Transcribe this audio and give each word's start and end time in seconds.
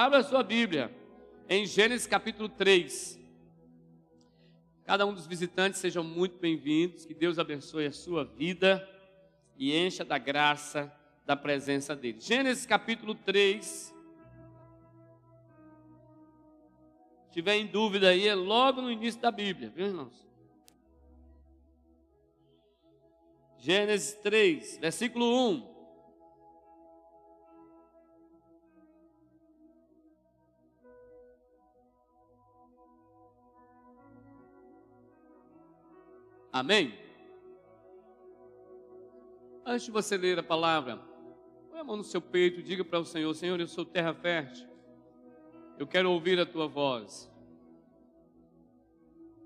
Abra 0.00 0.22
sua 0.22 0.42
Bíblia 0.42 0.90
em 1.46 1.66
Gênesis 1.66 2.06
capítulo 2.06 2.48
3. 2.48 3.20
Cada 4.82 5.04
um 5.04 5.12
dos 5.12 5.26
visitantes 5.26 5.78
sejam 5.78 6.02
muito 6.02 6.38
bem-vindos, 6.38 7.04
que 7.04 7.12
Deus 7.12 7.38
abençoe 7.38 7.84
a 7.84 7.92
sua 7.92 8.24
vida 8.24 8.88
e 9.58 9.76
encha 9.76 10.02
da 10.02 10.16
graça 10.16 10.90
da 11.26 11.36
presença 11.36 11.94
dele. 11.94 12.18
Gênesis 12.18 12.64
capítulo 12.64 13.14
3. 13.14 13.62
Se 13.66 13.94
tiver 17.30 17.56
em 17.56 17.66
dúvida 17.66 18.08
aí, 18.08 18.26
é 18.26 18.34
logo 18.34 18.80
no 18.80 18.90
início 18.90 19.20
da 19.20 19.30
Bíblia, 19.30 19.68
viu, 19.68 19.88
irmãos? 19.88 20.26
Gênesis 23.58 24.14
3, 24.14 24.78
versículo 24.78 25.50
1. 25.50 25.69
Amém? 36.52 36.98
Antes 39.64 39.84
de 39.84 39.90
você 39.92 40.16
ler 40.16 40.38
a 40.38 40.42
palavra, 40.42 41.00
põe 41.70 41.78
a 41.78 41.84
mão 41.84 41.96
no 41.96 42.02
seu 42.02 42.20
peito 42.20 42.58
e 42.58 42.62
diga 42.62 42.84
para 42.84 42.98
o 42.98 43.04
Senhor: 43.04 43.32
Senhor, 43.34 43.60
eu 43.60 43.68
sou 43.68 43.84
terra 43.84 44.12
fértil, 44.12 44.66
eu 45.78 45.86
quero 45.86 46.10
ouvir 46.10 46.40
a 46.40 46.46
tua 46.46 46.66
voz. 46.66 47.30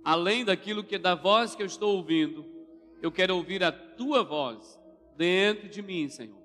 Além 0.02 0.44
daquilo 0.44 0.84
que 0.84 0.96
é 0.96 0.98
da 0.98 1.14
voz 1.14 1.54
que 1.54 1.62
eu 1.62 1.66
estou 1.66 1.96
ouvindo, 1.96 2.44
eu 3.02 3.12
quero 3.12 3.36
ouvir 3.36 3.62
a 3.62 3.72
tua 3.72 4.22
voz 4.22 4.80
dentro 5.16 5.68
de 5.68 5.82
mim, 5.82 6.08
Senhor. 6.08 6.42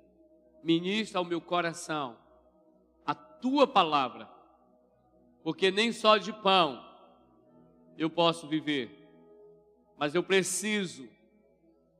Ministra 0.62 1.18
ao 1.18 1.24
meu 1.24 1.40
coração 1.40 2.18
a 3.06 3.14
tua 3.14 3.66
palavra, 3.66 4.28
porque 5.42 5.70
nem 5.70 5.90
só 5.90 6.18
de 6.18 6.32
pão 6.34 6.84
eu 7.96 8.10
posso 8.10 8.46
viver 8.46 8.99
mas 10.00 10.14
eu 10.14 10.22
preciso 10.22 11.06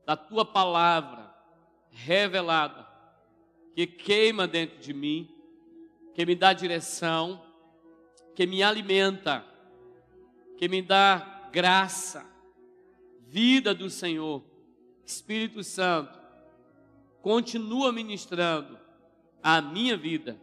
da 0.07 0.17
tua 0.17 0.43
palavra 0.43 1.31
revelada, 1.91 2.87
que 3.75 3.85
queima 3.85 4.47
dentro 4.47 4.79
de 4.79 4.91
mim, 4.91 5.29
que 6.15 6.25
me 6.25 6.35
dá 6.35 6.51
direção, 6.51 7.45
que 8.35 8.47
me 8.47 8.63
alimenta, 8.63 9.45
que 10.57 10.67
me 10.67 10.81
dá 10.81 11.47
graça, 11.51 12.25
vida 13.27 13.71
do 13.71 13.87
Senhor. 13.87 14.43
Espírito 15.05 15.63
Santo, 15.63 16.19
continua 17.21 17.91
ministrando 17.91 18.79
a 19.43 19.61
minha 19.61 19.95
vida 19.95 20.41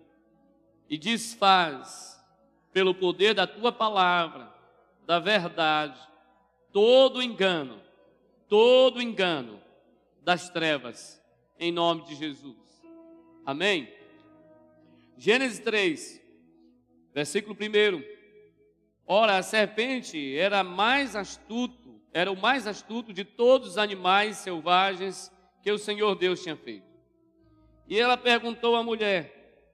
e 0.88 0.96
desfaz, 0.96 2.24
pelo 2.72 2.94
poder 2.94 3.34
da 3.34 3.48
tua 3.48 3.72
palavra, 3.72 4.54
da 5.04 5.18
verdade, 5.18 6.07
todo 6.80 7.20
engano, 7.20 7.82
todo 8.48 9.02
engano 9.02 9.60
das 10.22 10.48
trevas, 10.48 11.20
em 11.58 11.72
nome 11.72 12.04
de 12.04 12.14
Jesus. 12.14 12.56
Amém? 13.44 13.92
Gênesis 15.16 15.58
3, 15.58 16.22
versículo 17.12 17.56
1. 17.60 18.00
Ora, 19.04 19.38
a 19.38 19.42
serpente 19.42 20.38
era 20.38 20.62
mais 20.62 21.16
astuto, 21.16 22.00
era 22.12 22.30
o 22.30 22.40
mais 22.40 22.64
astuto 22.64 23.12
de 23.12 23.24
todos 23.24 23.70
os 23.70 23.78
animais 23.78 24.36
selvagens 24.36 25.32
que 25.60 25.72
o 25.72 25.78
Senhor 25.78 26.14
Deus 26.14 26.44
tinha 26.44 26.54
feito. 26.54 26.86
E 27.88 27.98
ela 27.98 28.16
perguntou 28.16 28.76
à 28.76 28.84
mulher: 28.84 29.66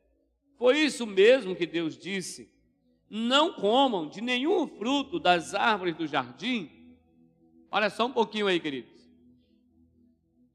Foi 0.56 0.78
isso 0.78 1.06
mesmo 1.06 1.54
que 1.54 1.66
Deus 1.66 1.98
disse? 1.98 2.50
Não 3.10 3.52
comam 3.52 4.08
de 4.08 4.22
nenhum 4.22 4.66
fruto 4.66 5.20
das 5.20 5.54
árvores 5.54 5.94
do 5.96 6.06
jardim? 6.06 6.73
Olha 7.74 7.90
só 7.90 8.06
um 8.06 8.12
pouquinho 8.12 8.46
aí, 8.46 8.60
queridos. 8.60 8.92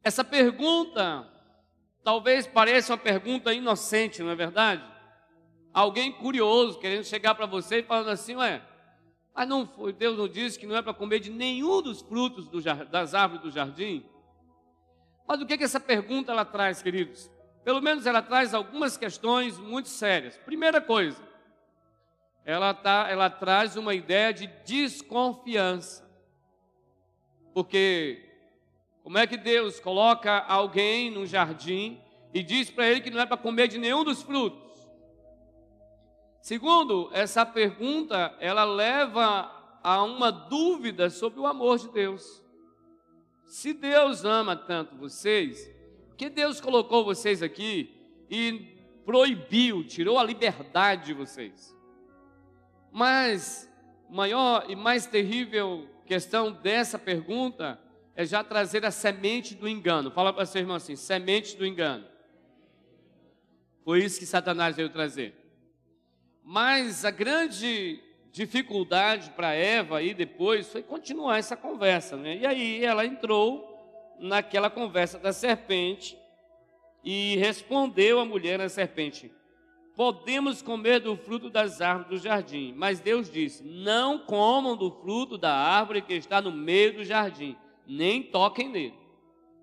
Essa 0.01 0.23
pergunta 0.23 1.27
talvez 2.01 2.47
pareça 2.47 2.93
uma 2.93 2.97
pergunta 2.97 3.53
inocente, 3.53 4.23
não 4.23 4.29
é 4.31 4.35
verdade? 4.35 4.81
Alguém 5.73 6.13
curioso 6.13 6.79
querendo 6.79 7.03
chegar 7.03 7.35
para 7.35 7.45
você 7.45 7.79
e 7.79 7.83
falando 7.83 8.07
assim, 8.07 8.37
ué, 8.37 8.61
mas 9.35 9.49
não 9.49 9.67
foi, 9.67 9.91
Deus 9.91 10.17
não 10.17 10.29
disse 10.29 10.57
que 10.57 10.65
não 10.65 10.77
é 10.77 10.81
para 10.81 10.93
comer 10.93 11.19
de 11.19 11.29
nenhum 11.29 11.81
dos 11.81 12.01
frutos 12.01 12.47
do, 12.47 12.61
das 12.85 13.13
árvores 13.13 13.43
do 13.43 13.51
jardim? 13.51 14.05
Mas 15.27 15.41
o 15.41 15.45
que, 15.45 15.57
que 15.57 15.65
essa 15.65 15.77
pergunta 15.77 16.31
ela 16.31 16.45
traz, 16.45 16.81
queridos? 16.81 17.29
Pelo 17.65 17.81
menos 17.81 18.05
ela 18.05 18.21
traz 18.21 18.53
algumas 18.53 18.95
questões 18.95 19.59
muito 19.59 19.89
sérias. 19.89 20.37
Primeira 20.37 20.79
coisa, 20.79 21.21
ela, 22.45 22.73
tá, 22.73 23.07
ela 23.09 23.29
traz 23.29 23.75
uma 23.75 23.93
ideia 23.93 24.33
de 24.33 24.47
desconfiança. 24.65 26.08
Porque 27.53 28.29
como 29.03 29.17
é 29.17 29.25
que 29.25 29.37
Deus 29.37 29.79
coloca 29.79 30.39
alguém 30.39 31.09
num 31.09 31.25
jardim 31.25 31.99
e 32.33 32.43
diz 32.43 32.69
para 32.69 32.87
ele 32.87 33.01
que 33.01 33.09
não 33.09 33.19
é 33.19 33.25
para 33.25 33.37
comer 33.37 33.67
de 33.67 33.77
nenhum 33.77 34.03
dos 34.03 34.21
frutos? 34.21 34.69
Segundo, 36.41 37.09
essa 37.11 37.45
pergunta, 37.45 38.35
ela 38.39 38.63
leva 38.63 39.51
a 39.83 40.03
uma 40.03 40.31
dúvida 40.31 41.09
sobre 41.09 41.39
o 41.39 41.47
amor 41.47 41.77
de 41.79 41.89
Deus. 41.89 42.41
Se 43.45 43.73
Deus 43.73 44.23
ama 44.23 44.55
tanto 44.55 44.95
vocês, 44.95 45.69
que 46.17 46.29
Deus 46.29 46.61
colocou 46.61 47.03
vocês 47.03 47.41
aqui 47.41 47.93
e 48.29 48.77
proibiu, 49.05 49.83
tirou 49.85 50.19
a 50.19 50.23
liberdade 50.23 51.07
de 51.07 51.13
vocês? 51.13 51.75
Mas 52.91 53.69
maior 54.09 54.65
e 54.69 54.75
mais 54.75 55.05
terrível 55.05 55.87
questão 56.09 56.51
dessa 56.51 56.97
pergunta 56.97 57.79
é 58.15 58.25
já 58.25 58.43
trazer 58.43 58.83
a 58.83 58.89
semente 58.89 59.53
do 59.53 59.69
engano. 59.69 60.09
Fala 60.09 60.33
para 60.33 60.43
seu 60.43 60.59
irmão 60.59 60.75
assim: 60.75 60.95
semente 60.95 61.55
do 61.55 61.63
engano. 61.63 62.03
Foi 63.85 64.03
isso 64.03 64.17
que 64.17 64.25
Satanás 64.25 64.75
veio 64.75 64.89
trazer. 64.89 65.35
Mas 66.43 67.05
a 67.05 67.11
grande 67.11 68.01
dificuldade 68.31 69.29
para 69.31 69.53
Eva 69.53 69.99
aí 69.99 70.15
depois 70.15 70.67
foi 70.71 70.81
continuar 70.81 71.37
essa 71.37 71.55
conversa, 71.55 72.17
né? 72.17 72.37
E 72.37 72.45
aí 72.45 72.83
ela 72.83 73.05
entrou 73.05 74.17
naquela 74.19 74.69
conversa 74.69 75.19
da 75.19 75.31
serpente 75.31 76.17
e 77.03 77.35
respondeu 77.37 78.19
a 78.19 78.25
mulher 78.25 78.59
a 78.59 78.67
serpente: 78.67 79.31
podemos 79.99 80.61
comer 80.61 81.01
do 81.01 81.17
fruto 81.17 81.49
das 81.49 81.81
árvores 81.81 82.21
do 82.21 82.23
jardim. 82.23 82.73
Mas 82.77 83.01
Deus 83.01 83.29
disse: 83.29 83.61
Não 83.61 84.17
comam 84.17 84.77
do 84.77 84.89
fruto 84.89 85.37
da 85.37 85.53
árvore 85.53 86.01
que 86.01 86.13
está 86.13 86.39
no 86.39 86.53
meio 86.53 86.93
do 86.93 87.03
jardim, 87.03 87.57
nem 87.85 88.23
toquem 88.23 88.69
nele. 88.69 88.93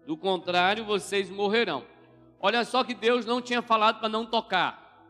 Do 0.06 0.14
contrário, 0.14 0.84
vocês 0.84 1.30
morrerão. 1.30 1.86
Olha 2.38 2.66
só 2.66 2.84
que 2.84 2.92
Deus 2.92 3.24
não 3.24 3.40
tinha 3.40 3.62
falado 3.62 3.98
para 3.98 4.10
não 4.10 4.26
tocar. 4.26 5.08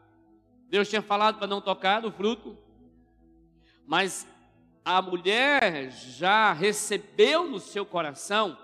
Deus 0.68 0.88
tinha 0.88 1.02
falado 1.02 1.38
para 1.38 1.48
não 1.48 1.60
tocar 1.60 2.02
do 2.02 2.12
fruto. 2.12 2.56
Mas 3.84 4.28
a 4.84 5.02
mulher 5.02 5.90
já 5.90 6.52
recebeu 6.52 7.50
no 7.50 7.58
seu 7.58 7.84
coração 7.84 8.56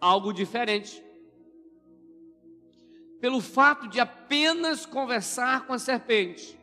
algo 0.00 0.32
diferente 0.32 1.02
pelo 3.22 3.40
fato 3.40 3.86
de 3.86 4.00
apenas 4.00 4.84
conversar 4.84 5.64
com 5.64 5.72
a 5.72 5.78
serpente, 5.78 6.58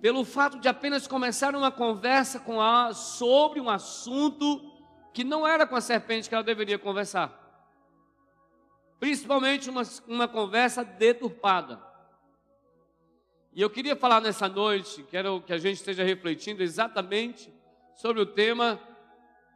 pelo 0.00 0.24
fato 0.24 0.60
de 0.60 0.68
apenas 0.68 1.08
começar 1.08 1.56
uma 1.56 1.72
conversa 1.72 2.38
com 2.38 2.60
a, 2.60 2.94
sobre 2.94 3.60
um 3.60 3.68
assunto 3.68 4.60
que 5.12 5.24
não 5.24 5.44
era 5.44 5.66
com 5.66 5.74
a 5.74 5.80
serpente 5.80 6.28
que 6.28 6.34
ela 6.36 6.44
deveria 6.44 6.78
conversar, 6.78 7.36
principalmente 9.00 9.68
uma, 9.68 9.82
uma 10.06 10.28
conversa 10.28 10.84
deturpada. 10.84 11.82
E 13.52 13.60
eu 13.60 13.68
queria 13.68 13.96
falar 13.96 14.20
nessa 14.20 14.48
noite, 14.48 15.04
quero 15.10 15.40
que 15.40 15.52
a 15.52 15.58
gente 15.58 15.78
esteja 15.78 16.04
refletindo 16.04 16.62
exatamente 16.62 17.52
sobre 17.96 18.22
o 18.22 18.26
tema 18.26 18.78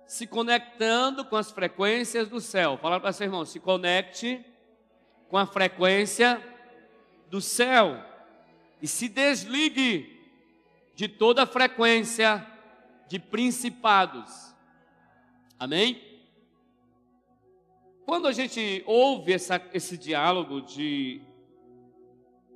se 0.08 0.26
conectando 0.26 1.24
com 1.24 1.36
as 1.36 1.52
frequências 1.52 2.28
do 2.28 2.40
céu. 2.40 2.76
Fala 2.82 2.98
para 2.98 3.12
seu 3.12 3.26
irmão, 3.26 3.44
se 3.44 3.60
conecte 3.60 4.44
com 5.28 5.36
a 5.36 5.46
frequência 5.46 6.42
do 7.30 7.40
céu 7.40 8.02
e 8.80 8.86
se 8.86 9.08
desligue 9.08 10.16
de 10.94 11.08
toda 11.08 11.42
a 11.42 11.46
frequência 11.46 12.46
de 13.08 13.18
principados. 13.18 14.54
Amém? 15.58 16.02
Quando 18.04 18.28
a 18.28 18.32
gente 18.32 18.84
ouve 18.86 19.32
essa, 19.32 19.60
esse 19.74 19.96
diálogo 19.98 20.60
de, 20.60 21.20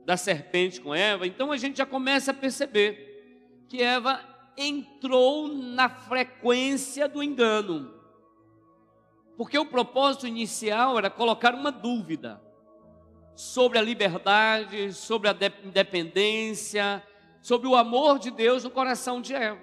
da 0.05 0.17
serpente 0.17 0.81
com 0.81 0.95
Eva, 0.95 1.27
então 1.27 1.51
a 1.51 1.57
gente 1.57 1.79
já 1.79 1.87
começa 1.87 2.31
a 2.31 2.35
perceber 2.35 3.65
que 3.69 3.83
Eva 3.83 4.25
entrou 4.57 5.49
na 5.49 5.89
frequência 5.89 7.09
do 7.09 7.23
engano. 7.23 7.95
Porque 9.37 9.59
o 9.59 9.67
propósito 9.67 10.27
inicial 10.27 10.99
era 10.99 11.09
colocar 11.09 11.55
uma 11.55 11.73
dúvida. 11.73 12.41
Sobre 13.41 13.79
a 13.79 13.83
liberdade, 13.83 14.93
sobre 14.93 15.27
a 15.27 15.37
independência, 15.65 17.03
sobre 17.41 17.67
o 17.67 17.75
amor 17.75 18.19
de 18.19 18.31
Deus 18.31 18.65
no 18.65 18.71
coração 18.71 19.19
de 19.19 19.33
Eva. 19.33 19.59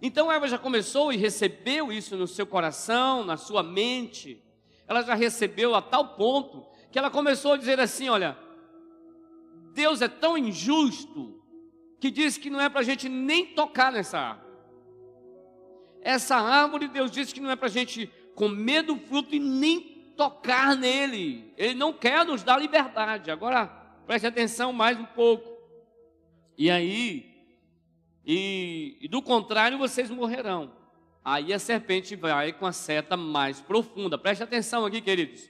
Então 0.00 0.32
Eva 0.32 0.48
já 0.48 0.56
começou 0.56 1.12
e 1.12 1.16
recebeu 1.18 1.92
isso 1.92 2.16
no 2.16 2.26
seu 2.26 2.46
coração, 2.46 3.22
na 3.22 3.36
sua 3.36 3.62
mente. 3.62 4.42
Ela 4.88 5.02
já 5.02 5.14
recebeu 5.14 5.74
a 5.74 5.82
tal 5.82 6.16
ponto 6.16 6.66
que 6.90 6.98
ela 6.98 7.10
começou 7.10 7.52
a 7.52 7.58
dizer 7.58 7.78
assim: 7.78 8.08
Olha, 8.08 8.34
Deus 9.74 10.00
é 10.00 10.08
tão 10.08 10.38
injusto 10.38 11.38
que 12.00 12.10
diz 12.10 12.38
que 12.38 12.48
não 12.48 12.62
é 12.62 12.70
para 12.70 12.80
a 12.80 12.84
gente 12.84 13.10
nem 13.10 13.44
tocar 13.44 13.92
nessa 13.92 14.18
árvore. 14.18 14.50
Essa 16.00 16.36
árvore, 16.36 16.88
Deus 16.88 17.10
disse 17.10 17.34
que 17.34 17.40
não 17.40 17.50
é 17.50 17.56
para 17.56 17.66
a 17.66 17.70
gente 17.70 18.10
comer 18.34 18.82
do 18.82 18.96
fruto 18.96 19.34
e 19.34 19.38
nem 19.38 19.89
tocar 20.20 20.76
nele. 20.76 21.50
Ele 21.56 21.72
não 21.72 21.94
quer 21.94 22.26
nos 22.26 22.42
dar 22.42 22.58
liberdade. 22.58 23.30
Agora, 23.30 23.66
preste 24.06 24.26
atenção 24.26 24.70
mais 24.70 24.98
um 24.98 25.06
pouco. 25.06 25.50
E 26.58 26.70
aí, 26.70 27.24
e, 28.22 28.98
e 29.00 29.08
do 29.08 29.22
contrário, 29.22 29.78
vocês 29.78 30.10
morrerão. 30.10 30.72
Aí 31.24 31.54
a 31.54 31.58
serpente 31.58 32.14
vai 32.16 32.52
com 32.52 32.66
a 32.66 32.72
seta 32.72 33.16
mais 33.16 33.62
profunda. 33.62 34.18
Preste 34.18 34.42
atenção 34.42 34.84
aqui, 34.84 35.00
queridos. 35.00 35.48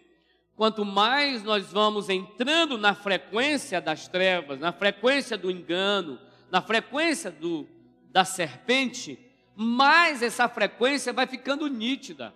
Quanto 0.54 0.84
mais 0.84 1.42
nós 1.42 1.72
vamos 1.72 2.08
entrando 2.08 2.78
na 2.78 2.94
frequência 2.94 3.80
das 3.80 4.06
trevas, 4.06 4.60
na 4.60 4.70
frequência 4.70 5.36
do 5.36 5.50
engano, 5.50 6.16
na 6.48 6.62
frequência 6.62 7.28
do, 7.28 7.66
da 8.12 8.24
serpente, 8.24 9.18
mais 9.56 10.22
essa 10.22 10.48
frequência 10.48 11.12
vai 11.12 11.26
ficando 11.26 11.66
nítida. 11.66 12.32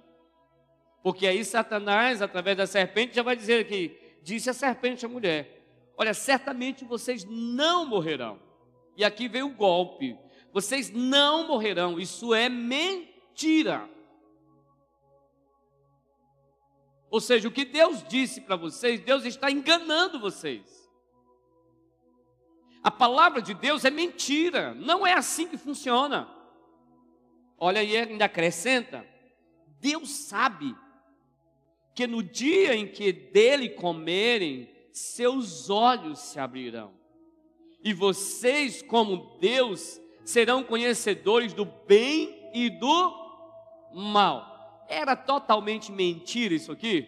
Porque 1.04 1.26
aí 1.26 1.44
Satanás, 1.44 2.22
através 2.22 2.56
da 2.56 2.66
serpente, 2.66 3.14
já 3.14 3.22
vai 3.22 3.36
dizer 3.36 3.60
aqui: 3.60 3.94
disse 4.22 4.48
a 4.48 4.54
serpente 4.54 5.04
à 5.04 5.08
mulher: 5.08 5.62
Olha, 5.98 6.14
certamente 6.14 6.82
vocês 6.82 7.26
não 7.26 7.84
morrerão. 7.84 8.40
E 8.96 9.04
aqui 9.04 9.28
vem 9.28 9.42
o 9.42 9.54
golpe: 9.54 10.18
vocês 10.50 10.90
não 10.90 11.46
morrerão. 11.46 12.00
Isso 12.00 12.32
é 12.32 12.48
mentira. 12.48 13.86
Ou 17.10 17.20
seja, 17.20 17.48
o 17.48 17.52
que 17.52 17.66
Deus 17.66 18.02
disse 18.08 18.40
para 18.40 18.56
vocês, 18.56 18.98
Deus 18.98 19.26
está 19.26 19.50
enganando 19.50 20.18
vocês. 20.18 20.90
A 22.82 22.90
palavra 22.90 23.42
de 23.42 23.52
Deus 23.52 23.84
é 23.84 23.90
mentira, 23.90 24.72
não 24.72 25.06
é 25.06 25.12
assim 25.12 25.46
que 25.46 25.58
funciona. 25.58 26.26
Olha 27.58 27.82
aí, 27.82 27.94
ainda 27.94 28.24
acrescenta: 28.24 29.06
Deus 29.78 30.08
sabe 30.08 30.74
que 31.94 32.06
no 32.06 32.23
dia 32.23 32.75
em 32.75 32.87
que 32.87 33.12
dele 33.12 33.70
comerem, 33.70 34.69
seus 34.93 35.70
olhos 35.70 36.19
se 36.19 36.38
abrirão, 36.38 36.93
e 37.82 37.93
vocês, 37.93 38.82
como 38.82 39.37
Deus, 39.41 40.00
serão 40.25 40.62
conhecedores 40.62 41.52
do 41.52 41.64
bem 41.64 42.50
e 42.55 42.70
do 42.70 43.14
mal. 43.94 44.87
Era 44.88 45.14
totalmente 45.14 45.93
mentira 45.93 46.55
isso 46.55 46.73
aqui? 46.73 47.06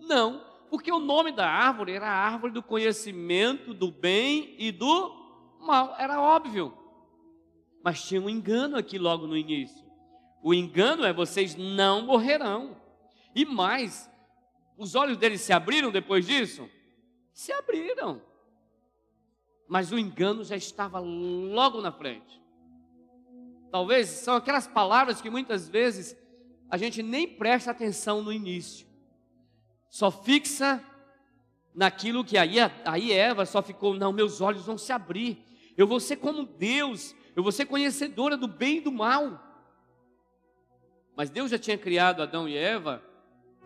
Não, 0.00 0.42
porque 0.68 0.90
o 0.90 0.98
nome 0.98 1.32
da 1.32 1.48
árvore 1.48 1.92
era 1.92 2.08
a 2.08 2.26
árvore 2.26 2.52
do 2.52 2.62
conhecimento 2.62 3.72
do 3.72 3.90
bem 3.90 4.54
e 4.58 4.72
do 4.72 5.14
mal, 5.60 5.94
era 5.98 6.20
óbvio. 6.20 6.76
Mas 7.82 8.02
tinha 8.02 8.20
um 8.20 8.28
engano 8.28 8.76
aqui 8.76 8.98
logo 8.98 9.26
no 9.26 9.36
início. 9.36 9.86
O 10.42 10.52
engano 10.52 11.04
é 11.04 11.12
vocês 11.12 11.56
não 11.56 12.02
morrerão. 12.02 12.76
E 13.34 13.44
mais, 13.44 14.10
os 14.76 14.94
olhos 14.94 15.16
deles 15.16 15.40
se 15.40 15.52
abriram 15.52 15.90
depois 15.90 16.26
disso? 16.26 16.68
Se 17.32 17.52
abriram. 17.52 18.22
Mas 19.68 19.92
o 19.92 19.98
engano 19.98 20.44
já 20.44 20.56
estava 20.56 20.98
logo 20.98 21.80
na 21.80 21.92
frente. 21.92 22.40
Talvez 23.70 24.08
são 24.08 24.34
aquelas 24.34 24.66
palavras 24.66 25.20
que 25.20 25.28
muitas 25.28 25.68
vezes 25.68 26.16
a 26.70 26.76
gente 26.76 27.02
nem 27.02 27.28
presta 27.28 27.70
atenção 27.70 28.22
no 28.22 28.32
início 28.32 28.88
só 29.88 30.10
fixa 30.10 30.84
naquilo 31.74 32.24
que 32.24 32.36
aí, 32.36 32.56
aí 32.84 33.12
Eva 33.12 33.46
só 33.46 33.62
ficou, 33.62 33.94
não, 33.94 34.12
meus 34.12 34.40
olhos 34.40 34.66
vão 34.66 34.76
se 34.76 34.92
abrir, 34.92 35.44
eu 35.76 35.86
vou 35.86 36.00
ser 36.00 36.16
como 36.16 36.44
Deus, 36.44 37.14
eu 37.34 37.42
vou 37.42 37.52
ser 37.52 37.66
conhecedora 37.66 38.36
do 38.36 38.48
bem 38.48 38.78
e 38.78 38.80
do 38.80 38.92
mal. 38.92 39.44
Mas 41.16 41.30
Deus 41.30 41.50
já 41.50 41.58
tinha 41.58 41.78
criado 41.78 42.22
Adão 42.22 42.48
e 42.48 42.56
Eva 42.56 43.02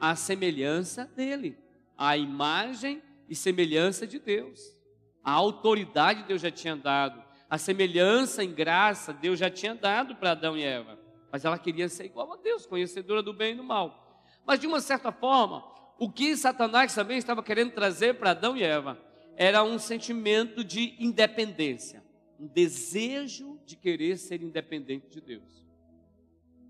à 0.03 0.17
semelhança 0.17 1.05
dele, 1.15 1.57
à 1.97 2.17
imagem 2.17 3.01
e 3.29 3.37
semelhança 3.37 4.05
de 4.05 4.19
Deus. 4.19 4.77
A 5.23 5.31
autoridade 5.31 6.25
Deus 6.25 6.43
já 6.43 6.51
tinha 6.51 6.75
dado, 6.75 7.23
a 7.49 7.57
semelhança 7.57 8.43
em 8.43 8.53
graça 8.53 9.13
Deus 9.13 9.39
já 9.39 9.49
tinha 9.49 9.77
dado 9.77 10.17
para 10.17 10.33
Adão 10.33 10.59
e 10.59 10.65
Eva. 10.65 10.99
Mas 11.31 11.45
ela 11.45 11.57
queria 11.57 11.89
ser 11.89 12.07
igual 12.07 12.33
a 12.33 12.37
Deus, 12.37 12.67
conhecedora 12.67 13.23
do 13.23 13.33
bem 13.33 13.53
e 13.53 13.57
do 13.57 13.63
mal. 13.63 14.27
Mas 14.45 14.59
de 14.59 14.67
uma 14.67 14.81
certa 14.81 15.13
forma, 15.13 15.65
o 15.97 16.11
que 16.11 16.37
Satanás 16.37 16.93
também 16.93 17.17
estava 17.17 17.41
querendo 17.41 17.71
trazer 17.71 18.15
para 18.15 18.33
Adão 18.33 18.57
e 18.57 18.65
Eva 18.65 18.99
era 19.37 19.63
um 19.63 19.79
sentimento 19.79 20.65
de 20.65 20.97
independência, 20.99 22.03
um 22.41 22.49
desejo 22.49 23.61
de 23.65 23.77
querer 23.77 24.17
ser 24.17 24.43
independente 24.43 25.09
de 25.09 25.21
Deus. 25.21 25.65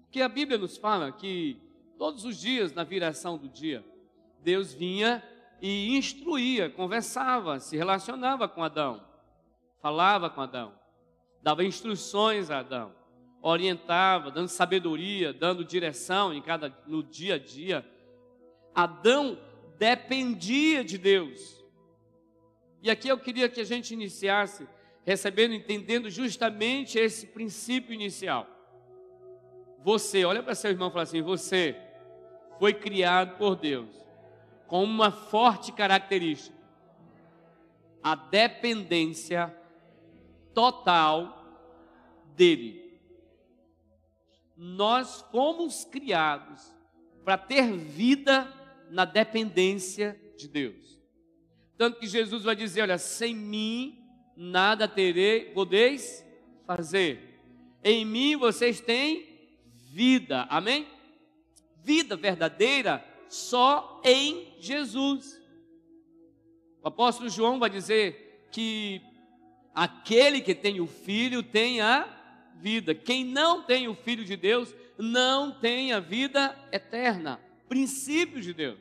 Porque 0.03 0.21
a 0.21 0.29
Bíblia 0.29 0.59
nos 0.59 0.77
fala 0.77 1.11
que 1.11 1.72
todos 2.03 2.25
os 2.25 2.41
dias, 2.41 2.73
na 2.73 2.83
viração 2.83 3.39
do 3.39 3.49
dia, 3.49 3.85
Deus 4.41 4.75
vinha 4.75 5.23
e 5.61 5.97
instruía, 5.97 6.69
conversava, 6.69 7.61
se 7.61 7.77
relacionava 7.77 8.49
com 8.49 8.65
Adão, 8.65 9.07
falava 9.81 10.29
com 10.29 10.41
Adão, 10.41 10.73
dava 11.41 11.63
instruções 11.63 12.51
a 12.51 12.59
Adão, 12.59 12.93
orientava, 13.41 14.33
dando 14.33 14.49
sabedoria, 14.49 15.33
dando 15.33 15.65
direção 15.65 16.35
em 16.35 16.43
cada 16.43 16.77
no 16.89 17.05
dia 17.05 17.37
a 17.37 17.39
dia 17.39 17.89
Adão 18.75 19.39
dependia 19.79 20.83
de 20.83 20.99
Deus. 20.99 21.65
E 22.83 22.91
aqui 22.91 23.07
eu 23.07 23.17
queria 23.17 23.49
que 23.49 23.61
a 23.61 23.65
gente 23.65 23.95
iniciasse 23.95 24.67
recebendo, 25.07 25.55
entendendo 25.55 26.11
justamente 26.11 26.99
esse 26.99 27.29
princípio 27.29 27.95
inicial. 27.95 28.49
Você, 29.85 30.25
olha 30.25 30.43
para 30.43 30.57
seu 30.57 30.73
irmão 30.73 30.89
e 30.89 30.91
fala 30.91 31.05
assim: 31.05 31.23
você 31.23 31.77
foi 32.63 32.75
criado 32.75 33.39
por 33.39 33.57
Deus 33.57 33.91
com 34.69 34.85
uma 34.85 35.11
forte 35.11 35.73
característica, 35.73 36.57
a 38.01 38.15
dependência 38.15 39.53
total 40.55 41.45
dele. 42.37 43.01
Nós 44.57 45.23
fomos 45.33 45.85
criados 45.85 46.73
para 47.25 47.37
ter 47.37 47.77
vida 47.77 48.47
na 48.93 49.05
dependência 49.05 50.17
de 50.39 50.47
Deus. 50.47 51.01
Tanto 51.77 51.99
que 51.99 52.07
Jesus 52.07 52.45
vai 52.45 52.55
dizer: 52.55 52.83
Olha, 52.83 52.97
sem 52.97 53.35
mim 53.35 54.07
nada 54.37 54.87
terei, 54.87 55.47
podeis 55.47 56.25
fazer. 56.65 57.43
Em 57.83 58.05
mim 58.05 58.37
vocês 58.37 58.81
têm 58.81 59.27
vida, 59.91 60.43
amém? 60.43 61.02
Vida 61.83 62.17
verdadeira 62.17 63.05
só 63.29 64.01
em 64.05 64.55
Jesus. 64.59 65.41
O 66.83 66.89
apóstolo 66.89 67.29
João 67.29 67.59
vai 67.59 67.71
dizer 67.71 68.49
que 68.53 69.01
aquele 69.75 70.41
que 70.41 70.55
tem 70.55 70.81
o 70.81 70.87
filho 70.87 71.43
tem 71.43 71.81
a 71.81 72.09
vida. 72.57 72.95
Quem 72.95 73.25
não 73.25 73.63
tem 73.63 73.89
o 73.89 73.95
filho 73.95 74.25
de 74.25 74.37
Deus 74.37 74.75
não 74.99 75.59
tem 75.59 75.93
a 75.93 76.01
vida 76.01 76.57
eterna 76.71 77.41
princípios 77.73 78.45
de 78.45 78.53
Deus. 78.53 78.79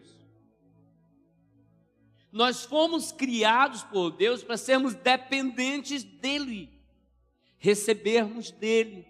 Nós 2.30 2.66
fomos 2.66 3.14
criados 3.14 3.84
por 3.84 4.12
Deus 4.12 4.44
para 4.44 4.58
sermos 4.58 4.94
dependentes 4.94 6.04
dEle, 6.04 6.70
recebermos 7.58 8.52
dEle, 8.52 9.08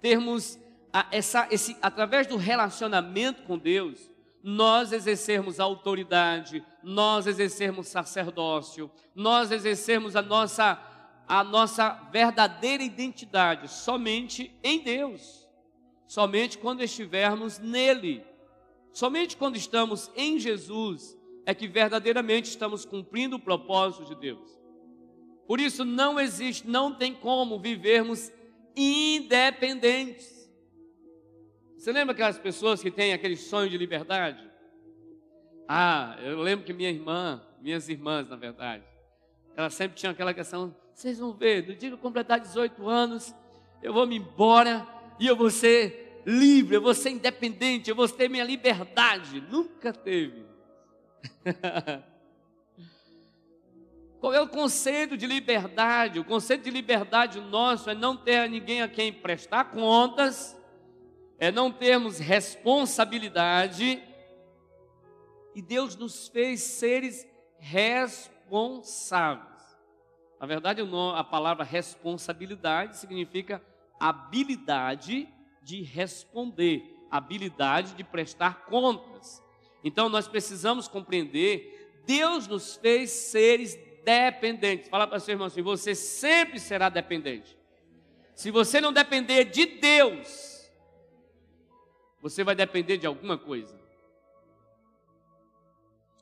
termos 0.00 0.58
essa, 1.10 1.48
esse, 1.50 1.76
através 1.82 2.26
do 2.26 2.36
relacionamento 2.36 3.42
com 3.42 3.58
Deus, 3.58 4.10
nós 4.42 4.92
exercermos 4.92 5.58
autoridade, 5.58 6.64
nós 6.82 7.26
exercermos 7.26 7.88
sacerdócio, 7.88 8.90
nós 9.14 9.50
exercermos 9.50 10.14
a 10.14 10.22
nossa, 10.22 10.78
a 11.26 11.42
nossa 11.42 11.90
verdadeira 12.12 12.82
identidade 12.82 13.68
somente 13.68 14.54
em 14.62 14.80
Deus, 14.80 15.48
somente 16.06 16.58
quando 16.58 16.82
estivermos 16.82 17.58
nele. 17.58 18.22
Somente 18.92 19.36
quando 19.36 19.56
estamos 19.56 20.08
em 20.14 20.38
Jesus 20.38 21.18
é 21.44 21.52
que 21.52 21.66
verdadeiramente 21.66 22.50
estamos 22.50 22.84
cumprindo 22.84 23.36
o 23.36 23.40
propósito 23.40 24.04
de 24.04 24.14
Deus. 24.14 24.48
Por 25.46 25.58
isso 25.58 25.84
não 25.84 26.20
existe, 26.20 26.68
não 26.68 26.94
tem 26.94 27.12
como 27.12 27.58
vivermos 27.58 28.30
independentes. 28.76 30.33
Você 31.84 31.92
lembra 31.92 32.14
aquelas 32.14 32.38
pessoas 32.38 32.82
que 32.82 32.90
têm 32.90 33.12
aquele 33.12 33.36
sonho 33.36 33.68
de 33.68 33.76
liberdade? 33.76 34.42
Ah, 35.68 36.16
eu 36.22 36.40
lembro 36.40 36.64
que 36.64 36.72
minha 36.72 36.88
irmã, 36.88 37.42
minhas 37.60 37.90
irmãs, 37.90 38.26
na 38.26 38.36
verdade, 38.36 38.82
ela 39.54 39.68
sempre 39.68 39.94
tinha 39.94 40.10
aquela 40.10 40.32
questão: 40.32 40.74
vocês 40.94 41.18
vão 41.18 41.34
ver, 41.34 41.68
no 41.68 41.74
dia 41.74 41.90
que 41.90 41.94
eu 41.94 41.98
completar 41.98 42.40
18 42.40 42.88
anos, 42.88 43.34
eu 43.82 43.92
vou 43.92 44.06
me 44.06 44.16
embora 44.16 44.88
e 45.20 45.26
eu 45.26 45.36
vou 45.36 45.50
ser 45.50 46.22
livre, 46.24 46.76
eu 46.76 46.80
vou 46.80 46.94
ser 46.94 47.10
independente, 47.10 47.90
eu 47.90 47.96
vou 47.96 48.08
ter 48.08 48.30
minha 48.30 48.44
liberdade. 48.44 49.42
Nunca 49.50 49.92
teve. 49.92 50.46
Qual 54.20 54.32
é 54.32 54.40
o 54.40 54.48
conceito 54.48 55.18
de 55.18 55.26
liberdade? 55.26 56.18
O 56.18 56.24
conceito 56.24 56.64
de 56.64 56.70
liberdade 56.70 57.42
nosso 57.42 57.90
é 57.90 57.94
não 57.94 58.16
ter 58.16 58.48
ninguém 58.48 58.80
a 58.80 58.88
quem 58.88 59.12
prestar 59.12 59.64
contas, 59.64 60.58
é 61.38 61.50
não 61.50 61.70
termos 61.70 62.18
responsabilidade. 62.18 64.02
E 65.54 65.62
Deus 65.62 65.96
nos 65.96 66.28
fez 66.28 66.62
seres 66.62 67.26
responsáveis. 67.58 69.54
Na 70.40 70.46
verdade, 70.46 70.82
a 71.14 71.24
palavra 71.24 71.64
responsabilidade 71.64 72.98
significa 72.98 73.62
habilidade 73.98 75.28
de 75.62 75.82
responder, 75.82 76.82
habilidade 77.10 77.94
de 77.94 78.04
prestar 78.04 78.66
contas. 78.66 79.42
Então 79.82 80.08
nós 80.08 80.28
precisamos 80.28 80.88
compreender, 80.88 82.02
Deus 82.06 82.46
nos 82.46 82.76
fez 82.76 83.10
seres 83.10 83.78
dependentes. 84.04 84.88
Fala 84.88 85.06
para 85.06 85.18
seu 85.18 85.32
irmão 85.32 85.46
assim: 85.46 85.62
você 85.62 85.94
sempre 85.94 86.60
será 86.60 86.88
dependente. 86.88 87.56
Se 88.34 88.50
você 88.50 88.80
não 88.80 88.92
depender 88.92 89.44
de 89.44 89.64
Deus, 89.64 90.53
você 92.24 92.42
vai 92.42 92.54
depender 92.54 92.96
de 92.96 93.06
alguma 93.06 93.36
coisa. 93.36 93.78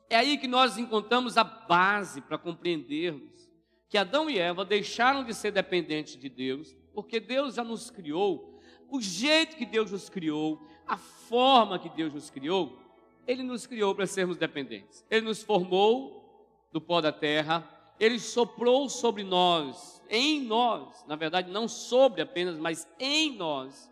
É 0.09 0.17
aí 0.17 0.37
que 0.37 0.49
nós 0.49 0.77
encontramos 0.77 1.37
a 1.37 1.45
base 1.45 2.19
para 2.19 2.37
compreendermos 2.37 3.49
que 3.87 3.97
Adão 3.97 4.29
e 4.29 4.37
Eva 4.37 4.65
deixaram 4.65 5.23
de 5.23 5.33
ser 5.33 5.51
dependentes 5.51 6.19
de 6.19 6.27
Deus, 6.27 6.75
porque 6.93 7.21
Deus 7.21 7.55
já 7.55 7.63
nos 7.63 7.89
criou, 7.89 8.59
o 8.89 8.99
jeito 8.99 9.55
que 9.55 9.65
Deus 9.65 9.91
nos 9.91 10.09
criou, 10.09 10.67
a 10.85 10.97
forma 10.97 11.79
que 11.79 11.87
Deus 11.87 12.13
nos 12.13 12.29
criou, 12.29 12.77
Ele 13.25 13.41
nos 13.41 13.65
criou 13.65 13.95
para 13.95 14.05
sermos 14.05 14.35
dependentes. 14.35 15.05
Ele 15.09 15.25
nos 15.25 15.41
formou 15.41 16.45
do 16.73 16.81
pó 16.81 16.99
da 16.99 17.13
terra, 17.13 17.65
ele 17.97 18.19
soprou 18.19 18.89
sobre 18.89 19.23
nós, 19.23 20.03
em 20.09 20.41
nós, 20.41 21.05
na 21.07 21.15
verdade, 21.15 21.49
não 21.49 21.65
sobre 21.65 22.21
apenas, 22.21 22.57
mas 22.57 22.85
em 22.99 23.37
nós, 23.37 23.89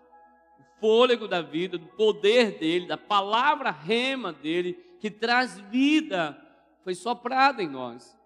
fôlego 0.82 1.28
da 1.28 1.42
vida, 1.42 1.78
do 1.78 1.86
poder 1.86 2.58
dele, 2.58 2.88
da 2.88 2.98
palavra 2.98 3.70
rema 3.70 4.34
dele, 4.34 4.74
que 5.00 5.12
traz 5.12 5.60
vida, 5.70 6.36
foi 6.84 6.96
soprada 6.96 7.62
em 7.62 7.70
nós. 7.70 8.18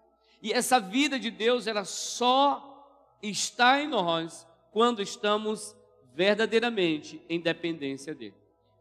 E 0.42 0.52
essa 0.52 0.80
vida 0.80 1.18
de 1.18 1.30
Deus, 1.30 1.66
ela 1.66 1.84
só 1.84 3.18
está 3.22 3.80
em 3.80 3.86
nós 3.86 4.46
quando 4.72 5.02
estamos 5.02 5.76
verdadeiramente 6.14 7.20
em 7.28 7.38
dependência 7.38 8.14
dele. 8.14 8.34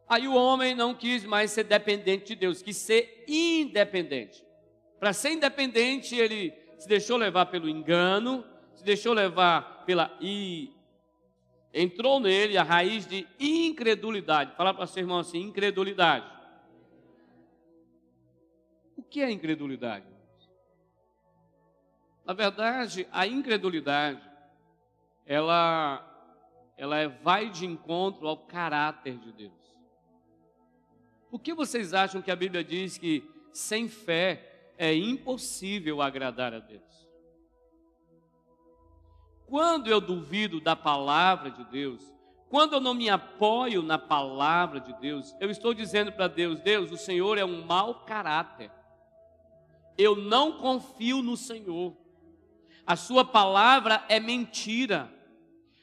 Aí 0.08 0.28
o 0.28 0.36
homem 0.36 0.74
não 0.74 0.94
quis 0.94 1.26
mais 1.26 1.52
ser 1.52 1.66
dependente 1.66 2.28
de 2.28 2.36
Deus, 2.36 2.62
quis 2.62 2.78
ser 2.78 3.26
independente. 3.28 4.44
Para 5.00 5.12
ser 5.12 5.32
independente, 5.32 6.16
ele 6.16 6.54
se 6.78 6.88
deixou 6.88 7.18
levar 7.18 7.48
pelo 7.48 7.68
engano, 7.68 8.46
se 8.74 8.86
deixou 8.86 9.14
levar 9.14 9.84
pela 9.86 10.16
entrou 11.76 12.20
nele 12.20 12.58
a 12.58 12.64
raiz 12.64 13.06
de 13.06 13.28
incredulidade. 13.40 14.56
Fala 14.56 14.74
para 14.74 14.88
seu 14.88 15.04
irmão 15.04 15.20
assim, 15.20 15.42
incredulidade. 15.42 16.26
O 18.96 19.04
que 19.04 19.22
é 19.22 19.30
incredulidade? 19.30 20.06
Na 22.26 22.34
verdade, 22.34 23.08
a 23.12 23.28
incredulidade 23.28 24.22
ela 25.26 26.12
ela 26.78 26.98
é, 26.98 27.08
vai 27.08 27.50
de 27.50 27.66
encontro 27.66 28.28
ao 28.28 28.38
caráter 28.38 29.18
de 29.18 29.32
Deus. 29.32 29.54
Por 31.30 31.40
que 31.40 31.54
vocês 31.54 31.94
acham 31.94 32.22
que 32.22 32.32
a 32.32 32.36
Bíblia 32.36 32.64
diz 32.64 32.98
que 32.98 33.24
sem 33.54 33.88
fé 33.88 34.74
é 34.78 34.94
impossível 34.94 36.02
agradar 36.02 36.54
a 36.54 36.60
Deus. 36.60 36.95
Quando 39.48 39.88
eu 39.88 40.02
duvido 40.02 40.60
da 40.60 40.76
palavra 40.76 41.52
de 41.52 41.64
Deus, 41.66 42.02
quando 42.50 42.74
eu 42.74 42.80
não 42.80 42.94
me 42.94 43.10
apoio 43.10 43.82
na 43.82 43.98
palavra 43.98 44.80
de 44.80 44.94
Deus, 45.00 45.36
eu 45.40 45.50
estou 45.50 45.74
dizendo 45.74 46.12
para 46.12 46.28
Deus: 46.28 46.60
Deus, 46.62 46.92
o 46.92 46.98
Senhor 46.98 47.38
é 47.38 47.46
um 47.46 47.66
mau 47.66 48.06
caráter. 48.06 48.72
Eu 49.98 50.16
não 50.16 50.54
confio 50.54 51.22
no 51.22 51.38
Senhor. 51.38 51.96
A 52.86 52.96
Sua 52.96 53.26
palavra 53.26 54.04
é 54.08 54.20
mentira. 54.20 55.12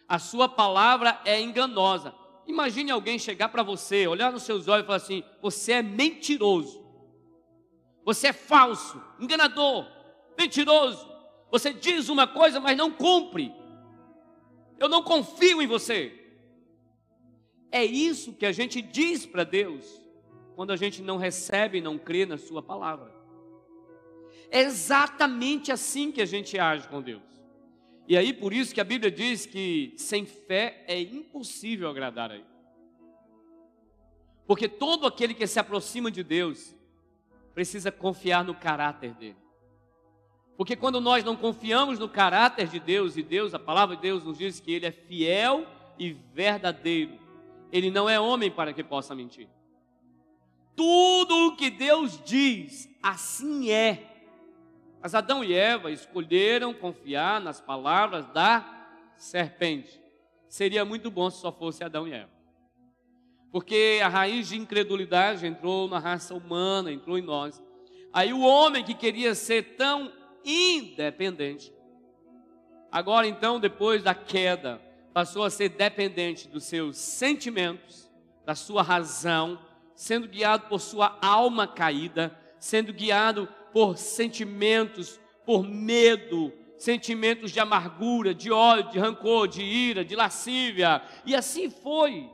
A 0.09 0.19
Sua 0.19 0.49
palavra 0.49 1.21
é 1.25 1.41
enganosa. 1.41 2.15
Imagine 2.47 2.91
alguém 2.91 3.19
chegar 3.19 3.49
para 3.49 3.63
você, 3.63 4.07
olhar 4.07 4.33
nos 4.33 4.43
seus 4.43 4.69
olhos 4.69 4.85
e 4.85 4.87
falar 4.87 4.97
assim: 4.97 5.25
Você 5.41 5.73
é 5.73 5.83
mentiroso. 5.83 6.83
Você 8.05 8.29
é 8.29 8.33
falso, 8.33 9.01
enganador, 9.21 9.87
mentiroso. 10.37 11.12
Você 11.53 11.73
diz 11.73 12.09
uma 12.09 12.27
coisa, 12.27 12.59
mas 12.59 12.77
não 12.77 12.91
cumpre. 12.91 13.55
Eu 14.79 14.89
não 14.89 15.03
confio 15.03 15.61
em 15.61 15.67
você. 15.67 16.19
É 17.71 17.85
isso 17.85 18.33
que 18.33 18.47
a 18.47 18.53
gente 18.53 18.81
diz 18.81 19.27
para 19.27 19.45
Deus 19.45 20.01
quando 20.57 20.73
a 20.73 20.77
gente 20.77 21.03
não 21.03 21.19
recebe 21.19 21.79
e 21.79 21.83
não 21.83 21.99
crê 21.99 22.25
na 22.25 22.39
Sua 22.39 22.63
palavra. 22.63 23.15
É 24.51 24.63
exatamente 24.63 25.71
assim 25.71 26.11
que 26.11 26.23
a 26.23 26.27
gente 26.27 26.59
age 26.59 26.89
com 26.89 27.03
Deus. 27.03 27.23
E 28.09 28.17
aí 28.17 28.33
por 28.33 28.55
isso 28.55 28.75
que 28.75 28.81
a 28.81 28.85
Bíblia 28.85 29.11
diz 29.11 29.45
que 29.45 29.93
sem 29.99 30.25
fé 30.25 30.83
é 30.89 31.01
impossível 31.01 31.89
agradar 31.89 32.31
a 32.31 32.37
Ele. 32.37 32.47
Porque 34.47 34.69
todo 34.69 35.07
aquele 35.07 35.35
que 35.35 35.47
se 35.47 35.61
aproxima 35.61 36.11
de 36.11 36.23
Deus, 36.23 36.75
precisa 37.55 37.93
confiar 37.93 38.43
no 38.43 38.55
caráter 38.55 39.13
dele. 39.15 39.42
Porque 40.57 40.77
quando 40.77 41.01
nós 41.01 41.25
não 41.25 41.35
confiamos 41.35 41.99
no 41.99 42.09
caráter 42.09 42.69
de 42.69 42.79
Deus, 42.79 43.17
e 43.17 43.23
Deus, 43.23 43.55
a 43.55 43.59
palavra 43.59 43.97
de 43.97 44.03
Deus 44.03 44.23
nos 44.23 44.39
diz 44.39 44.61
que 44.61 44.73
ele 44.73 44.87
é 44.87 44.93
fiel 44.93 45.67
e 45.99 46.13
verdadeiro, 46.13 47.19
ele 47.71 47.91
não 47.91 48.09
é 48.09 48.21
homem 48.21 48.51
para 48.51 48.73
que 48.73 48.85
possa 48.85 49.15
mentir. 49.15 49.49
Tudo 50.77 51.49
o 51.49 51.57
que 51.57 51.71
Deus 51.71 52.21
diz, 52.25 52.89
assim 53.03 53.71
é. 53.71 54.09
Mas 55.03 55.15
Adão 55.15 55.43
e 55.43 55.53
Eva 55.53 55.91
escolheram 55.91 56.73
confiar 56.73 57.41
nas 57.41 57.61
palavras 57.61 58.27
da 58.29 58.65
serpente. 59.17 60.01
Seria 60.49 60.85
muito 60.85 61.11
bom 61.11 61.29
se 61.29 61.41
só 61.41 61.51
fosse 61.51 61.83
Adão 61.83 62.07
e 62.07 62.13
Eva. 62.13 62.31
Porque 63.51 64.01
a 64.03 64.09
raiz 64.09 64.49
de 64.49 64.57
incredulidade 64.57 65.47
entrou 65.47 65.89
na 65.89 65.99
raça 65.99 66.35
humana, 66.35 66.91
entrou 66.91 67.19
em 67.19 67.23
nós. 67.23 67.63
Aí 68.13 68.33
o 68.33 68.41
homem 68.41 68.85
que 68.85 68.95
queria 68.95 69.35
ser 69.35 69.77
tão 69.77 70.13
independente, 70.45 71.73
agora 72.91 73.27
então, 73.27 73.61
depois 73.61 74.03
da 74.03 74.15
queda, 74.15 74.81
passou 75.13 75.45
a 75.45 75.51
ser 75.51 75.71
dependente 75.71 76.49
dos 76.49 76.65
seus 76.65 76.97
sentimentos, 76.97 78.11
da 78.45 78.55
sua 78.55 78.83
razão, 78.83 79.59
sendo 79.95 80.27
guiado 80.27 80.69
por 80.69 80.81
sua 80.81 81.19
alma 81.21 81.67
caída, 81.67 82.37
sendo 82.59 82.93
guiado 82.93 83.49
por 83.73 83.97
sentimentos, 83.97 85.21
por 85.45 85.63
medo, 85.63 86.53
sentimentos 86.77 87.53
de 87.53 87.61
amargura, 87.61 88.35
de 88.35 88.51
ódio, 88.51 88.93
de 88.93 88.99
rancor, 88.99 89.49
de 89.49 89.63
ira, 89.63 90.05
de 90.05 90.17
lascívia, 90.17 91.03
e 91.25 91.35
assim 91.35 91.71
foi. 91.71 92.29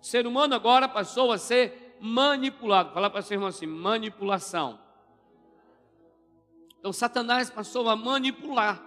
O 0.00 0.04
ser 0.04 0.26
humano 0.26 0.54
agora 0.54 0.88
passou 0.88 1.30
a 1.30 1.38
ser 1.38 1.96
manipulado. 2.00 2.92
Fala 2.92 3.08
para 3.08 3.22
seu 3.22 3.36
irmão 3.36 3.48
assim: 3.48 3.66
manipulação. 3.66 4.80
Então 6.82 6.92
Satanás 6.92 7.48
passou 7.48 7.88
a 7.88 7.94
manipular 7.94 8.84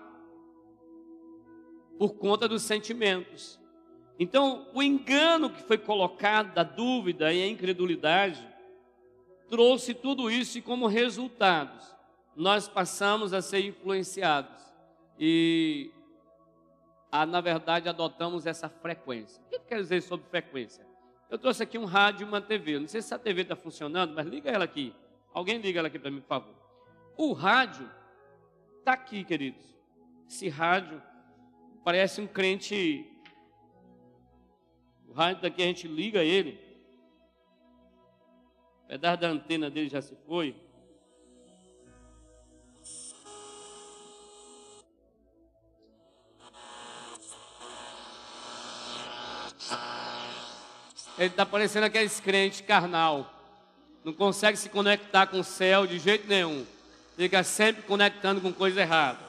por 1.98 2.16
conta 2.16 2.46
dos 2.46 2.62
sentimentos. 2.62 3.58
Então, 4.20 4.68
o 4.74 4.84
engano 4.84 5.50
que 5.50 5.64
foi 5.64 5.78
colocado 5.78 6.54
da 6.54 6.62
dúvida 6.62 7.32
e 7.32 7.42
a 7.42 7.48
incredulidade 7.48 8.46
trouxe 9.50 9.94
tudo 9.94 10.30
isso 10.30 10.58
e 10.58 10.62
como 10.62 10.88
resultados 10.88 11.96
nós 12.36 12.68
passamos 12.68 13.32
a 13.32 13.42
ser 13.42 13.66
influenciados 13.66 14.62
e 15.18 15.90
a, 17.10 17.26
na 17.26 17.40
verdade 17.40 17.88
adotamos 17.88 18.46
essa 18.46 18.68
frequência. 18.68 19.42
O 19.48 19.50
que 19.52 19.60
quer 19.60 19.78
dizer 19.78 20.02
sobre 20.02 20.28
frequência? 20.28 20.86
Eu 21.30 21.38
trouxe 21.38 21.64
aqui 21.64 21.78
um 21.78 21.86
rádio 21.86 22.26
e 22.26 22.28
uma 22.28 22.42
TV. 22.42 22.78
Não 22.78 22.90
sei 22.90 23.02
se 23.02 23.14
a 23.14 23.18
TV 23.18 23.44
está 23.44 23.56
funcionando, 23.56 24.14
mas 24.14 24.28
liga 24.28 24.52
ela 24.52 24.66
aqui. 24.66 24.94
Alguém 25.34 25.60
liga 25.60 25.80
ela 25.80 25.88
aqui 25.88 25.98
para 25.98 26.12
mim, 26.12 26.20
por 26.20 26.28
favor. 26.28 26.65
O 27.18 27.32
rádio 27.34 27.90
está 28.80 28.94
aqui, 28.94 29.24
queridos. 29.24 29.64
Esse 30.30 30.50
rádio 30.50 31.02
parece 31.84 32.20
um 32.20 32.28
crente. 32.28 33.10
O 35.08 35.14
rádio 35.14 35.42
daqui 35.42 35.64
a 35.64 35.66
gente 35.66 35.88
liga 35.88 36.24
ele. 36.24 36.60
O 38.84 38.88
pedaço 38.88 39.22
da 39.22 39.30
antena 39.30 39.70
dele 39.70 39.90
já 39.90 40.02
se 40.02 40.16
foi. 40.28 40.56
Ele 51.18 51.28
está 51.28 51.46
parecendo 51.46 51.86
aqueles 51.86 52.20
crentes 52.20 52.60
carnal. 52.60 53.32
Não 54.04 54.12
consegue 54.12 54.58
se 54.58 54.70
conectar 54.70 55.28
com 55.28 55.40
o 55.40 55.44
céu 55.44 55.88
de 55.88 55.98
jeito 55.98 56.28
nenhum. 56.28 56.66
Fica 57.16 57.44
sempre 57.44 57.84
conectando 57.84 58.42
com 58.42 58.52
coisa 58.52 58.82
errada. 58.82 59.20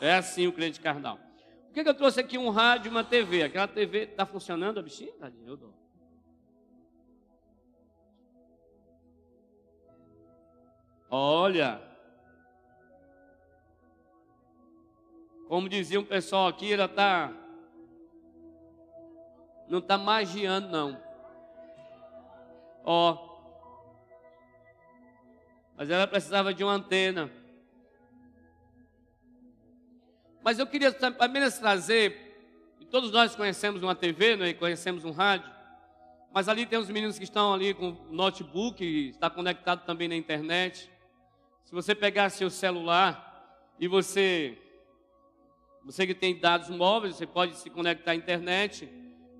É 0.00 0.14
assim 0.14 0.48
o 0.48 0.52
crente 0.52 0.80
carnal. 0.80 1.16
Por 1.66 1.74
que, 1.74 1.84
que 1.84 1.88
eu 1.88 1.94
trouxe 1.94 2.20
aqui 2.20 2.36
um 2.36 2.50
rádio 2.50 2.88
e 2.88 2.90
uma 2.90 3.04
TV? 3.04 3.44
Aquela 3.44 3.68
TV 3.68 4.00
está 4.00 4.26
funcionando, 4.26 4.78
a 4.78 4.82
bichinha? 4.82 5.12
Eu 5.46 5.56
dou. 5.56 5.72
Olha. 11.08 11.80
Como 15.46 15.68
dizia 15.68 16.00
um 16.00 16.04
pessoal 16.04 16.48
aqui, 16.48 16.72
ela 16.72 16.86
está. 16.86 17.32
Não 19.68 19.78
está 19.78 19.96
magiando, 19.96 20.68
não. 20.68 21.02
Ó. 22.84 23.31
Mas 25.76 25.90
ela 25.90 26.06
precisava 26.06 26.52
de 26.52 26.62
uma 26.62 26.72
antena. 26.72 27.30
Mas 30.42 30.58
eu 30.58 30.66
queria 30.66 30.88
apenas 31.18 31.58
trazer, 31.58 32.76
e 32.80 32.84
todos 32.84 33.12
nós 33.12 33.36
conhecemos 33.36 33.82
uma 33.82 33.94
TV, 33.94 34.36
né, 34.36 34.52
conhecemos 34.52 35.04
um 35.04 35.12
rádio, 35.12 35.50
mas 36.32 36.48
ali 36.48 36.66
tem 36.66 36.78
os 36.78 36.88
meninos 36.88 37.18
que 37.18 37.24
estão 37.24 37.54
ali 37.54 37.74
com 37.74 37.92
notebook, 38.10 38.84
está 39.10 39.30
conectado 39.30 39.84
também 39.84 40.08
na 40.08 40.16
internet. 40.16 40.90
Se 41.64 41.72
você 41.72 41.94
pegar 41.94 42.30
seu 42.30 42.50
celular 42.50 43.74
e 43.78 43.86
você, 43.86 44.58
você 45.84 46.06
que 46.06 46.14
tem 46.14 46.40
dados 46.40 46.70
móveis, 46.70 47.16
você 47.16 47.26
pode 47.26 47.56
se 47.56 47.68
conectar 47.68 48.12
à 48.12 48.14
internet 48.14 48.88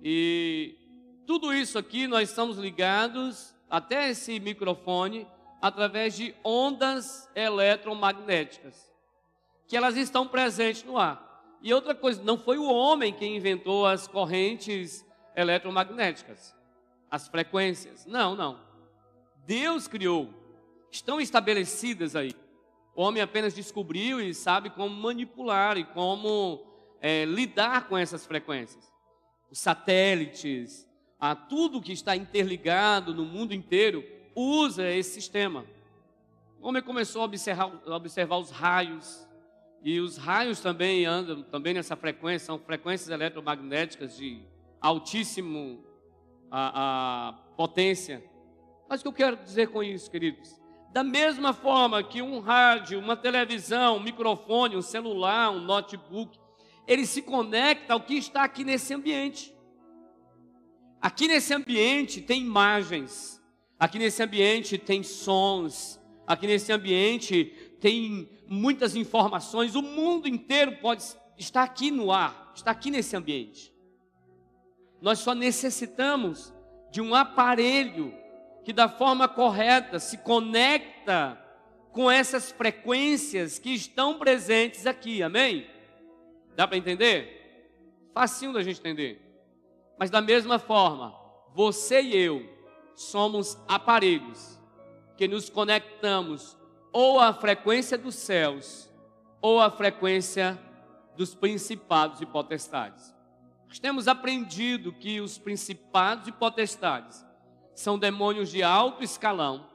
e 0.03 0.77
tudo 1.25 1.53
isso 1.53 1.79
aqui 1.79 2.07
nós 2.07 2.29
estamos 2.29 2.57
ligados 2.57 3.55
até 3.69 4.09
esse 4.09 4.39
microfone 4.39 5.27
através 5.63 6.13
de 6.13 6.35
ondas 6.43 7.29
eletromagnéticas 7.33 8.91
que 9.65 9.77
elas 9.77 9.95
estão 9.95 10.27
presentes 10.27 10.83
no 10.83 10.97
ar. 10.97 11.57
E 11.61 11.73
outra 11.73 11.95
coisa, 11.95 12.21
não 12.21 12.37
foi 12.37 12.57
o 12.57 12.69
homem 12.69 13.13
quem 13.13 13.37
inventou 13.37 13.85
as 13.85 14.05
correntes 14.05 15.05
eletromagnéticas, 15.33 16.53
as 17.09 17.29
frequências. 17.29 18.05
Não, 18.05 18.35
não. 18.35 18.59
Deus 19.45 19.87
criou. 19.87 20.29
Estão 20.91 21.21
estabelecidas 21.21 22.13
aí. 22.13 22.35
O 22.93 23.01
homem 23.01 23.23
apenas 23.23 23.53
descobriu 23.53 24.19
e 24.19 24.33
sabe 24.33 24.69
como 24.69 24.93
manipular 24.93 25.77
e 25.77 25.85
como 25.85 26.61
é, 26.99 27.23
lidar 27.23 27.87
com 27.87 27.97
essas 27.97 28.25
frequências. 28.25 28.91
Os 29.49 29.59
satélites, 29.59 30.85
a 31.17 31.33
tudo 31.37 31.81
que 31.81 31.93
está 31.93 32.17
interligado 32.17 33.15
no 33.15 33.23
mundo 33.23 33.53
inteiro 33.53 34.03
usa 34.35 34.89
esse 34.89 35.11
sistema. 35.11 35.65
O 36.61 36.67
homem 36.67 36.81
começou 36.81 37.21
a 37.21 37.25
observar, 37.25 37.71
a 37.85 37.95
observar 37.95 38.37
os 38.37 38.49
raios, 38.49 39.27
e 39.83 39.99
os 39.99 40.15
raios 40.15 40.61
também 40.61 41.05
andam 41.05 41.43
também 41.43 41.73
nessa 41.73 41.95
frequência, 41.95 42.45
são 42.45 42.57
frequências 42.57 43.09
eletromagnéticas 43.09 44.15
de 44.15 44.41
altíssimo 44.79 45.83
a, 46.49 47.29
a 47.29 47.33
potência. 47.57 48.23
Mas 48.87 49.01
o 49.01 49.03
que 49.03 49.07
eu 49.09 49.13
quero 49.13 49.37
dizer 49.37 49.67
com 49.67 49.83
isso, 49.83 50.09
queridos? 50.09 50.61
Da 50.93 51.03
mesma 51.03 51.51
forma 51.51 52.01
que 52.03 52.21
um 52.21 52.39
rádio, 52.39 52.99
uma 52.99 53.17
televisão, 53.17 53.97
um 53.97 54.03
microfone, 54.03 54.77
um 54.77 54.81
celular, 54.81 55.49
um 55.49 55.59
notebook, 55.59 56.39
ele 56.87 57.05
se 57.05 57.21
conecta 57.21 57.93
ao 57.93 58.01
que 58.01 58.13
está 58.13 58.43
aqui 58.43 58.63
nesse 58.63 58.93
ambiente. 58.93 59.53
Aqui 61.01 61.27
nesse 61.27 61.53
ambiente 61.53 62.21
tem 62.21 62.41
imagens, 62.41 63.42
aqui 63.83 63.99
nesse 63.99 64.23
ambiente 64.23 64.77
tem 64.77 65.03
sons, 65.03 65.99
aqui 66.25 66.47
nesse 66.47 66.71
ambiente 66.71 67.43
tem 67.81 68.29
muitas 68.47 68.95
informações, 68.95 69.75
o 69.75 69.81
mundo 69.81 70.25
inteiro 70.25 70.77
pode 70.77 71.03
estar 71.37 71.63
aqui 71.63 71.91
no 71.91 72.09
ar, 72.09 72.53
está 72.55 72.71
aqui 72.71 72.89
nesse 72.89 73.13
ambiente. 73.13 73.73
Nós 75.01 75.19
só 75.19 75.35
necessitamos 75.35 76.53
de 76.93 77.01
um 77.01 77.13
aparelho 77.13 78.13
que 78.63 78.71
da 78.71 78.87
forma 78.87 79.27
correta 79.27 79.99
se 79.99 80.17
conecta 80.19 81.37
com 81.91 82.09
essas 82.09 82.53
frequências 82.53 83.59
que 83.59 83.71
estão 83.71 84.17
presentes 84.17 84.87
aqui, 84.87 85.21
amém? 85.21 85.67
Dá 86.55 86.65
para 86.65 86.77
entender? 86.77 87.67
Facinho 88.13 88.53
da 88.53 88.63
gente 88.63 88.79
entender. 88.79 89.19
Mas 89.99 90.09
da 90.09 90.21
mesma 90.21 90.57
forma, 90.57 91.13
você 91.53 92.01
e 92.01 92.15
eu 92.15 92.52
somos 92.95 93.57
aparelhos 93.67 94.59
que 95.17 95.27
nos 95.27 95.49
conectamos 95.49 96.57
ou 96.91 97.19
a 97.19 97.33
frequência 97.33 97.97
dos 97.97 98.15
céus, 98.15 98.89
ou 99.41 99.59
a 99.59 99.69
frequência 99.69 100.59
dos 101.17 101.33
principados 101.33 102.21
e 102.21 102.25
potestades. 102.25 103.13
Nós 103.67 103.79
temos 103.79 104.07
aprendido 104.07 104.93
que 104.93 105.19
os 105.19 105.37
principados 105.37 106.27
e 106.27 106.31
potestades 106.31 107.25
são 107.73 107.97
demônios 107.97 108.51
de 108.51 108.61
alto 108.61 109.03
escalão, 109.03 109.67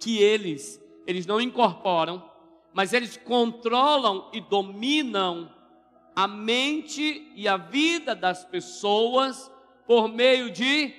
que 0.00 0.18
eles, 0.18 0.82
eles 1.06 1.24
não 1.26 1.40
incorporam, 1.40 2.28
mas 2.74 2.92
eles 2.92 3.16
controlam 3.16 4.28
e 4.32 4.40
dominam 4.40 5.54
a 6.14 6.26
mente 6.26 7.30
e 7.36 7.46
a 7.46 7.56
vida 7.56 8.14
das 8.14 8.44
pessoas 8.44 9.50
por 9.86 10.08
meio 10.08 10.50
de 10.50 10.92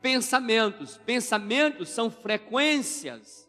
pensamentos. 0.00 0.96
Pensamentos 0.98 1.88
são 1.88 2.10
frequências 2.10 3.48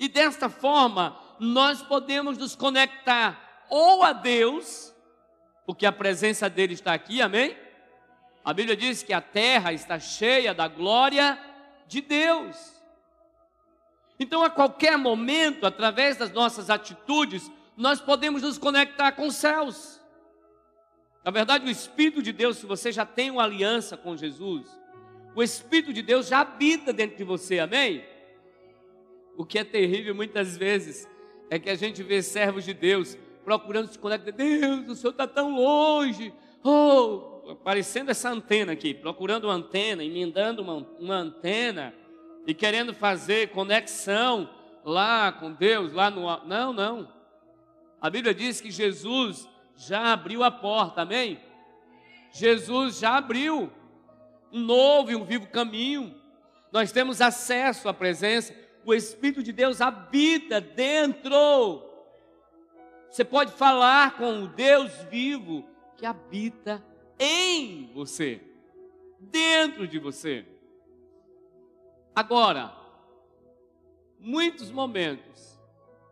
e 0.00 0.08
desta 0.08 0.48
forma, 0.48 1.20
nós 1.38 1.82
podemos 1.82 2.38
nos 2.38 2.56
conectar 2.56 3.66
ou 3.68 4.02
a 4.02 4.14
Deus, 4.14 4.94
porque 5.66 5.84
a 5.84 5.92
presença 5.92 6.48
dele 6.48 6.72
está 6.72 6.94
aqui, 6.94 7.20
amém? 7.20 7.54
A 8.42 8.54
Bíblia 8.54 8.74
diz 8.74 9.02
que 9.02 9.12
a 9.12 9.20
terra 9.20 9.74
está 9.74 10.00
cheia 10.00 10.54
da 10.54 10.66
glória 10.66 11.38
de 11.86 12.00
Deus. 12.00 12.56
Então, 14.18 14.42
a 14.42 14.48
qualquer 14.48 14.96
momento, 14.96 15.66
através 15.66 16.16
das 16.16 16.32
nossas 16.32 16.70
atitudes, 16.70 17.50
nós 17.76 18.00
podemos 18.00 18.40
nos 18.40 18.56
conectar 18.56 19.12
com 19.12 19.26
os 19.26 19.36
céus. 19.36 20.00
Na 21.22 21.30
verdade, 21.30 21.66
o 21.66 21.70
Espírito 21.70 22.22
de 22.22 22.32
Deus, 22.32 22.56
se 22.56 22.64
você 22.64 22.90
já 22.90 23.04
tem 23.04 23.30
uma 23.30 23.44
aliança 23.44 23.98
com 23.98 24.16
Jesus, 24.16 24.79
o 25.34 25.42
Espírito 25.42 25.92
de 25.92 26.02
Deus 26.02 26.28
já 26.28 26.40
habita 26.40 26.92
dentro 26.92 27.16
de 27.16 27.24
você, 27.24 27.58
amém? 27.58 28.04
O 29.36 29.44
que 29.44 29.58
é 29.58 29.64
terrível 29.64 30.14
muitas 30.14 30.56
vezes 30.56 31.08
é 31.48 31.58
que 31.58 31.70
a 31.70 31.74
gente 31.74 32.02
vê 32.02 32.22
servos 32.22 32.64
de 32.64 32.74
Deus 32.74 33.16
procurando 33.44 33.88
se 33.88 33.98
conectar. 33.98 34.32
Deus, 34.32 34.88
o 34.88 34.94
Senhor 34.94 35.12
está 35.12 35.26
tão 35.26 35.54
longe. 35.54 36.32
Oh, 36.62 37.52
aparecendo 37.52 38.10
essa 38.10 38.30
antena 38.30 38.72
aqui, 38.72 38.92
procurando 38.92 39.44
uma 39.44 39.54
antena, 39.54 40.04
emendando 40.04 40.62
uma, 40.62 40.86
uma 40.98 41.16
antena 41.16 41.94
e 42.46 42.54
querendo 42.54 42.94
fazer 42.94 43.48
conexão 43.48 44.48
lá 44.84 45.32
com 45.32 45.52
Deus, 45.52 45.92
lá 45.92 46.10
no. 46.10 46.26
Não, 46.46 46.72
não. 46.72 47.12
A 48.00 48.08
Bíblia 48.08 48.34
diz 48.34 48.60
que 48.60 48.70
Jesus 48.70 49.48
já 49.76 50.12
abriu 50.12 50.42
a 50.42 50.50
porta, 50.50 51.02
amém? 51.02 51.40
Jesus 52.32 52.98
já 52.98 53.16
abriu 53.16 53.70
um 54.52 54.60
novo 54.60 55.10
e 55.10 55.16
um 55.16 55.24
vivo 55.24 55.46
caminho. 55.46 56.14
Nós 56.72 56.92
temos 56.92 57.20
acesso 57.20 57.88
à 57.88 57.94
presença 57.94 58.54
o 58.84 58.94
Espírito 58.94 59.42
de 59.42 59.52
Deus 59.52 59.80
habita 59.80 60.60
dentro. 60.60 61.82
Você 63.10 63.24
pode 63.24 63.52
falar 63.52 64.16
com 64.16 64.44
o 64.44 64.48
Deus 64.48 64.92
vivo 65.10 65.68
que 65.96 66.06
habita 66.06 66.82
em 67.18 67.90
você, 67.92 68.40
dentro 69.18 69.86
de 69.86 69.98
você. 69.98 70.46
Agora, 72.14 72.74
muitos 74.18 74.70
momentos, 74.70 75.60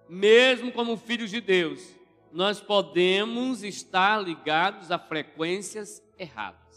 mesmo 0.08 0.72
como 0.72 0.96
filhos 0.96 1.30
de 1.30 1.40
Deus, 1.40 1.94
nós 2.32 2.60
podemos 2.60 3.62
estar 3.62 4.22
ligados 4.22 4.90
a 4.90 4.98
frequências 4.98 6.02
erradas. 6.18 6.67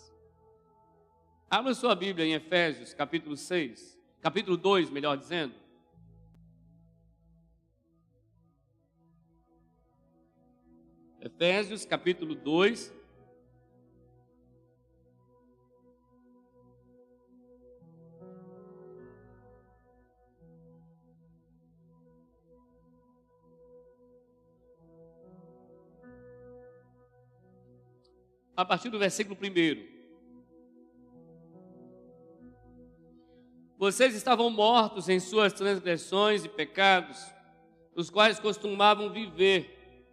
Abra 1.53 1.73
sua 1.73 1.93
Bíblia 1.93 2.25
em 2.25 2.31
Efésios, 2.31 2.93
capítulo 2.93 3.35
6, 3.35 3.99
capítulo 4.21 4.55
2, 4.55 4.89
melhor 4.89 5.17
dizendo. 5.17 5.53
Efésios 11.19 11.85
capítulo 11.85 12.35
2. 12.35 12.93
A 28.55 28.63
partir 28.63 28.89
do 28.89 28.97
versículo 28.97 29.35
1. 29.35 30.00
Vocês 33.81 34.13
estavam 34.13 34.51
mortos 34.51 35.09
em 35.09 35.19
suas 35.19 35.53
transgressões 35.53 36.45
e 36.45 36.47
pecados, 36.47 37.33
os 37.95 38.11
quais 38.11 38.39
costumavam 38.39 39.09
viver 39.09 40.05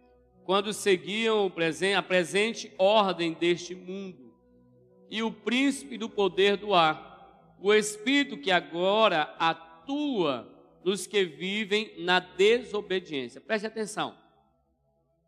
quando 0.43 0.73
seguiam 0.73 1.53
a 1.95 2.01
presente 2.01 2.73
ordem 2.79 3.31
deste 3.33 3.75
mundo 3.75 4.33
e 5.07 5.21
o 5.21 5.31
príncipe 5.31 5.99
do 5.99 6.09
poder 6.09 6.57
do 6.57 6.73
ar, 6.73 7.55
o 7.61 7.71
espírito 7.71 8.39
que 8.39 8.49
agora 8.49 9.35
atua 9.37 10.51
nos 10.83 11.05
que 11.05 11.23
vivem 11.23 11.93
na 11.99 12.19
desobediência. 12.19 13.39
Preste 13.39 13.67
atenção. 13.67 14.17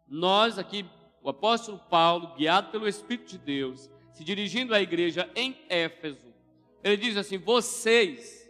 Nós 0.07 0.57
aqui, 0.57 0.83
o 1.21 1.29
apóstolo 1.29 1.77
Paulo, 1.77 2.33
guiado 2.35 2.71
pelo 2.71 2.87
Espírito 2.87 3.29
de 3.29 3.37
Deus, 3.37 3.87
se 4.11 4.23
dirigindo 4.23 4.73
à 4.73 4.81
igreja 4.81 5.29
em 5.35 5.55
Éfeso, 5.69 6.30
ele 6.83 6.97
diz 6.97 7.17
assim: 7.17 7.37
vocês 7.37 8.41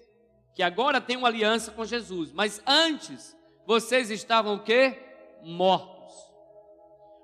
que 0.55 0.63
agora 0.63 0.99
têm 0.99 1.17
uma 1.17 1.27
aliança 1.27 1.71
com 1.71 1.85
Jesus, 1.85 2.31
mas 2.31 2.61
antes 2.65 3.35
vocês 3.65 4.09
estavam 4.09 4.55
o 4.55 4.63
quê? 4.63 4.97
Mortos 5.43 6.01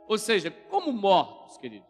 ou 0.07 0.17
seja, 0.17 0.49
como 0.49 0.91
mortos, 0.91 1.57
queridos. 1.57 1.85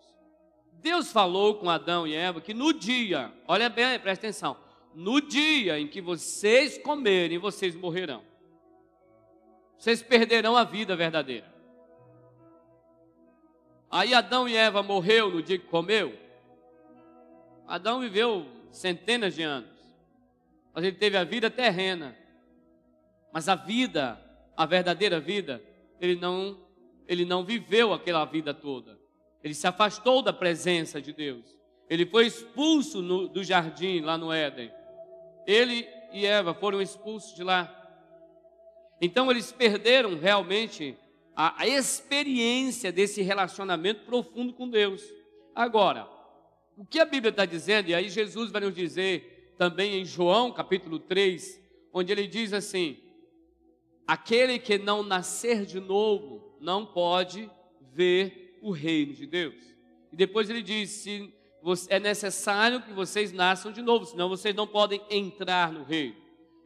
Deus 0.73 1.11
falou 1.11 1.55
com 1.55 1.69
Adão 1.69 2.07
e 2.07 2.15
Eva 2.15 2.41
que 2.41 2.53
no 2.53 2.73
dia, 2.73 3.31
olha 3.47 3.69
bem, 3.69 3.99
presta 3.99 4.25
atenção, 4.25 4.57
no 4.93 5.21
dia 5.21 5.79
em 5.79 5.87
que 5.87 6.01
vocês 6.01 6.77
comerem, 6.79 7.37
vocês 7.37 7.75
morrerão. 7.75 8.23
Vocês 9.77 10.01
perderão 10.01 10.57
a 10.57 10.63
vida 10.63 10.95
verdadeira. 10.95 11.53
Aí 13.89 14.13
Adão 14.13 14.49
e 14.49 14.55
Eva 14.55 14.81
morreu 14.81 15.29
no 15.29 15.41
dia 15.41 15.59
que 15.59 15.67
comeu. 15.67 16.17
Adão 17.67 17.99
viveu 17.99 18.45
centenas 18.71 19.35
de 19.35 19.43
anos. 19.43 19.77
Mas 20.73 20.83
ele 20.83 20.95
teve 20.95 21.17
a 21.17 21.23
vida 21.23 21.49
terrena. 21.49 22.15
Mas 23.33 23.49
a 23.49 23.55
vida, 23.55 24.19
a 24.55 24.65
verdadeira 24.65 25.19
vida, 25.19 25.61
ele 25.99 26.15
não 26.15 26.65
ele 27.07 27.23
não 27.23 27.43
viveu 27.43 27.93
aquela 27.93 28.25
vida 28.25 28.53
toda. 28.53 28.99
Ele 29.41 29.53
se 29.53 29.65
afastou 29.65 30.21
da 30.21 30.33
presença 30.33 31.01
de 31.01 31.13
Deus. 31.13 31.57
Ele 31.89 32.05
foi 32.05 32.25
expulso 32.25 33.01
no, 33.01 33.29
do 33.29 33.43
jardim 33.43 34.01
lá 34.01 34.17
no 34.17 34.31
Éden. 34.31 34.71
Ele 35.45 35.87
e 36.11 36.25
Eva 36.25 36.53
foram 36.53 36.81
expulsos 36.81 37.33
de 37.33 37.43
lá. 37.43 37.73
Então 38.99 39.31
eles 39.31 39.51
perderam 39.51 40.17
realmente 40.17 40.97
a, 41.35 41.61
a 41.61 41.67
experiência 41.67 42.91
desse 42.91 43.21
relacionamento 43.21 44.01
profundo 44.05 44.53
com 44.53 44.69
Deus. 44.69 45.01
Agora, 45.55 46.09
o 46.77 46.85
que 46.85 46.99
a 46.99 47.05
Bíblia 47.05 47.31
está 47.31 47.43
dizendo, 47.43 47.89
e 47.89 47.95
aí 47.95 48.07
Jesus 48.07 48.51
vai 48.51 48.61
nos 48.61 48.75
dizer 48.75 49.53
também 49.57 49.99
em 49.99 50.05
João 50.05 50.51
capítulo 50.51 50.99
3, 50.99 51.59
onde 51.91 52.11
ele 52.11 52.27
diz 52.27 52.53
assim: 52.53 52.97
aquele 54.05 54.59
que 54.59 54.77
não 54.77 55.01
nascer 55.01 55.65
de 55.65 55.79
novo 55.79 56.55
não 56.61 56.85
pode 56.85 57.49
ver 57.93 58.59
o 58.61 58.71
reino 58.71 59.13
de 59.13 59.25
Deus. 59.25 59.55
E 60.13 60.15
depois 60.15 60.49
ele 60.51 60.61
diz: 60.61 60.91
se 60.91 61.33
é 61.89 61.99
necessário 61.99 62.81
que 62.81 62.93
vocês 62.93 63.31
nasçam 63.31 63.71
de 63.71 63.81
novo, 63.81 64.05
senão 64.05 64.29
vocês 64.29 64.53
não 64.53 64.67
podem 64.67 65.01
entrar 65.09 65.71
no 65.71 65.83
reino. 65.83 66.15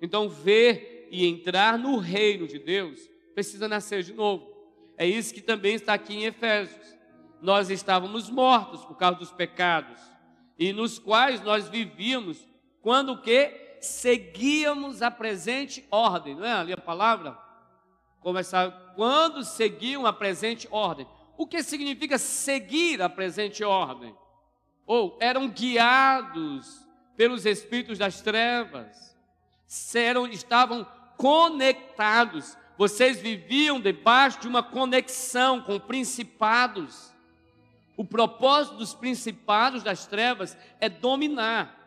Então, 0.01 0.27
ver 0.27 1.07
e 1.09 1.25
entrar 1.25 1.79
no 1.79 1.97
reino 1.97 2.47
de 2.47 2.59
Deus 2.59 3.09
precisa 3.33 3.67
nascer 3.67 4.03
de 4.03 4.13
novo. 4.13 4.51
É 4.97 5.07
isso 5.07 5.33
que 5.33 5.41
também 5.41 5.75
está 5.75 5.93
aqui 5.93 6.13
em 6.15 6.25
Efésios. 6.25 6.95
Nós 7.41 7.69
estávamos 7.69 8.29
mortos 8.29 8.85
por 8.85 8.95
causa 8.95 9.17
dos 9.17 9.31
pecados 9.31 9.99
e 10.57 10.71
nos 10.71 10.99
quais 10.99 11.41
nós 11.41 11.67
vivíamos 11.67 12.47
quando 12.81 13.13
o 13.13 13.21
que 13.21 13.77
seguíamos 13.81 15.01
a 15.01 15.09
presente 15.09 15.85
ordem, 15.89 16.35
não 16.35 16.45
é 16.45 16.53
ali 16.53 16.73
a 16.73 16.77
palavra? 16.77 17.37
Começar 18.19 18.93
quando 18.95 19.43
seguiam 19.43 20.05
a 20.05 20.13
presente 20.13 20.67
ordem. 20.69 21.07
O 21.35 21.47
que 21.47 21.63
significa 21.63 22.19
seguir 22.19 23.01
a 23.01 23.09
presente 23.09 23.63
ordem? 23.63 24.15
Ou 24.85 25.17
eram 25.19 25.49
guiados 25.49 26.87
pelos 27.17 27.45
espíritos 27.45 27.97
das 27.97 28.21
trevas, 28.21 29.17
eram, 29.95 30.27
estavam 30.27 30.85
conectados. 31.17 32.55
Vocês 32.77 33.19
viviam 33.19 33.79
debaixo 33.79 34.41
de 34.41 34.47
uma 34.47 34.61
conexão 34.61 35.61
com 35.61 35.79
principados. 35.79 37.10
O 38.01 38.05
propósito 38.05 38.77
dos 38.77 38.95
principados 38.95 39.83
das 39.83 40.07
trevas 40.07 40.57
é 40.79 40.89
dominar. 40.89 41.77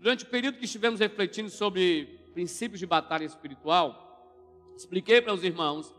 Durante 0.00 0.24
o 0.24 0.28
período 0.28 0.56
que 0.56 0.64
estivemos 0.64 0.98
refletindo 0.98 1.50
sobre 1.50 2.30
princípios 2.32 2.80
de 2.80 2.86
batalha 2.86 3.26
espiritual, 3.26 4.02
Expliquei 4.74 5.20
para 5.20 5.34
os 5.34 5.44
irmãos 5.44 5.94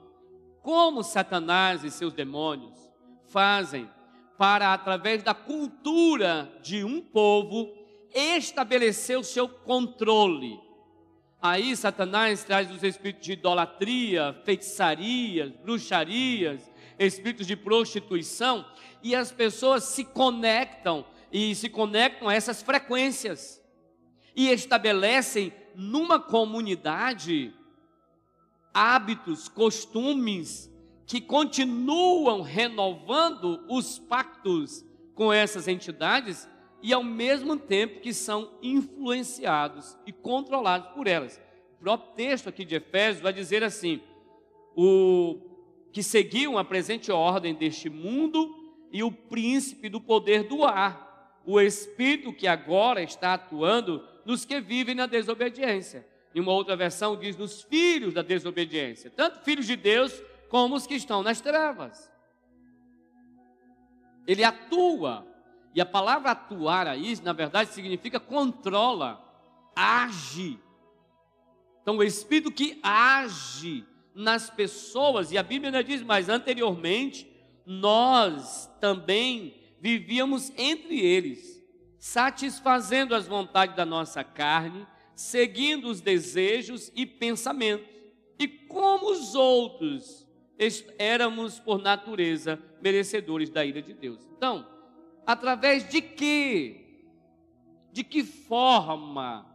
como 0.63 1.04
Satanás 1.04 1.84
e 1.84 1.92
seus 1.92 2.13
demônios 2.13 2.80
fazem 3.28 3.88
para, 4.38 4.74
através 4.74 5.22
da 5.22 5.36
cultura 5.36 6.52
de 6.63 6.84
um 6.84 7.00
povo, 7.00 7.72
estabelecer 8.12 9.20
o 9.20 9.24
seu 9.24 9.48
controle. 9.48 10.60
Aí 11.39 11.76
Satanás 11.76 12.44
traz 12.44 12.72
os 12.72 12.82
espíritos 12.82 13.26
de 13.26 13.34
idolatria, 13.34 14.34
feitiçarias, 14.44 15.52
bruxarias, 15.58 16.72
espíritos 16.98 17.46
de 17.46 17.56
prostituição, 17.56 18.66
e 19.04 19.13
as 19.13 19.32
pessoas 19.32 19.84
se 19.84 20.06
conectam 20.06 21.06
e 21.32 21.54
se 21.54 21.70
conectam 21.70 22.30
a 22.30 22.34
essas 22.34 22.62
frequências 22.62 23.62
e 24.36 24.50
estabelecem 24.50 25.54
numa 25.76 26.20
comunidade 26.20 27.54
hábitos, 28.74 29.48
costumes 29.50 30.72
que 31.06 31.20
continuam 31.20 32.42
renovando 32.42 33.63
os 33.70 34.00
pactos 34.00 34.86
com 35.13 35.32
essas 35.32 35.68
entidades 35.68 36.48
e 36.82 36.94
ao 36.94 37.04
mesmo 37.04 37.58
tempo 37.58 38.00
que 38.00 38.13
são 38.13 38.58
influenciados 38.62 39.98
e 40.06 40.12
controlados 40.12 40.92
por 40.94 41.08
elas. 41.08 41.39
O 41.76 41.84
próprio 41.84 42.13
texto 42.16 42.50
aqui 42.50 42.63
de 42.66 42.76
Efésios 42.76 43.22
vai 43.22 43.34
dizer 43.34 43.63
assim: 43.63 44.02
o 44.76 45.39
que 45.92 46.02
seguiam 46.02 46.58
a 46.58 46.63
presente 46.63 47.12
ordem 47.12 47.54
deste 47.54 47.89
mundo 47.89 48.62
e 48.94 49.02
o 49.02 49.12
príncipe 49.12 49.90
do 49.90 50.00
poder 50.00 50.44
do 50.44 50.64
ar, 50.64 51.42
o 51.44 51.60
espírito 51.60 52.32
que 52.32 52.48
agora 52.48 53.02
está 53.02 53.34
atuando 53.34 54.08
nos 54.24 54.46
que 54.46 54.62
vivem 54.62 54.94
na 54.94 55.08
desobediência. 55.08 56.08
Em 56.34 56.40
uma 56.40 56.52
outra 56.52 56.76
versão 56.76 57.18
diz 57.18 57.36
nos 57.36 57.64
filhos 57.64 58.14
da 58.14 58.22
desobediência, 58.22 59.10
tanto 59.10 59.44
filhos 59.44 59.66
de 59.66 59.76
Deus 59.76 60.22
como 60.48 60.76
os 60.76 60.86
que 60.86 60.94
estão 60.94 61.24
nas 61.24 61.42
trevas. 61.42 62.12
Ele 64.28 64.44
atua, 64.44 65.26
e 65.74 65.82
a 65.82 65.86
palavra 65.86 66.32
atuar 66.32 66.88
aí, 66.88 67.20
na 67.24 67.34
verdade, 67.34 67.72
significa 67.72 68.20
controla, 68.20 69.22
age. 69.76 70.60
Então, 71.82 71.98
o 71.98 72.04
Espírito 72.04 72.52
que 72.52 72.80
age 72.84 73.84
nas 74.14 74.52
pessoas, 74.52 75.32
e 75.32 75.38
a 75.38 75.44
Bíblia 75.44 75.70
ainda 75.70 75.84
diz 75.84 76.04
mais, 76.04 76.30
anteriormente, 76.30 77.33
nós 77.65 78.69
também 78.80 79.56
vivíamos 79.80 80.52
entre 80.58 80.99
eles, 80.99 81.62
satisfazendo 81.97 83.15
as 83.15 83.28
vontades 83.28 83.76
da 83.76 83.86
nossa 83.86 84.23
carne 84.23 84.86
seguindo 85.15 85.89
os 85.89 86.02
desejos 86.02 86.91
e 86.95 87.06
pensamentos. 87.06 87.88
E 88.39 88.47
como 88.47 89.12
os 89.12 89.36
outros, 89.36 90.28
éramos 90.97 91.60
por 91.60 91.80
natureza 91.80 92.60
merecedores 92.82 93.49
da 93.49 93.65
ira 93.65 93.82
de 93.82 93.93
Deus. 93.93 94.28
Então, 94.36 94.67
através 95.26 95.88
de 95.88 96.02
que? 96.02 96.80
De 97.91 98.04
que 98.04 98.23
forma 98.23 99.45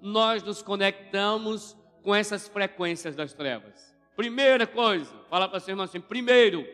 nós 0.00 0.42
nos 0.42 0.60
conectamos 0.60 1.76
com 2.02 2.14
essas 2.14 2.46
frequências 2.46 3.16
das 3.16 3.32
trevas? 3.32 3.94
Primeira 4.14 4.66
coisa, 4.66 5.12
fala 5.28 5.48
para 5.48 5.60
seu 5.60 5.72
irmão 5.72 5.84
assim: 5.84 6.00
primeiro, 6.00 6.66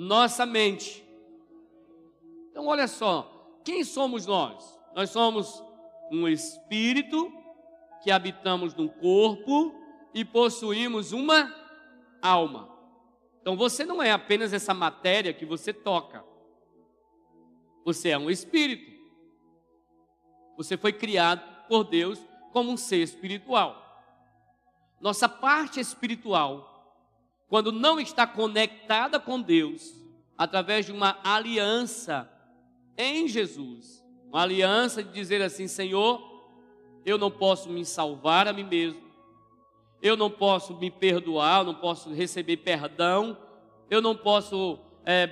nossa 0.00 0.46
mente. 0.46 1.06
Então, 2.50 2.66
olha 2.66 2.88
só, 2.88 3.60
quem 3.62 3.84
somos 3.84 4.24
nós? 4.24 4.80
Nós 4.94 5.10
somos 5.10 5.62
um 6.10 6.26
espírito 6.26 7.30
que 8.02 8.10
habitamos 8.10 8.74
num 8.74 8.88
corpo 8.88 9.74
e 10.14 10.24
possuímos 10.24 11.12
uma 11.12 11.54
alma. 12.22 12.74
Então 13.42 13.56
você 13.56 13.84
não 13.84 14.02
é 14.02 14.10
apenas 14.10 14.54
essa 14.54 14.72
matéria 14.72 15.34
que 15.34 15.44
você 15.44 15.70
toca. 15.70 16.24
Você 17.84 18.08
é 18.08 18.18
um 18.18 18.30
espírito. 18.30 18.90
Você 20.56 20.78
foi 20.78 20.94
criado 20.94 21.42
por 21.68 21.84
Deus 21.84 22.18
como 22.52 22.72
um 22.72 22.76
ser 22.76 23.02
espiritual. 23.02 23.76
Nossa 24.98 25.28
parte 25.28 25.78
espiritual, 25.78 26.69
quando 27.50 27.72
não 27.72 27.98
está 27.98 28.28
conectada 28.28 29.18
com 29.18 29.42
Deus, 29.42 29.92
através 30.38 30.86
de 30.86 30.92
uma 30.92 31.18
aliança 31.24 32.30
em 32.96 33.26
Jesus, 33.26 34.06
uma 34.28 34.42
aliança 34.42 35.02
de 35.02 35.12
dizer 35.12 35.42
assim: 35.42 35.66
Senhor, 35.66 36.22
eu 37.04 37.18
não 37.18 37.28
posso 37.28 37.68
me 37.68 37.84
salvar 37.84 38.46
a 38.46 38.52
mim 38.52 38.62
mesmo, 38.62 39.02
eu 40.00 40.16
não 40.16 40.30
posso 40.30 40.76
me 40.76 40.92
perdoar, 40.92 41.62
eu 41.62 41.64
não 41.64 41.74
posso 41.74 42.12
receber 42.14 42.58
perdão, 42.58 43.36
eu 43.90 44.00
não 44.00 44.16
posso 44.16 44.78
é, 45.04 45.26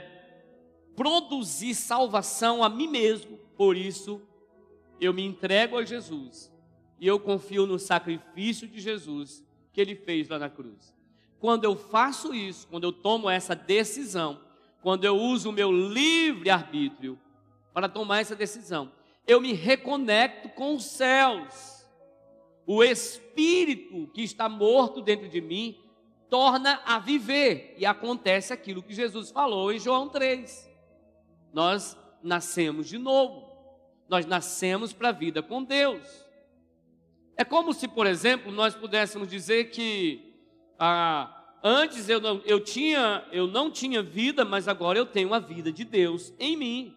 produzir 0.96 1.72
salvação 1.72 2.64
a 2.64 2.68
mim 2.68 2.88
mesmo. 2.88 3.38
Por 3.56 3.76
isso, 3.76 4.20
eu 5.00 5.14
me 5.14 5.24
entrego 5.24 5.78
a 5.78 5.84
Jesus 5.84 6.52
e 6.98 7.06
eu 7.06 7.20
confio 7.20 7.64
no 7.64 7.78
sacrifício 7.78 8.66
de 8.66 8.80
Jesus 8.80 9.46
que 9.72 9.80
ele 9.80 9.94
fez 9.94 10.28
lá 10.28 10.36
na 10.36 10.50
cruz. 10.50 10.97
Quando 11.40 11.64
eu 11.64 11.76
faço 11.76 12.34
isso, 12.34 12.66
quando 12.68 12.84
eu 12.84 12.92
tomo 12.92 13.30
essa 13.30 13.54
decisão, 13.54 14.40
quando 14.82 15.04
eu 15.04 15.16
uso 15.16 15.50
o 15.50 15.52
meu 15.52 15.70
livre 15.70 16.50
arbítrio 16.50 17.18
para 17.72 17.88
tomar 17.88 18.20
essa 18.20 18.34
decisão, 18.34 18.90
eu 19.26 19.40
me 19.40 19.52
reconecto 19.52 20.48
com 20.48 20.74
os 20.74 20.84
céus. 20.84 21.86
O 22.66 22.82
espírito 22.82 24.08
que 24.12 24.22
está 24.22 24.48
morto 24.48 25.00
dentro 25.00 25.28
de 25.28 25.40
mim 25.40 25.78
torna 26.28 26.82
a 26.84 26.98
viver 26.98 27.74
e 27.78 27.86
acontece 27.86 28.52
aquilo 28.52 28.82
que 28.82 28.94
Jesus 28.94 29.30
falou 29.30 29.72
em 29.72 29.78
João 29.78 30.08
3. 30.08 30.68
Nós 31.52 31.96
nascemos 32.22 32.88
de 32.88 32.98
novo. 32.98 33.48
Nós 34.08 34.26
nascemos 34.26 34.92
para 34.92 35.10
a 35.10 35.12
vida 35.12 35.42
com 35.42 35.62
Deus. 35.62 36.26
É 37.36 37.44
como 37.44 37.72
se, 37.72 37.86
por 37.86 38.06
exemplo, 38.06 38.50
nós 38.50 38.74
pudéssemos 38.74 39.28
dizer 39.28 39.70
que 39.70 40.27
ah, 40.78 41.56
antes 41.62 42.08
eu 42.08 42.20
não, 42.20 42.40
eu, 42.44 42.60
tinha, 42.60 43.24
eu 43.32 43.46
não 43.46 43.70
tinha 43.70 44.02
vida, 44.02 44.44
mas 44.44 44.68
agora 44.68 44.98
eu 44.98 45.06
tenho 45.06 45.34
a 45.34 45.38
vida 45.38 45.72
de 45.72 45.84
Deus 45.84 46.32
em 46.38 46.56
mim. 46.56 46.96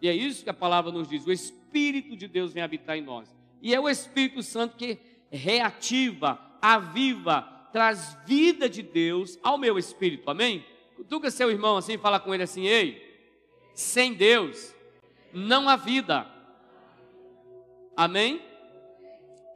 E 0.00 0.08
é 0.08 0.14
isso 0.14 0.44
que 0.44 0.50
a 0.50 0.54
palavra 0.54 0.90
nos 0.90 1.08
diz: 1.08 1.26
o 1.26 1.32
Espírito 1.32 2.16
de 2.16 2.26
Deus 2.28 2.52
vem 2.52 2.62
habitar 2.62 2.96
em 2.96 3.02
nós. 3.02 3.34
E 3.62 3.74
é 3.74 3.80
o 3.80 3.88
Espírito 3.88 4.42
Santo 4.42 4.76
que 4.76 4.98
reativa, 5.30 6.38
aviva, 6.60 7.42
traz 7.72 8.16
vida 8.26 8.68
de 8.68 8.82
Deus 8.82 9.38
ao 9.42 9.58
meu 9.58 9.78
espírito. 9.78 10.30
Amém? 10.30 10.64
Cutuca 10.94 11.30
seu 11.30 11.50
irmão 11.50 11.76
assim, 11.76 11.98
fala 11.98 12.20
com 12.20 12.34
ele 12.34 12.42
assim: 12.42 12.66
ei, 12.66 13.02
sem 13.74 14.14
Deus 14.14 14.74
não 15.32 15.68
há 15.68 15.76
vida. 15.76 16.26
Amém? 17.96 18.42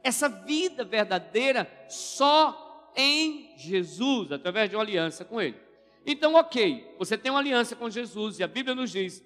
essa 0.03 0.27
vida 0.27 0.83
verdadeira 0.83 1.69
só 1.87 2.70
em 2.95 3.57
Jesus, 3.57 4.31
através 4.31 4.69
de 4.69 4.75
uma 4.75 4.83
aliança 4.83 5.23
com 5.25 5.41
Ele. 5.41 5.57
Então, 6.05 6.35
ok, 6.35 6.95
você 6.97 7.17
tem 7.17 7.31
uma 7.31 7.39
aliança 7.39 7.75
com 7.75 7.89
Jesus 7.89 8.39
e 8.39 8.43
a 8.43 8.47
Bíblia 8.47 8.73
nos 8.73 8.91
diz 8.91 9.23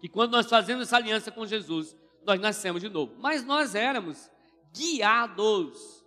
que 0.00 0.08
quando 0.08 0.32
nós 0.32 0.48
fazemos 0.48 0.88
essa 0.88 0.96
aliança 0.96 1.30
com 1.30 1.46
Jesus, 1.46 1.96
nós 2.26 2.40
nascemos 2.40 2.82
de 2.82 2.88
novo. 2.88 3.14
Mas 3.18 3.44
nós 3.44 3.74
éramos 3.74 4.30
guiados 4.74 6.04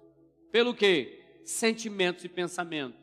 pelo 0.52 0.74
que? 0.74 1.24
Sentimentos 1.46 2.26
e 2.26 2.30
pensamentos. 2.30 3.00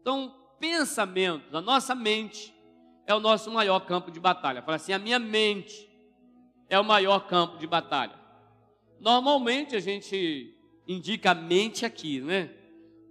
Então, 0.00 0.34
pensamentos, 0.58 1.54
a 1.54 1.60
nossa 1.60 1.94
mente 1.94 2.54
é 3.06 3.14
o 3.14 3.20
nosso 3.20 3.50
maior 3.50 3.80
campo 3.80 4.10
de 4.10 4.18
batalha. 4.18 4.62
Fala 4.62 4.76
assim, 4.76 4.92
a 4.92 4.98
minha 4.98 5.18
mente 5.18 5.88
é 6.68 6.78
o 6.78 6.84
maior 6.84 7.20
campo 7.26 7.58
de 7.58 7.66
batalha. 7.66 8.18
Normalmente 9.00 9.76
a 9.76 9.80
gente 9.80 10.54
indica 10.86 11.30
a 11.30 11.34
mente 11.34 11.84
aqui, 11.84 12.20
né? 12.20 12.50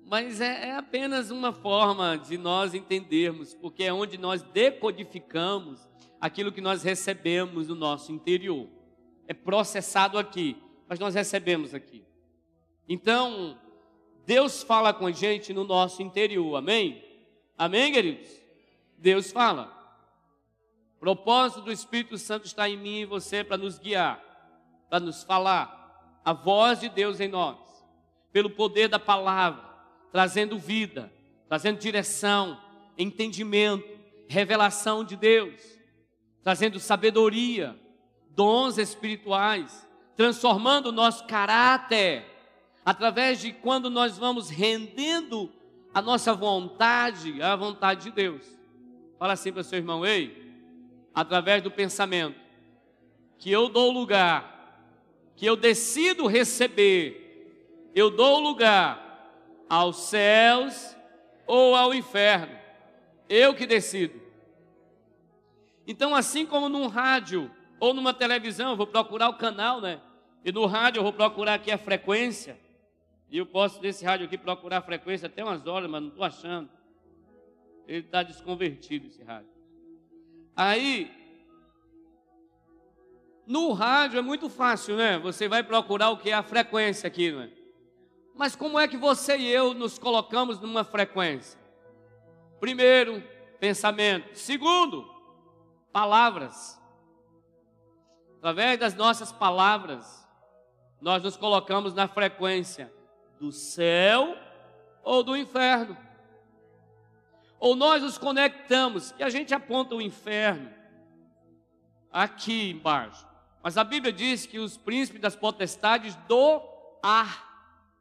Mas 0.08 0.40
é, 0.40 0.70
é, 0.70 0.76
apenas 0.76 1.32
uma 1.32 1.52
forma 1.52 2.18
de 2.18 2.38
nós 2.38 2.74
entendermos, 2.74 3.54
porque 3.54 3.84
é 3.84 3.92
onde 3.92 4.18
nós 4.18 4.42
decodificamos 4.42 5.86
aquilo 6.20 6.50
que 6.50 6.62
nós 6.62 6.82
recebemos 6.82 7.68
no 7.68 7.76
nosso 7.76 8.14
interior. 8.14 8.70
É 9.28 9.34
processado 9.34 10.18
aqui, 10.18 10.56
mas 10.88 10.98
nós 10.98 11.14
recebemos 11.14 11.74
aqui. 11.74 12.06
Então, 12.88 13.60
Deus 14.26 14.64
fala 14.64 14.94
com 14.94 15.08
a 15.08 15.12
gente 15.12 15.52
no 15.52 15.66
nosso 15.66 16.02
interior, 16.02 16.56
amém? 16.56 17.04
Amém, 17.58 17.92
queridos? 17.92 18.30
Deus 18.98 19.30
fala. 19.30 19.76
O 20.96 21.00
propósito 21.02 21.64
do 21.64 21.72
Espírito 21.72 22.18
Santo 22.18 22.46
está 22.46 22.70
em 22.70 22.78
mim 22.78 23.00
e 23.02 23.06
você 23.06 23.44
para 23.44 23.58
nos 23.58 23.78
guiar, 23.78 24.24
para 24.90 25.02
nos 25.02 25.26
falar, 25.26 26.22
a 26.24 26.32
voz 26.32 26.80
de 26.80 26.88
Deus 26.88 27.20
em 27.20 27.28
nós, 27.28 27.58
pelo 28.32 28.50
poder 28.50 28.88
da 28.88 28.98
palavra, 28.98 29.67
trazendo 30.12 30.58
vida, 30.58 31.12
trazendo 31.48 31.80
direção, 31.80 32.60
entendimento, 32.98 33.88
revelação 34.28 35.04
de 35.04 35.16
Deus, 35.16 35.62
trazendo 36.44 36.80
sabedoria, 36.80 37.78
dons 38.30 38.78
espirituais, 38.78 39.88
transformando 40.16 40.88
o 40.88 40.92
nosso 40.92 41.26
caráter, 41.26 42.26
através 42.86 43.40
de 43.40 43.52
quando 43.52 43.90
nós 43.90 44.18
vamos 44.18 44.50
rendendo 44.50 45.52
a 45.94 46.02
nossa 46.02 46.34
vontade 46.34 47.42
à 47.42 47.56
vontade 47.56 48.04
de 48.04 48.12
Deus. 48.12 48.46
Fala 49.20 49.34
assim 49.34 49.52
para 49.52 49.64
seu 49.64 49.78
irmão, 49.78 50.06
ei, 50.06 50.54
através 51.14 51.62
do 51.62 51.72
pensamento, 51.72 52.40
que 53.38 53.52
eu 53.52 53.70
dou 53.70 53.92
lugar 53.92 54.58
que 55.38 55.46
eu 55.46 55.56
decido 55.56 56.26
receber, 56.26 57.92
eu 57.94 58.10
dou 58.10 58.40
lugar 58.40 59.07
aos 59.70 59.98
céus 59.98 60.96
ou 61.46 61.76
ao 61.76 61.94
inferno. 61.94 62.58
Eu 63.30 63.54
que 63.54 63.66
decido. 63.66 64.20
Então, 65.86 66.16
assim 66.16 66.46
como 66.46 66.68
num 66.70 66.88
rádio 66.88 67.52
ou 67.80 67.94
numa 67.94 68.14
televisão, 68.14 68.72
eu 68.72 68.78
vou 68.78 68.88
procurar 68.88 69.30
o 69.30 69.38
canal, 69.38 69.80
né? 69.80 70.02
E 70.44 70.52
no 70.52 70.66
rádio 70.66 71.00
eu 71.00 71.04
vou 71.04 71.14
procurar 71.14 71.56
aqui 71.56 71.72
a 71.72 71.78
frequência. 71.78 72.60
E 73.30 73.38
eu 73.38 73.46
posso 73.46 73.82
desse 73.82 74.06
rádio 74.06 74.26
aqui 74.26 74.38
procurar 74.38 74.78
a 74.78 74.82
frequência 74.82 75.28
até 75.28 75.44
umas 75.44 75.66
horas, 75.68 75.90
mas 75.90 76.02
não 76.02 76.10
estou 76.10 76.24
achando. 76.24 76.70
Ele 77.88 78.00
está 78.00 78.24
desconvertido 78.24 79.08
esse 79.08 79.24
rádio. 79.24 79.50
Aí 80.56 81.12
no 83.46 83.72
rádio 83.72 84.20
é 84.20 84.22
muito 84.22 84.50
fácil, 84.50 84.98
né? 84.98 85.18
Você 85.20 85.48
vai 85.48 85.64
procurar 85.64 86.10
o 86.10 86.18
que 86.18 86.30
é 86.30 86.34
a 86.34 86.44
frequência 86.44 87.08
aqui, 87.08 87.32
né? 87.32 87.50
Mas 88.38 88.56
como 88.56 88.80
é 88.80 88.88
que 88.88 88.96
você 88.96 89.38
e 89.38 89.48
eu 89.48 89.74
nos 89.74 89.98
colocamos 89.98 90.60
numa 90.60 90.84
frequência? 90.84 91.60
Primeiro, 92.60 93.24
pensamento. 93.60 94.38
Segundo, 94.38 95.10
palavras. 95.92 96.80
Através 98.38 98.80
das 98.80 98.94
nossas 98.94 99.32
palavras, 99.32 100.28
nós 101.02 101.24
nos 101.24 101.36
colocamos 101.36 101.94
na 101.94 102.08
frequência 102.08 102.94
do 103.40 103.52
céu 103.52 104.38
ou 105.04 105.24
do 105.24 105.36
inferno. 105.36 105.98
Ou 107.60 107.76
nós 107.76 108.04
nos 108.04 108.20
conectamos, 108.20 109.16
e 109.18 109.24
a 109.24 109.30
gente 109.30 109.54
aponta 109.54 109.96
o 109.96 110.02
inferno 110.02 110.72
aqui 112.12 112.70
embaixo. 112.70 113.28
Mas 113.64 113.78
a 113.78 113.84
Bíblia 113.84 114.14
diz 114.14 114.46
que 114.46 114.60
os 114.60 114.78
príncipes 114.78 115.22
das 115.22 115.36
potestades 115.36 116.16
do 116.28 116.62
ar. 117.02 117.47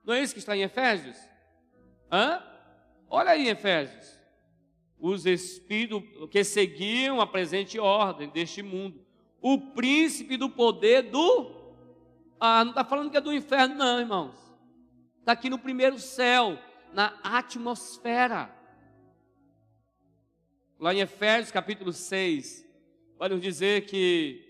Não 0.06 0.14
é 0.14 0.22
isso 0.22 0.32
que 0.32 0.38
está 0.38 0.56
em 0.56 0.62
Efésios? 0.62 1.18
Hã? 2.10 2.40
Olha 3.10 3.32
aí, 3.32 3.48
Efésios. 3.48 4.16
Os 4.98 5.26
espíritos 5.26 6.00
que 6.30 6.44
seguiam 6.44 7.20
a 7.20 7.26
presente 7.26 7.76
ordem 7.78 8.30
deste 8.30 8.62
mundo. 8.62 9.04
O 9.42 9.72
príncipe 9.72 10.36
do 10.36 10.48
poder 10.48 11.10
do. 11.10 11.74
Ah, 12.38 12.62
não 12.62 12.70
está 12.70 12.84
falando 12.84 13.10
que 13.10 13.16
é 13.16 13.20
do 13.20 13.32
inferno, 13.32 13.74
não, 13.74 13.98
irmãos. 13.98 14.36
Está 15.18 15.32
aqui 15.32 15.50
no 15.50 15.58
primeiro 15.58 15.98
céu, 15.98 16.56
na 16.92 17.18
atmosfera. 17.24 18.54
Lá 20.78 20.94
em 20.94 21.00
Efésios 21.00 21.50
capítulo 21.50 21.92
6, 21.92 22.64
vai 23.18 23.28
nos 23.28 23.40
dizer 23.40 23.86
que 23.86 24.40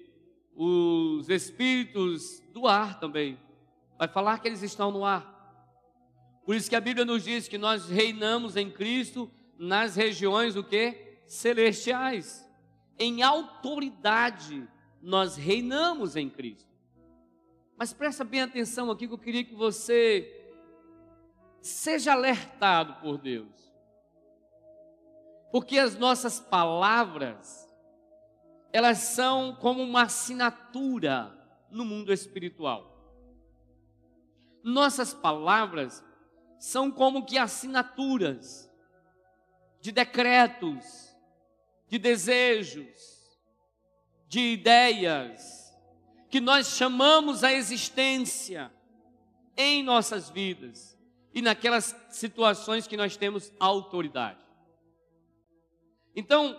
os 0.55 1.31
espíritos 1.31 2.41
do 2.53 2.67
ar 2.67 3.01
também. 3.01 3.39
Vai 3.99 4.09
falar 4.09 4.39
que 4.39 4.49
eles 4.49 4.63
estão 4.63 4.91
no 4.91 5.05
ar. 5.05 5.36
Por 6.47 6.55
isso 6.55 6.71
que 6.71 6.77
a 6.77 6.81
Bíblia 6.81 7.05
nos 7.05 7.25
diz 7.25 7.49
que 7.49 7.59
nós 7.59 7.91
reinamos 7.91 8.57
em 8.57 8.71
Cristo 8.71 9.29
nas 9.59 9.97
regiões 9.97 10.55
o 10.55 10.63
que? 10.63 11.19
Celestiais. 11.27 12.49
Em 12.97 13.21
autoridade 13.21 14.67
nós 15.03 15.37
reinamos 15.37 16.15
em 16.15 16.31
Cristo. 16.31 16.73
Mas 17.77 17.93
presta 17.93 18.23
bem 18.23 18.43
atenção 18.43 18.91
aqui 18.93 19.09
que 19.09 19.13
eu 19.13 19.19
queria 19.19 19.45
que 19.45 19.57
você 19.57 20.33
seja 21.61 22.13
alertado 22.13 22.95
por 23.03 23.19
Deus. 23.19 23.75
Porque 25.51 25.79
as 25.79 25.99
nossas 25.99 26.39
palavras 26.39 27.67
elas 28.73 28.99
são 28.99 29.57
como 29.57 29.83
uma 29.83 30.03
assinatura 30.03 31.37
no 31.71 31.85
mundo 31.85 32.13
espiritual. 32.13 32.93
Nossas 34.63 35.13
palavras 35.13 36.05
são 36.59 36.91
como 36.91 37.25
que 37.25 37.39
assinaturas 37.39 38.71
de 39.81 39.93
decretos, 39.93 41.17
de 41.89 41.99
desejos, 41.99 43.39
de 44.29 44.41
ideias 44.53 45.67
que 46.29 46.41
nós 46.41 46.69
chamamos 46.69 47.45
a 47.45 47.53
existência 47.53 48.73
em 49.57 49.83
nossas 49.83 50.29
vidas 50.29 50.99
e 51.33 51.41
naquelas 51.41 51.95
situações 52.11 52.87
que 52.87 52.97
nós 52.97 53.17
temos 53.17 53.53
autoridade. 53.61 54.45
Então, 56.15 56.59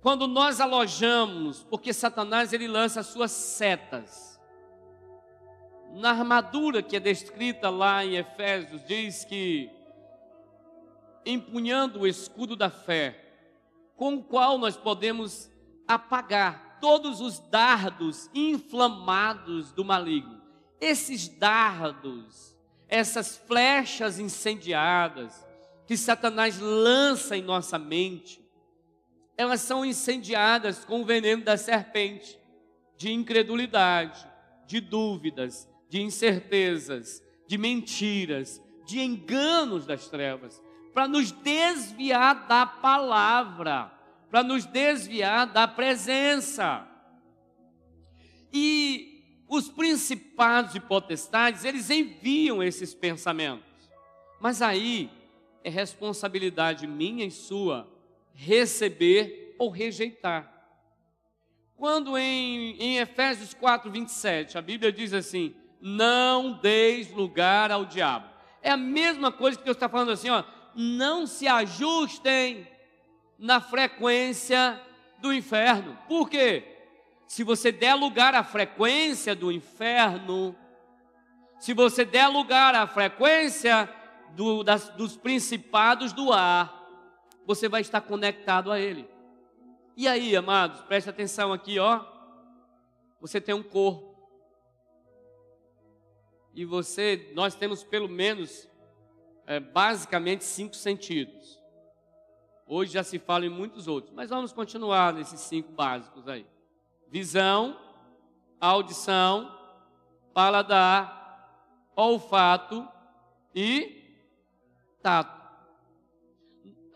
quando 0.00 0.28
nós 0.28 0.60
alojamos, 0.60 1.64
porque 1.64 1.92
Satanás 1.92 2.52
ele 2.52 2.68
lança 2.68 3.00
as 3.00 3.06
suas 3.06 3.32
setas. 3.32 4.35
Na 5.96 6.10
armadura 6.10 6.82
que 6.82 6.94
é 6.94 7.00
descrita 7.00 7.70
lá 7.70 8.04
em 8.04 8.16
Efésios 8.16 8.84
diz 8.86 9.24
que 9.24 9.70
empunhando 11.24 12.00
o 12.00 12.06
escudo 12.06 12.54
da 12.54 12.68
fé, 12.68 13.18
com 13.96 14.16
o 14.16 14.22
qual 14.22 14.58
nós 14.58 14.76
podemos 14.76 15.50
apagar 15.88 16.78
todos 16.82 17.22
os 17.22 17.38
dardos 17.38 18.28
inflamados 18.34 19.72
do 19.72 19.86
maligno. 19.86 20.42
Esses 20.78 21.28
dardos, 21.28 22.54
essas 22.88 23.38
flechas 23.38 24.18
incendiadas 24.18 25.46
que 25.86 25.96
Satanás 25.96 26.60
lança 26.60 27.38
em 27.38 27.42
nossa 27.42 27.78
mente, 27.78 28.46
elas 29.34 29.62
são 29.62 29.82
incendiadas 29.82 30.84
com 30.84 31.00
o 31.00 31.06
veneno 31.06 31.42
da 31.42 31.56
serpente, 31.56 32.38
de 32.98 33.10
incredulidade, 33.10 34.28
de 34.66 34.78
dúvidas, 34.78 35.66
de 35.88 36.00
incertezas, 36.02 37.22
de 37.46 37.56
mentiras, 37.56 38.60
de 38.86 39.00
enganos 39.00 39.86
das 39.86 40.08
trevas 40.08 40.62
para 40.96 41.06
nos 41.06 41.30
desviar 41.30 42.46
da 42.46 42.64
palavra, 42.64 43.92
para 44.30 44.42
nos 44.42 44.64
desviar 44.64 45.46
da 45.46 45.68
presença. 45.68 46.88
E 48.50 49.44
os 49.46 49.68
principados 49.68 50.74
e 50.74 50.80
potestades, 50.80 51.64
eles 51.64 51.90
enviam 51.90 52.62
esses 52.62 52.94
pensamentos. 52.94 53.90
Mas 54.40 54.62
aí 54.62 55.10
é 55.62 55.68
responsabilidade 55.68 56.86
minha 56.86 57.26
e 57.26 57.30
sua 57.30 57.86
receber 58.32 59.54
ou 59.58 59.68
rejeitar. 59.68 60.50
Quando 61.76 62.16
em, 62.16 62.76
em 62.80 62.96
Efésios 62.98 63.52
4, 63.52 63.90
27, 63.90 64.56
a 64.56 64.62
Bíblia 64.62 64.90
diz 64.90 65.12
assim: 65.12 65.54
Não 65.80 66.52
deis 66.54 67.10
lugar 67.10 67.70
ao 67.70 67.84
diabo. 67.84 68.28
É 68.62 68.70
a 68.70 68.76
mesma 68.76 69.30
coisa 69.30 69.58
que 69.58 69.64
Deus 69.64 69.76
está 69.76 69.88
falando 69.88 70.10
assim, 70.10 70.30
ó 70.30 70.42
não 70.76 71.26
se 71.26 71.48
ajustem 71.48 72.68
na 73.38 73.60
frequência 73.60 74.80
do 75.18 75.32
inferno. 75.32 75.98
Por 76.06 76.28
quê? 76.28 76.76
Se 77.26 77.42
você 77.42 77.72
der 77.72 77.94
lugar 77.94 78.34
à 78.34 78.44
frequência 78.44 79.34
do 79.34 79.50
inferno, 79.50 80.54
se 81.58 81.72
você 81.72 82.04
der 82.04 82.28
lugar 82.28 82.74
à 82.74 82.86
frequência 82.86 83.88
do, 84.34 84.62
das, 84.62 84.90
dos 84.90 85.16
principados 85.16 86.12
do 86.12 86.32
ar, 86.32 86.72
você 87.46 87.68
vai 87.68 87.80
estar 87.80 88.02
conectado 88.02 88.70
a 88.70 88.78
ele. 88.78 89.08
E 89.96 90.06
aí, 90.06 90.36
amados, 90.36 90.82
preste 90.82 91.08
atenção 91.08 91.52
aqui, 91.52 91.78
ó. 91.78 92.04
Você 93.18 93.40
tem 93.40 93.54
um 93.54 93.62
corpo. 93.62 94.14
E 96.56 96.64
você, 96.64 97.30
nós 97.34 97.54
temos 97.54 97.84
pelo 97.84 98.08
menos 98.08 98.66
é, 99.46 99.60
basicamente 99.60 100.42
cinco 100.42 100.74
sentidos. 100.74 101.62
Hoje 102.66 102.94
já 102.94 103.04
se 103.04 103.18
fala 103.18 103.44
em 103.44 103.50
muitos 103.50 103.86
outros, 103.86 104.14
mas 104.14 104.30
vamos 104.30 104.54
continuar 104.54 105.12
nesses 105.12 105.38
cinco 105.42 105.70
básicos 105.72 106.26
aí: 106.26 106.46
visão, 107.10 107.78
audição, 108.58 109.54
paladar, 110.32 111.92
olfato 111.94 112.88
e 113.54 114.16
tato. 115.02 115.36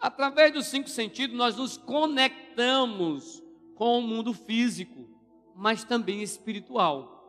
Através 0.01 0.55
dos 0.55 0.69
cinco 0.69 0.89
sentidos, 0.89 1.37
nós 1.37 1.57
nos 1.57 1.77
conectamos 1.77 3.43
com 3.75 3.99
o 3.99 4.03
mundo 4.03 4.33
físico, 4.33 5.07
mas 5.55 5.85
também 5.85 6.23
espiritual. 6.23 7.20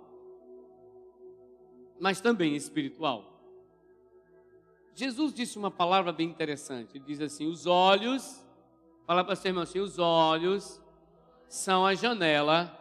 Mas 2.02 2.20
também 2.20 2.56
espiritual. 2.56 3.32
Jesus 4.96 5.32
disse 5.32 5.56
uma 5.56 5.70
palavra 5.70 6.12
bem 6.12 6.28
interessante. 6.28 6.98
Ele 6.98 7.06
diz 7.06 7.22
assim: 7.22 7.46
os 7.46 7.68
olhos, 7.68 8.44
fala 9.06 9.24
para 9.24 9.36
seu 9.36 9.50
irmão 9.50 9.62
assim: 9.62 9.80
os 9.80 10.00
olhos 10.00 10.82
são 11.48 11.86
a 11.86 11.94
janela 11.94 12.76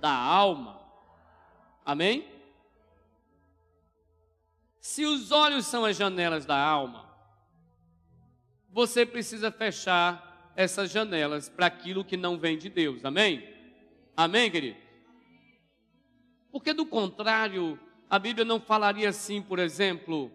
da 0.00 0.10
alma. 0.10 0.80
Amém? 1.84 2.26
Se 4.80 5.04
os 5.04 5.30
olhos 5.30 5.66
são 5.66 5.84
as 5.84 5.94
janelas 5.94 6.46
da 6.46 6.58
alma, 6.58 7.14
você 8.70 9.04
precisa 9.04 9.50
fechar 9.50 10.52
essas 10.56 10.90
janelas 10.90 11.50
para 11.50 11.66
aquilo 11.66 12.02
que 12.02 12.16
não 12.16 12.38
vem 12.38 12.56
de 12.56 12.70
Deus. 12.70 13.04
Amém? 13.04 13.46
Amém, 14.16 14.50
querido? 14.50 14.78
Porque 16.50 16.72
do 16.72 16.86
contrário, 16.86 17.78
a 18.08 18.18
Bíblia 18.18 18.44
não 18.44 18.60
falaria 18.60 19.08
assim, 19.08 19.42
por 19.42 19.58
exemplo, 19.58 20.30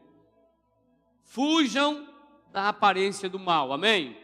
Fujam 1.29 2.07
da 2.51 2.69
aparência 2.69 3.29
do 3.29 3.37
mal. 3.37 3.71
Amém? 3.71 4.17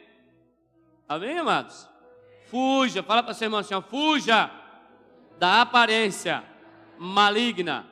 Amém, 1.08 1.38
amados? 1.38 1.88
Fuja, 2.50 3.04
fala 3.04 3.22
para 3.22 3.36
seu 3.36 3.46
irmão 3.46 3.60
assim, 3.60 3.80
fuja 3.88 4.50
da 5.38 5.62
aparência 5.62 6.44
maligna. 6.98 7.86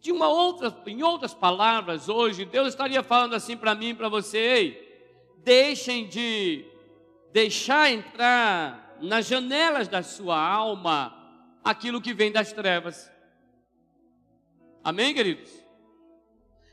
De 0.00 0.10
uma 0.10 0.26
outra, 0.26 0.76
em 0.86 1.00
outras 1.04 1.32
palavras, 1.32 2.08
hoje 2.08 2.44
Deus 2.44 2.68
estaria 2.68 3.04
falando 3.04 3.34
assim 3.34 3.56
para 3.56 3.74
mim 3.74 3.90
e 3.90 3.94
para 3.94 4.08
você, 4.08 4.38
ei, 4.38 5.32
deixem 5.44 6.08
de 6.08 6.64
deixar 7.32 7.92
entrar 7.92 8.96
nas 9.00 9.26
janelas 9.28 9.86
da 9.86 10.02
sua 10.02 10.40
alma 10.40 11.14
aquilo 11.62 12.00
que 12.00 12.12
vem 12.12 12.32
das 12.32 12.52
trevas. 12.52 13.08
Amém, 14.86 15.12
queridos? 15.12 15.50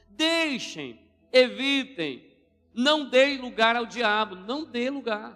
Deixem 0.07 0.99
evitem, 1.31 2.23
não 2.71 3.09
dê 3.09 3.39
lugar 3.39 3.75
ao 3.75 3.87
diabo, 3.87 4.35
não 4.35 4.63
dê 4.63 4.87
lugar. 4.87 5.35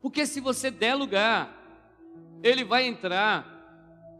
Porque 0.00 0.24
se 0.24 0.40
você 0.40 0.70
der 0.70 0.94
lugar, 0.94 1.54
ele 2.42 2.64
vai 2.64 2.86
entrar 2.86 3.46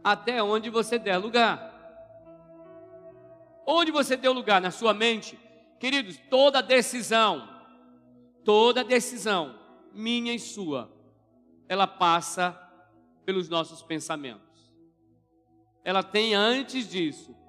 até 0.03 0.43
onde 0.43 0.69
você 0.69 0.99
der 0.99 1.17
lugar. 1.17 1.73
Onde 3.65 3.91
você 3.91 4.15
deu 4.15 4.33
lugar? 4.33 4.61
Na 4.61 4.69
sua 4.69 4.93
mente. 4.93 5.35
Queridos, 5.79 6.15
toda 6.29 6.61
decisão, 6.61 7.49
toda 8.45 8.83
decisão, 8.83 9.59
minha 9.91 10.31
e 10.31 10.37
sua, 10.37 10.95
ela 11.67 11.87
passa 11.87 12.51
pelos 13.25 13.49
nossos 13.49 13.81
pensamentos. 13.81 14.71
Ela 15.83 16.03
tem 16.03 16.35
antes 16.35 16.87
disso 16.87 17.41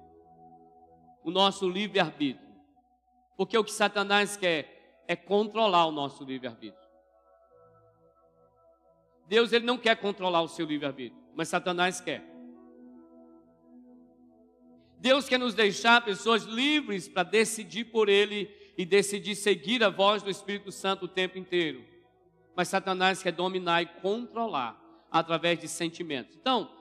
o 1.25 1.31
nosso 1.31 1.67
livre-arbítrio. 1.67 2.47
Porque 3.35 3.57
o 3.57 3.63
que 3.63 3.71
Satanás 3.71 4.37
quer 4.37 5.03
é 5.07 5.15
controlar 5.15 5.87
o 5.87 5.91
nosso 5.91 6.23
livre-arbítrio. 6.23 6.85
Deus 9.27 9.51
ele 9.51 9.65
não 9.65 9.77
quer 9.77 9.95
controlar 9.97 10.43
o 10.43 10.47
seu 10.47 10.67
livre-arbítrio, 10.67 11.19
mas 11.35 11.49
Satanás 11.49 11.99
quer. 11.99 12.23
Deus 14.99 15.27
quer 15.27 15.39
nos 15.39 15.55
deixar 15.55 16.05
pessoas 16.05 16.43
livres 16.43 17.07
para 17.07 17.23
decidir 17.23 17.85
por 17.85 18.07
Ele 18.07 18.49
e 18.77 18.85
decidir 18.85 19.35
seguir 19.35 19.83
a 19.83 19.89
voz 19.89 20.21
do 20.21 20.29
Espírito 20.29 20.71
Santo 20.71 21.05
o 21.05 21.07
tempo 21.07 21.37
inteiro. 21.37 21.83
Mas 22.55 22.67
Satanás 22.67 23.21
quer 23.21 23.31
dominar 23.31 23.81
e 23.81 23.87
controlar 24.01 24.79
através 25.11 25.59
de 25.59 25.67
sentimentos. 25.67 26.35
Então, 26.35 26.71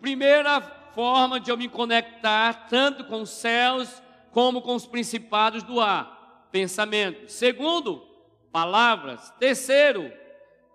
primeira 0.00 0.60
forma 0.94 1.38
de 1.38 1.50
eu 1.50 1.56
me 1.56 1.68
conectar 1.68 2.68
tanto 2.68 3.04
com 3.04 3.22
os 3.22 3.30
céus 3.30 4.02
como 4.32 4.62
com 4.62 4.74
os 4.74 4.86
principados 4.86 5.62
do 5.62 5.80
ar, 5.80 6.48
pensamento. 6.50 7.30
Segundo, 7.30 8.06
palavras. 8.52 9.30
Terceiro, 9.38 10.12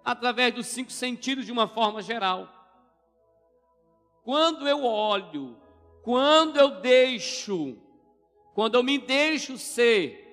através 0.04 0.54
dos 0.54 0.68
cinco 0.68 0.92
sentidos 0.92 1.46
de 1.46 1.52
uma 1.52 1.68
forma 1.68 2.02
geral. 2.02 2.52
Quando 4.24 4.68
eu 4.68 4.84
olho, 4.84 5.58
quando 6.04 6.58
eu 6.58 6.82
deixo, 6.82 7.78
quando 8.54 8.76
eu 8.76 8.84
me 8.84 8.98
deixo 8.98 9.58
ser 9.58 10.26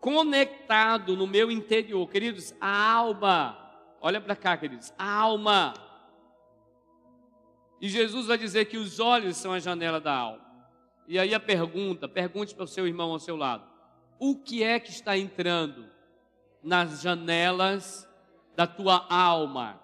conectado 0.00 1.16
no 1.16 1.26
meu 1.26 1.50
interior, 1.50 2.08
queridos, 2.08 2.54
a 2.60 2.92
alma, 2.92 3.58
olha 4.00 4.20
para 4.20 4.36
cá, 4.36 4.56
queridos, 4.56 4.92
a 4.98 5.10
alma. 5.20 5.74
E 7.80 7.88
Jesus 7.88 8.26
vai 8.26 8.36
dizer 8.36 8.64
que 8.66 8.76
os 8.76 8.98
olhos 8.98 9.36
são 9.36 9.52
a 9.52 9.58
janela 9.58 10.00
da 10.00 10.12
alma. 10.12 10.48
E 11.06 11.18
aí 11.18 11.34
a 11.34 11.40
pergunta, 11.40 12.08
pergunte 12.08 12.54
para 12.54 12.64
o 12.64 12.68
seu 12.68 12.86
irmão 12.86 13.12
ao 13.12 13.18
seu 13.18 13.36
lado: 13.36 13.64
o 14.18 14.36
que 14.36 14.62
é 14.62 14.78
que 14.80 14.90
está 14.90 15.16
entrando 15.16 15.88
nas 16.62 17.00
janelas 17.00 18.08
da 18.56 18.66
tua 18.66 19.06
alma? 19.08 19.80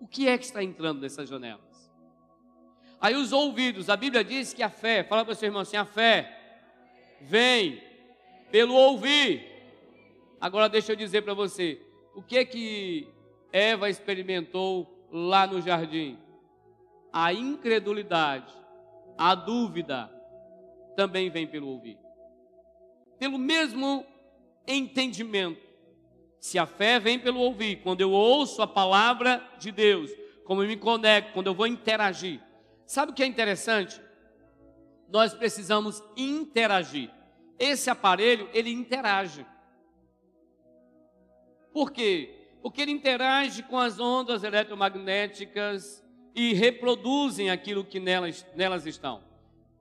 O 0.00 0.06
que 0.06 0.28
é 0.28 0.36
que 0.36 0.44
está 0.44 0.62
entrando 0.62 1.00
nessas 1.00 1.28
janelas? 1.28 1.66
Aí 3.00 3.14
os 3.14 3.32
ouvidos, 3.32 3.90
a 3.90 3.96
Bíblia 3.96 4.24
diz 4.24 4.52
que 4.52 4.62
a 4.62 4.70
fé, 4.70 5.04
fala 5.04 5.24
para 5.24 5.32
o 5.32 5.36
seu 5.36 5.46
irmão 5.46 5.62
assim: 5.62 5.76
a 5.76 5.84
fé 5.84 6.64
vem 7.20 7.82
pelo 8.50 8.74
ouvir. 8.74 9.54
Agora 10.40 10.68
deixa 10.68 10.92
eu 10.92 10.96
dizer 10.96 11.22
para 11.22 11.34
você, 11.34 11.80
o 12.14 12.22
que 12.22 12.38
é 12.38 12.44
que 12.44 13.08
Eva 13.52 13.88
experimentou 13.88 14.95
lá 15.10 15.46
no 15.46 15.60
jardim? 15.60 16.18
A 17.12 17.32
incredulidade, 17.32 18.52
a 19.16 19.34
dúvida 19.34 20.10
também 20.96 21.30
vem 21.30 21.46
pelo 21.46 21.68
ouvir. 21.68 21.98
Pelo 23.18 23.38
mesmo 23.38 24.04
entendimento. 24.66 25.64
Se 26.38 26.58
a 26.58 26.66
fé 26.66 26.98
vem 26.98 27.18
pelo 27.18 27.40
ouvir, 27.40 27.82
quando 27.82 28.00
eu 28.00 28.10
ouço 28.10 28.60
a 28.62 28.66
palavra 28.66 29.42
de 29.58 29.72
Deus, 29.72 30.10
como 30.44 30.62
eu 30.62 30.68
me 30.68 30.76
conecto, 30.76 31.32
quando 31.32 31.48
eu 31.48 31.54
vou 31.54 31.66
interagir. 31.66 32.40
Sabe 32.86 33.12
o 33.12 33.14
que 33.14 33.22
é 33.22 33.26
interessante? 33.26 34.00
Nós 35.08 35.34
precisamos 35.34 36.02
interagir. 36.16 37.10
Esse 37.58 37.90
aparelho, 37.90 38.48
ele 38.52 38.70
interage. 38.70 39.46
Por 41.72 41.90
quê? 41.90 42.35
Porque 42.66 42.82
ele 42.82 42.90
interage 42.90 43.62
com 43.62 43.78
as 43.78 44.00
ondas 44.00 44.42
eletromagnéticas 44.42 46.04
e 46.34 46.52
reproduzem 46.52 47.48
aquilo 47.48 47.84
que 47.84 48.00
nelas, 48.00 48.44
nelas 48.56 48.84
estão. 48.86 49.22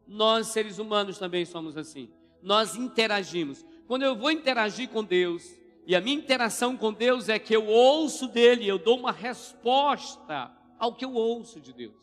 Nós, 0.07 0.49
seres 0.49 0.77
humanos, 0.77 1.17
também 1.17 1.45
somos 1.45 1.77
assim. 1.77 2.11
Nós 2.43 2.75
interagimos. 2.75 3.65
Quando 3.87 4.03
eu 4.03 4.15
vou 4.15 4.29
interagir 4.29 4.87
com 4.89 5.03
Deus, 5.03 5.43
e 5.87 5.95
a 5.95 5.99
minha 5.99 6.15
interação 6.15 6.77
com 6.77 6.93
Deus 6.93 7.27
é 7.27 7.39
que 7.39 7.55
eu 7.55 7.65
ouço 7.65 8.27
dele, 8.27 8.67
eu 8.67 8.77
dou 8.77 8.99
uma 8.99 9.11
resposta 9.11 10.55
ao 10.77 10.93
que 10.93 11.05
eu 11.05 11.13
ouço 11.15 11.59
de 11.59 11.73
Deus. 11.73 11.95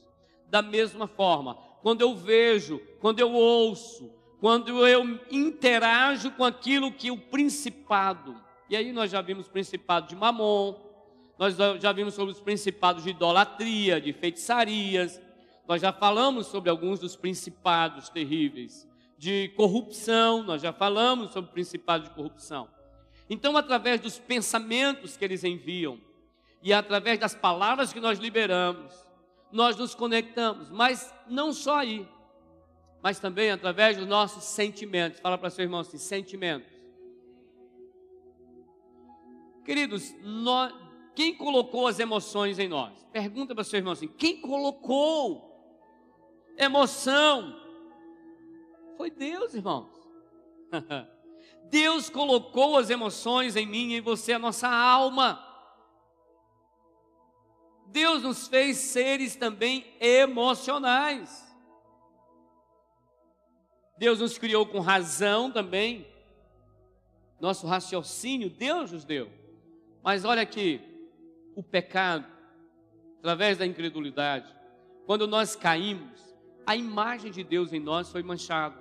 Da 0.48 0.62
mesma 0.62 1.06
forma, 1.06 1.54
quando 1.80 2.00
eu 2.00 2.16
vejo, 2.16 2.80
quando 3.00 3.20
eu 3.20 3.30
ouço, 3.30 4.12
quando 4.40 4.84
eu 4.84 5.20
interajo 5.30 6.32
com 6.32 6.42
aquilo 6.42 6.90
que 6.90 7.08
o 7.08 7.16
principado, 7.16 8.34
e 8.72 8.76
aí 8.76 8.90
nós 8.90 9.10
já 9.10 9.20
vimos 9.20 9.48
o 9.48 9.50
principado 9.50 10.08
de 10.08 10.16
Mamon, 10.16 10.74
nós 11.38 11.54
já 11.78 11.92
vimos 11.92 12.14
sobre 12.14 12.32
os 12.32 12.40
principados 12.40 13.04
de 13.04 13.10
idolatria, 13.10 14.00
de 14.00 14.14
feitiçarias, 14.14 15.20
nós 15.68 15.82
já 15.82 15.92
falamos 15.92 16.46
sobre 16.46 16.70
alguns 16.70 16.98
dos 16.98 17.14
principados 17.14 18.08
terríveis, 18.08 18.88
de 19.18 19.48
corrupção, 19.56 20.42
nós 20.42 20.62
já 20.62 20.72
falamos 20.72 21.34
sobre 21.34 21.50
o 21.50 21.52
principado 21.52 22.04
de 22.04 22.14
corrupção. 22.14 22.66
Então, 23.28 23.54
através 23.58 24.00
dos 24.00 24.18
pensamentos 24.18 25.18
que 25.18 25.24
eles 25.26 25.44
enviam 25.44 26.00
e 26.62 26.72
através 26.72 27.18
das 27.18 27.34
palavras 27.34 27.92
que 27.92 28.00
nós 28.00 28.18
liberamos, 28.18 28.90
nós 29.52 29.76
nos 29.76 29.94
conectamos, 29.94 30.70
mas 30.70 31.14
não 31.28 31.52
só 31.52 31.80
aí, 31.80 32.08
mas 33.02 33.18
também 33.18 33.50
através 33.50 33.98
dos 33.98 34.06
nossos 34.06 34.44
sentimentos. 34.44 35.20
Fala 35.20 35.36
para 35.36 35.50
seu 35.50 35.62
irmão 35.62 35.80
assim: 35.80 35.98
sentimentos. 35.98 36.71
Queridos, 39.64 40.14
nós, 40.22 40.74
quem 41.14 41.34
colocou 41.34 41.86
as 41.86 41.98
emoções 41.98 42.58
em 42.58 42.68
nós? 42.68 42.92
Pergunta 43.12 43.54
para 43.54 43.64
seu 43.64 43.78
irmão 43.78 43.92
assim: 43.92 44.08
quem 44.08 44.40
colocou 44.40 45.50
emoção? 46.56 47.60
Foi 48.96 49.10
Deus, 49.10 49.54
irmãos. 49.54 49.90
Deus 51.70 52.10
colocou 52.10 52.76
as 52.76 52.90
emoções 52.90 53.56
em 53.56 53.66
mim 53.66 53.92
e 53.92 53.96
em 53.96 54.00
você, 54.00 54.34
a 54.34 54.38
nossa 54.38 54.68
alma. 54.68 55.48
Deus 57.86 58.22
nos 58.22 58.48
fez 58.48 58.78
seres 58.78 59.36
também 59.36 59.84
emocionais. 60.00 61.50
Deus 63.98 64.18
nos 64.18 64.38
criou 64.38 64.66
com 64.66 64.80
razão 64.80 65.50
também. 65.50 66.06
Nosso 67.38 67.66
raciocínio, 67.66 68.50
Deus 68.50 68.92
nos 68.92 69.04
deu. 69.04 69.41
Mas 70.02 70.24
olha 70.24 70.42
aqui, 70.42 70.80
o 71.54 71.62
pecado, 71.62 72.26
através 73.18 73.58
da 73.58 73.66
incredulidade, 73.66 74.52
quando 75.06 75.26
nós 75.26 75.54
caímos, 75.54 76.20
a 76.66 76.74
imagem 76.74 77.30
de 77.30 77.44
Deus 77.44 77.72
em 77.72 77.80
nós 77.80 78.10
foi 78.10 78.22
manchada. 78.22 78.76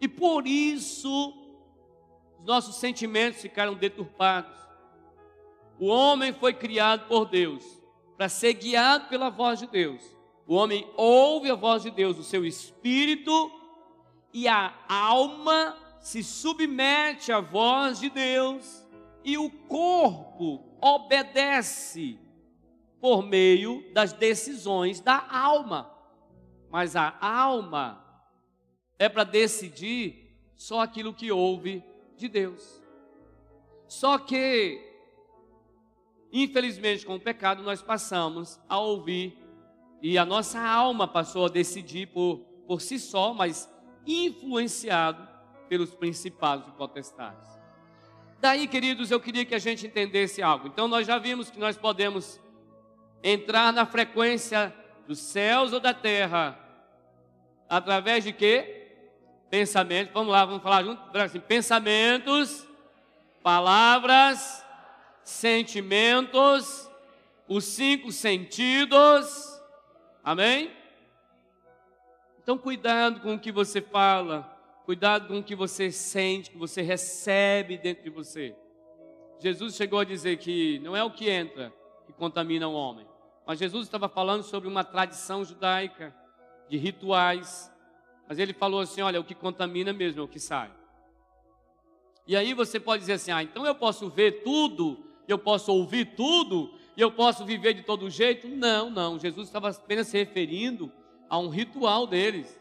E 0.00 0.08
por 0.08 0.46
isso 0.46 1.34
os 2.38 2.46
nossos 2.46 2.76
sentimentos 2.76 3.40
ficaram 3.40 3.74
deturpados. 3.74 4.56
O 5.78 5.86
homem 5.86 6.32
foi 6.32 6.52
criado 6.52 7.08
por 7.08 7.26
Deus 7.26 7.64
para 8.16 8.28
ser 8.28 8.52
guiado 8.54 9.08
pela 9.08 9.30
voz 9.30 9.58
de 9.58 9.66
Deus. 9.66 10.02
O 10.46 10.54
homem 10.54 10.88
ouve 10.96 11.50
a 11.50 11.54
voz 11.54 11.82
de 11.82 11.90
Deus, 11.90 12.18
o 12.18 12.22
seu 12.22 12.44
espírito 12.44 13.50
e 14.32 14.46
a 14.46 14.74
alma 14.88 15.76
se 16.00 16.22
submete 16.22 17.32
à 17.32 17.40
voz 17.40 17.98
de 17.98 18.10
Deus 18.10 18.83
e 19.24 19.38
o 19.38 19.50
corpo 19.50 20.62
obedece 20.80 22.18
por 23.00 23.22
meio 23.22 23.84
das 23.92 24.12
decisões 24.12 25.00
da 25.00 25.26
alma. 25.30 25.90
Mas 26.70 26.94
a 26.94 27.16
alma 27.20 28.04
é 28.98 29.08
para 29.08 29.24
decidir 29.24 30.38
só 30.54 30.80
aquilo 30.80 31.14
que 31.14 31.32
ouve 31.32 31.82
de 32.16 32.28
Deus. 32.28 32.82
Só 33.88 34.18
que, 34.18 34.80
infelizmente, 36.32 37.06
com 37.06 37.16
o 37.16 37.20
pecado, 37.20 37.62
nós 37.62 37.80
passamos 37.82 38.60
a 38.68 38.78
ouvir 38.78 39.38
e 40.02 40.18
a 40.18 40.24
nossa 40.24 40.60
alma 40.60 41.08
passou 41.08 41.46
a 41.46 41.48
decidir 41.48 42.08
por, 42.08 42.40
por 42.66 42.80
si 42.80 42.98
só, 42.98 43.32
mas 43.32 43.70
influenciado 44.06 45.26
pelos 45.68 45.94
principados 45.94 46.68
e 46.68 46.72
potestades. 46.72 47.53
Daí, 48.44 48.66
queridos, 48.66 49.10
eu 49.10 49.18
queria 49.18 49.42
que 49.42 49.54
a 49.54 49.58
gente 49.58 49.86
entendesse 49.86 50.42
algo. 50.42 50.66
Então, 50.66 50.86
nós 50.86 51.06
já 51.06 51.16
vimos 51.16 51.50
que 51.50 51.58
nós 51.58 51.78
podemos 51.78 52.38
entrar 53.22 53.72
na 53.72 53.86
frequência 53.86 54.70
dos 55.08 55.18
céus 55.18 55.72
ou 55.72 55.80
da 55.80 55.94
terra 55.94 56.58
através 57.70 58.22
de 58.22 58.34
quê? 58.34 58.98
Pensamentos, 59.48 60.12
vamos 60.12 60.30
lá, 60.30 60.44
vamos 60.44 60.62
falar 60.62 60.84
junto, 60.84 61.16
assim, 61.16 61.40
pensamentos, 61.40 62.68
palavras, 63.42 64.62
sentimentos, 65.22 66.86
os 67.48 67.64
cinco 67.64 68.12
sentidos, 68.12 69.58
amém? 70.22 70.70
Então, 72.42 72.58
cuidado 72.58 73.22
com 73.22 73.36
o 73.36 73.40
que 73.40 73.50
você 73.50 73.80
fala, 73.80 74.53
cuidado 74.84 75.28
com 75.28 75.38
o 75.38 75.42
que 75.42 75.54
você 75.54 75.90
sente, 75.90 76.50
que 76.50 76.58
você 76.58 76.82
recebe 76.82 77.78
dentro 77.78 78.04
de 78.04 78.10
você. 78.10 78.54
Jesus 79.40 79.74
chegou 79.74 79.98
a 79.98 80.04
dizer 80.04 80.36
que 80.38 80.78
não 80.80 80.96
é 80.96 81.02
o 81.02 81.10
que 81.10 81.28
entra 81.28 81.72
que 82.06 82.12
contamina 82.12 82.68
o 82.68 82.74
homem, 82.74 83.06
mas 83.46 83.58
Jesus 83.58 83.86
estava 83.86 84.08
falando 84.08 84.42
sobre 84.42 84.68
uma 84.68 84.84
tradição 84.84 85.44
judaica 85.44 86.14
de 86.68 86.76
rituais, 86.76 87.72
mas 88.28 88.38
ele 88.38 88.52
falou 88.52 88.80
assim: 88.80 89.00
olha, 89.00 89.20
o 89.20 89.24
que 89.24 89.34
contamina 89.34 89.92
mesmo 89.92 90.20
é 90.20 90.24
o 90.24 90.28
que 90.28 90.38
sai. 90.38 90.70
E 92.26 92.36
aí 92.36 92.54
você 92.54 92.78
pode 92.78 93.00
dizer 93.00 93.14
assim: 93.14 93.32
ah, 93.32 93.42
então 93.42 93.66
eu 93.66 93.74
posso 93.74 94.08
ver 94.08 94.42
tudo, 94.42 95.04
eu 95.26 95.38
posso 95.38 95.72
ouvir 95.72 96.14
tudo, 96.14 96.74
e 96.96 97.00
eu 97.00 97.10
posso 97.10 97.44
viver 97.44 97.74
de 97.74 97.82
todo 97.82 98.08
jeito? 98.08 98.48
Não, 98.48 98.90
não. 98.90 99.18
Jesus 99.18 99.48
estava 99.48 99.70
apenas 99.70 100.08
se 100.08 100.16
referindo 100.16 100.92
a 101.28 101.38
um 101.38 101.48
ritual 101.48 102.06
deles, 102.06 102.58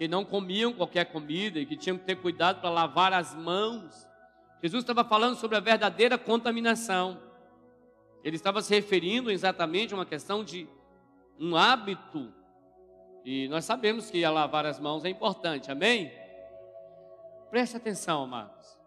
que 0.00 0.08
não 0.08 0.24
comiam 0.24 0.72
qualquer 0.72 1.12
comida 1.12 1.60
e 1.60 1.66
que 1.66 1.76
tinham 1.76 1.98
que 1.98 2.06
ter 2.06 2.16
cuidado 2.16 2.62
para 2.62 2.70
lavar 2.70 3.12
as 3.12 3.34
mãos. 3.34 4.08
Jesus 4.62 4.82
estava 4.82 5.04
falando 5.04 5.36
sobre 5.36 5.58
a 5.58 5.60
verdadeira 5.60 6.16
contaminação. 6.16 7.20
Ele 8.24 8.34
estava 8.34 8.62
se 8.62 8.74
referindo 8.74 9.30
exatamente 9.30 9.92
a 9.92 9.98
uma 9.98 10.06
questão 10.06 10.42
de 10.42 10.66
um 11.38 11.54
hábito 11.54 12.32
e 13.26 13.46
nós 13.48 13.66
sabemos 13.66 14.10
que 14.10 14.26
lavar 14.26 14.64
as 14.64 14.80
mãos 14.80 15.04
é 15.04 15.10
importante, 15.10 15.70
amém? 15.70 16.10
Preste 17.50 17.76
atenção, 17.76 18.22
amados. 18.22 18.80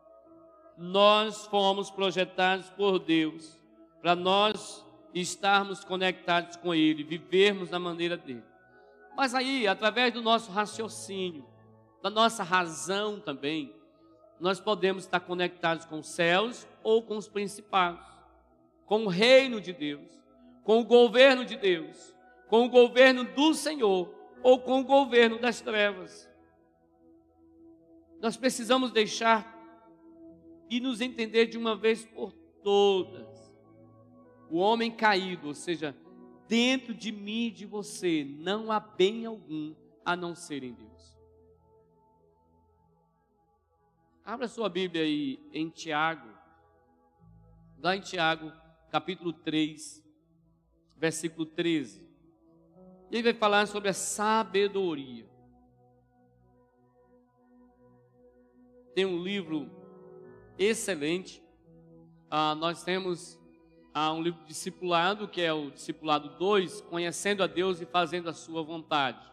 Nós 0.76 1.46
fomos 1.46 1.92
projetados 1.92 2.72
por 2.72 2.98
Deus 2.98 3.62
para 4.02 4.16
nós 4.16 4.84
estarmos 5.14 5.84
conectados 5.84 6.56
com 6.56 6.74
Ele, 6.74 7.04
vivermos 7.04 7.70
da 7.70 7.78
maneira 7.78 8.18
dele. 8.18 8.53
Mas 9.16 9.36
aí, 9.36 9.68
através 9.68 10.14
do 10.14 10.22
nosso 10.22 10.52
raciocínio, 10.52 11.46
da 12.02 12.10
nossa 12.10 12.44
razão 12.44 13.20
também, 13.20 13.74
nós 14.40 14.60
podemos 14.60 15.04
estar 15.06 15.20
conectados 15.20 15.86
com 15.86 16.00
os 16.00 16.08
céus 16.08 16.68
ou 16.84 17.02
com 17.04 17.18
os 17.18 17.28
principados, 17.28 18.06
com 18.86 19.06
o 19.06 19.08
reino 19.08 19.62
de 19.62 19.72
Deus, 19.72 20.12
com 20.64 20.80
o 20.80 20.86
governo 20.86 21.46
de 21.46 21.56
Deus, 21.56 22.14
com 22.48 22.66
o 22.66 22.70
governo 22.70 23.24
do 23.24 23.54
Senhor 23.54 24.14
ou 24.42 24.60
com 24.60 24.82
o 24.82 24.84
governo 24.84 25.40
das 25.40 25.62
trevas. 25.62 26.30
Nós 28.22 28.36
precisamos 28.36 28.92
deixar 28.92 29.54
e 30.70 30.80
nos 30.80 31.02
entender 31.02 31.46
de 31.48 31.58
uma 31.58 31.76
vez 31.76 32.06
por 32.06 32.32
todas. 32.64 33.54
O 34.50 34.58
homem 34.58 34.92
caído, 34.92 35.48
ou 35.48 35.54
seja, 35.54 35.96
dentro 36.54 36.94
de 36.94 37.12
mim 37.12 37.48
e 37.48 37.52
de 37.52 37.66
você 37.66 38.24
não 38.24 38.72
há 38.72 38.80
bem 38.80 39.26
algum 39.26 39.74
a 40.06 40.16
não 40.16 40.36
ser 40.36 40.64
em 40.64 40.72
Deus. 40.72 41.18
Abra 44.24 44.48
sua 44.48 44.70
Bíblia 44.70 45.02
aí 45.02 45.40
em 45.52 45.72
Tiago, 45.72 46.30
lá 47.80 47.96
em 47.96 48.02
Tiago, 48.02 48.52
capítulo 48.92 49.34
3, 49.34 50.06
versículo 50.96 51.48
13. 51.48 52.08
Ele 53.10 53.24
vai 53.24 53.34
falar 53.34 53.66
sobre 53.66 53.90
a 53.90 53.94
sabedoria. 53.94 55.28
Tem 58.94 59.08
um 59.08 59.24
livro 59.24 59.72
excelente. 60.56 61.44
Ah, 62.30 62.54
nós 62.54 62.84
temos 62.84 63.43
ah, 63.94 64.12
um 64.12 64.24
livro 64.24 64.44
discipulado, 64.46 65.28
que 65.28 65.40
é 65.40 65.54
o 65.54 65.70
discipulado 65.70 66.30
2, 66.40 66.82
Conhecendo 66.82 67.44
a 67.44 67.48
Deus 67.48 67.80
e 67.80 67.86
Fazendo 67.86 68.28
a 68.28 68.34
Sua 68.34 68.64
Vontade. 68.64 69.32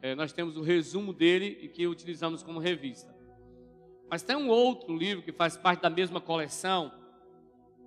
É, 0.00 0.14
nós 0.14 0.32
temos 0.32 0.56
o 0.56 0.62
resumo 0.62 1.12
dele 1.12 1.58
e 1.60 1.68
que 1.68 1.86
utilizamos 1.86 2.42
como 2.42 2.58
revista. 2.58 3.14
Mas 4.08 4.22
tem 4.22 4.34
um 4.34 4.48
outro 4.48 4.96
livro 4.96 5.22
que 5.22 5.32
faz 5.32 5.56
parte 5.56 5.82
da 5.82 5.90
mesma 5.90 6.20
coleção, 6.20 6.92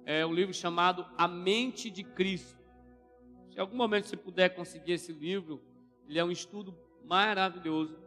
é 0.06 0.26
um 0.26 0.34
livro 0.34 0.54
chamado 0.54 1.06
A 1.18 1.28
Mente 1.28 1.90
de 1.90 2.04
Cristo. 2.04 2.58
Se 3.50 3.60
algum 3.60 3.76
momento 3.76 4.08
você 4.08 4.16
puder 4.16 4.50
conseguir 4.50 4.94
esse 4.94 5.12
livro, 5.12 5.62
ele 6.08 6.20
é 6.20 6.24
um 6.24 6.32
estudo 6.32 6.78
maravilhoso. 7.04 7.98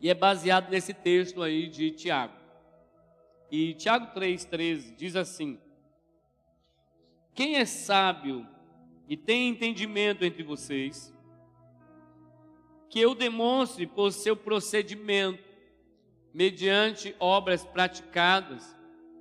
E 0.00 0.10
é 0.10 0.14
baseado 0.14 0.70
nesse 0.70 0.92
texto 0.92 1.40
aí 1.40 1.68
de 1.68 1.92
Tiago. 1.92 2.39
E 3.50 3.74
Tiago 3.74 4.14
3,13 4.14 4.94
diz 4.96 5.16
assim: 5.16 5.58
Quem 7.34 7.56
é 7.56 7.64
sábio 7.64 8.46
e 9.08 9.16
tem 9.16 9.48
entendimento 9.48 10.24
entre 10.24 10.42
vocês, 10.42 11.12
que 12.88 13.00
eu 13.00 13.14
demonstre 13.14 13.86
por 13.86 14.12
seu 14.12 14.36
procedimento, 14.36 15.42
mediante 16.32 17.14
obras 17.18 17.64
praticadas, 17.64 18.76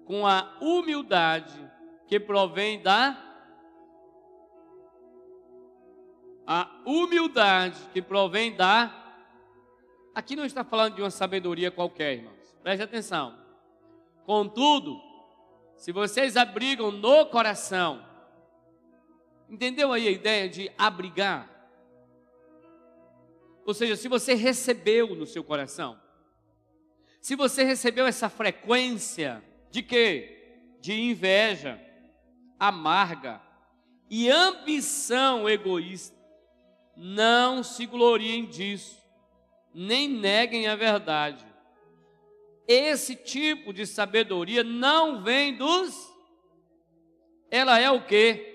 com 0.06 0.28
a 0.28 0.58
humildade 0.62 1.60
que 2.08 2.20
provém 2.20 2.82
da 2.82 3.26
a 6.46 6.82
humildade 6.84 7.80
que 7.94 8.02
provém 8.02 8.56
da 8.56 9.00
Aqui 10.14 10.36
não 10.36 10.46
está 10.46 10.64
falando 10.64 10.96
de 10.96 11.02
uma 11.02 11.12
sabedoria 11.12 11.72
qualquer, 11.72 12.18
irmãos. 12.18 12.56
Preste 12.62 12.82
atenção. 12.82 13.38
Contudo, 14.30 15.02
se 15.76 15.92
vocês 15.92 16.38
abrigam 16.38 16.92
no 16.92 17.26
coração, 17.26 18.06
entendeu 19.50 19.92
aí 19.92 20.08
a 20.08 20.12
ideia 20.12 20.48
de 20.48 20.72
abrigar? 20.78 21.50
Ou 23.66 23.74
seja, 23.74 23.96
se 23.96 24.08
você 24.08 24.36
recebeu 24.36 25.16
no 25.16 25.26
seu 25.26 25.44
coração, 25.44 26.00
se 27.20 27.36
você 27.36 27.64
recebeu 27.64 28.06
essa 28.06 28.30
frequência 28.30 29.44
de 29.72 29.82
quê? 29.82 30.78
De 30.80 30.94
inveja, 30.94 31.82
amarga 32.60 33.42
e 34.12 34.30
ambição 34.30 35.50
egoísta. 35.50 36.16
Não 36.96 37.64
se 37.64 37.88
gloriem 37.88 38.46
disso, 38.46 38.96
nem 39.74 40.08
neguem 40.08 40.68
a 40.68 40.76
verdade. 40.76 41.49
Esse 42.72 43.16
tipo 43.16 43.74
de 43.74 43.88
sabedoria 43.88 44.64
não 44.64 45.24
vem 45.24 45.58
dos. 45.58 46.08
Ela 47.50 47.80
é 47.80 47.90
o 47.90 48.06
que? 48.06 48.46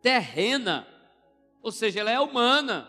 Terrena, 0.00 0.86
ou 1.60 1.72
seja, 1.72 1.98
ela 1.98 2.12
é 2.12 2.20
humana. 2.20 2.88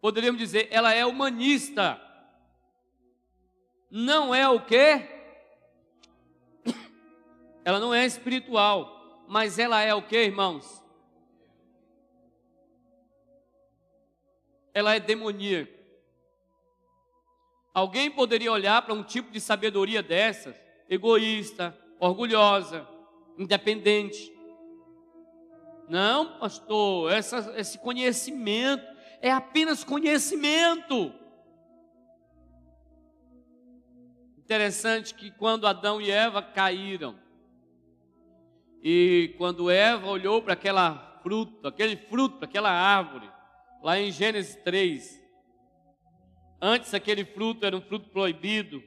Poderíamos 0.00 0.38
dizer, 0.40 0.66
ela 0.70 0.94
é 0.94 1.04
humanista. 1.04 2.00
Não 3.90 4.34
é 4.34 4.48
o 4.48 4.64
que? 4.64 5.06
Ela 7.62 7.78
não 7.80 7.92
é 7.92 8.06
espiritual, 8.06 9.26
mas 9.28 9.58
ela 9.58 9.82
é 9.82 9.92
o 9.92 10.00
que, 10.00 10.16
irmãos? 10.16 10.82
Ela 14.72 14.94
é 14.94 15.00
demoníaca. 15.00 15.79
Alguém 17.72 18.10
poderia 18.10 18.50
olhar 18.50 18.82
para 18.82 18.94
um 18.94 19.02
tipo 19.02 19.30
de 19.30 19.40
sabedoria 19.40 20.02
dessas, 20.02 20.60
egoísta, 20.88 21.76
orgulhosa, 22.00 22.86
independente. 23.38 24.32
Não, 25.88 26.38
pastor, 26.38 27.12
essa, 27.12 27.54
esse 27.56 27.78
conhecimento 27.78 28.84
é 29.20 29.30
apenas 29.30 29.84
conhecimento. 29.84 31.12
Interessante 34.38 35.14
que 35.14 35.30
quando 35.30 35.66
Adão 35.66 36.00
e 36.00 36.10
Eva 36.10 36.42
caíram, 36.42 37.16
e 38.82 39.34
quando 39.36 39.70
Eva 39.70 40.08
olhou 40.08 40.42
para 40.42 40.54
aquela 40.54 41.20
fruta, 41.22 41.68
aquele 41.68 41.96
fruto, 41.96 42.38
para 42.38 42.48
aquela 42.48 42.70
árvore, 42.70 43.30
lá 43.82 44.00
em 44.00 44.10
Gênesis 44.10 44.56
3, 44.56 45.19
antes 46.60 46.92
aquele 46.92 47.24
fruto 47.24 47.64
era 47.64 47.76
um 47.76 47.80
fruto 47.80 48.10
proibido, 48.10 48.82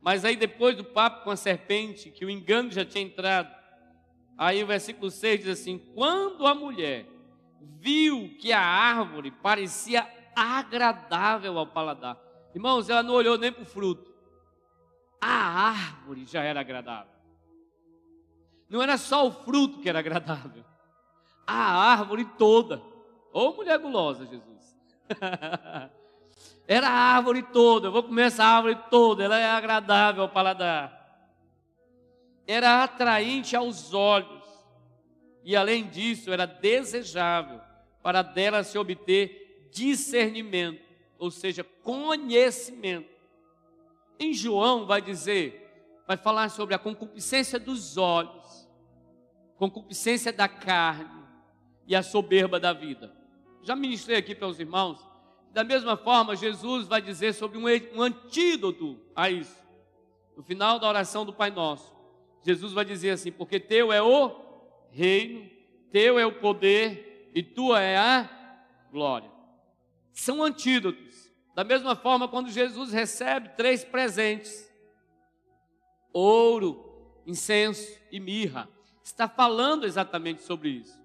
mas 0.00 0.24
aí 0.24 0.36
depois 0.36 0.76
do 0.76 0.84
papo 0.84 1.24
com 1.24 1.30
a 1.30 1.36
serpente, 1.36 2.10
que 2.10 2.24
o 2.24 2.30
engano 2.30 2.70
já 2.70 2.84
tinha 2.84 3.02
entrado, 3.02 3.50
aí 4.36 4.62
o 4.62 4.66
versículo 4.66 5.10
6 5.10 5.40
diz 5.40 5.60
assim: 5.60 5.78
Quando 5.78 6.46
a 6.46 6.54
mulher 6.54 7.06
viu 7.80 8.36
que 8.38 8.52
a 8.52 8.60
árvore 8.60 9.30
parecia 9.30 10.06
agradável 10.36 11.58
ao 11.58 11.66
paladar, 11.66 12.20
irmãos, 12.54 12.88
ela 12.88 13.02
não 13.02 13.14
olhou 13.14 13.38
nem 13.38 13.50
para 13.50 13.62
o 13.62 13.66
fruto, 13.66 14.14
a 15.20 15.70
árvore 15.70 16.26
já 16.26 16.42
era 16.42 16.60
agradável. 16.60 17.14
Não 18.68 18.82
era 18.82 18.98
só 18.98 19.26
o 19.26 19.32
fruto 19.32 19.80
que 19.80 19.88
era 19.88 20.00
agradável, 20.00 20.64
a 21.46 21.92
árvore 21.92 22.24
toda. 22.36 22.82
Ô 23.32 23.52
mulher 23.52 23.78
gulosa, 23.78 24.26
Jesus. 24.26 24.78
era 26.66 26.88
a 26.88 27.16
árvore 27.16 27.42
toda. 27.42 27.88
Eu 27.88 27.92
vou 27.92 28.02
comer 28.02 28.24
essa 28.26 28.44
árvore 28.44 28.78
toda, 28.90 29.24
ela 29.24 29.38
é 29.38 29.44
agradável 29.44 30.22
ao 30.22 30.28
paladar. 30.28 31.02
Era 32.46 32.82
atraente 32.82 33.56
aos 33.56 33.92
olhos. 33.92 34.44
E 35.42 35.54
além 35.54 35.88
disso, 35.88 36.32
era 36.32 36.46
desejável 36.46 37.60
para 38.02 38.22
dela 38.22 38.62
se 38.62 38.78
obter 38.78 39.68
discernimento, 39.72 40.82
ou 41.18 41.30
seja, 41.30 41.64
conhecimento. 41.64 43.08
Em 44.18 44.32
João 44.32 44.86
vai 44.86 45.02
dizer, 45.02 45.68
vai 46.06 46.16
falar 46.16 46.48
sobre 46.48 46.74
a 46.74 46.78
concupiscência 46.78 47.58
dos 47.58 47.96
olhos 47.96 48.64
concupiscência 49.56 50.32
da 50.32 50.48
carne 50.48 51.24
e 51.86 51.94
a 51.94 52.02
soberba 52.02 52.58
da 52.58 52.72
vida. 52.72 53.14
Já 53.62 53.74
ministrei 53.74 54.18
aqui 54.18 54.34
para 54.34 54.48
os 54.48 54.58
irmãos. 54.58 55.00
Da 55.54 55.62
mesma 55.62 55.96
forma, 55.96 56.34
Jesus 56.34 56.88
vai 56.88 57.00
dizer 57.00 57.32
sobre 57.32 57.56
um, 57.56 58.02
antídoto 58.02 59.00
a 59.14 59.30
isso. 59.30 59.62
No 60.36 60.42
final 60.42 60.80
da 60.80 60.88
oração 60.88 61.24
do 61.24 61.32
Pai 61.32 61.52
Nosso, 61.52 61.94
Jesus 62.42 62.72
vai 62.72 62.84
dizer 62.84 63.10
assim: 63.10 63.30
Porque 63.30 63.60
teu 63.60 63.92
é 63.92 64.02
o 64.02 64.34
reino, 64.90 65.48
teu 65.92 66.18
é 66.18 66.26
o 66.26 66.40
poder 66.40 67.30
e 67.32 67.40
tua 67.40 67.80
é 67.80 67.96
a 67.96 68.28
glória. 68.90 69.30
São 70.12 70.42
antídotos. 70.42 71.30
Da 71.54 71.62
mesma 71.62 71.94
forma, 71.94 72.26
quando 72.26 72.50
Jesus 72.50 72.92
recebe 72.92 73.50
três 73.50 73.84
presentes: 73.84 74.68
ouro, 76.12 77.22
incenso 77.24 77.96
e 78.10 78.18
mirra 78.18 78.68
está 79.04 79.28
falando 79.28 79.86
exatamente 79.86 80.42
sobre 80.42 80.70
isso. 80.70 80.98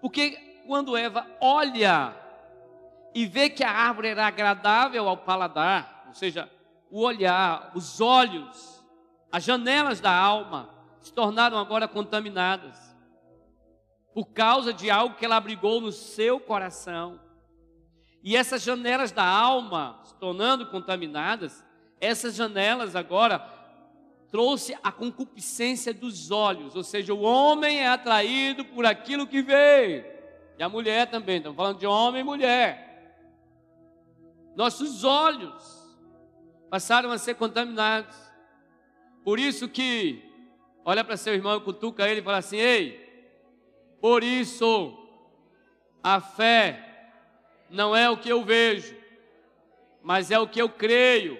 Porque 0.00 0.36
quando 0.64 0.96
Eva 0.96 1.26
olha 1.40 2.21
e 3.14 3.26
vê 3.26 3.50
que 3.50 3.62
a 3.62 3.70
árvore 3.70 4.08
era 4.08 4.26
agradável 4.26 5.08
ao 5.08 5.16
paladar, 5.16 6.04
ou 6.08 6.14
seja, 6.14 6.50
o 6.90 7.00
olhar, 7.00 7.72
os 7.74 8.00
olhos, 8.00 8.84
as 9.30 9.44
janelas 9.44 10.00
da 10.00 10.14
alma 10.14 10.70
se 11.00 11.12
tornaram 11.12 11.58
agora 11.58 11.88
contaminadas 11.88 12.92
por 14.14 14.26
causa 14.26 14.72
de 14.72 14.90
algo 14.90 15.16
que 15.16 15.24
ela 15.24 15.36
abrigou 15.36 15.80
no 15.80 15.90
seu 15.90 16.38
coração. 16.38 17.18
E 18.22 18.36
essas 18.36 18.62
janelas 18.62 19.10
da 19.10 19.24
alma 19.24 20.00
se 20.04 20.14
tornando 20.16 20.66
contaminadas, 20.66 21.64
essas 22.00 22.34
janelas 22.34 22.94
agora 22.94 23.38
trouxe 24.30 24.76
a 24.82 24.92
concupiscência 24.92 25.92
dos 25.92 26.30
olhos, 26.30 26.76
ou 26.76 26.82
seja, 26.82 27.12
o 27.12 27.20
homem 27.20 27.80
é 27.80 27.88
atraído 27.88 28.64
por 28.64 28.86
aquilo 28.86 29.26
que 29.26 29.42
vê, 29.42 30.12
e 30.58 30.62
a 30.62 30.68
mulher 30.68 31.10
também, 31.10 31.38
estamos 31.38 31.56
falando 31.56 31.78
de 31.78 31.86
homem 31.86 32.20
e 32.20 32.24
mulher. 32.24 32.91
Nossos 34.54 35.04
olhos 35.04 35.82
passaram 36.70 37.10
a 37.10 37.18
ser 37.18 37.34
contaminados. 37.34 38.16
Por 39.24 39.38
isso 39.38 39.68
que 39.68 40.32
Olha 40.84 41.04
para 41.04 41.16
seu 41.16 41.34
irmão, 41.34 41.60
cutuca 41.60 42.08
ele 42.08 42.20
e 42.20 42.24
fala 42.24 42.38
assim: 42.38 42.56
Ei, 42.56 43.00
por 44.00 44.24
isso 44.24 44.98
a 46.02 46.20
fé 46.20 47.12
não 47.70 47.94
é 47.94 48.10
o 48.10 48.16
que 48.16 48.28
eu 48.28 48.42
vejo, 48.42 48.96
mas 50.02 50.30
é 50.30 50.38
o 50.38 50.48
que 50.48 50.60
eu 50.60 50.68
creio 50.68 51.38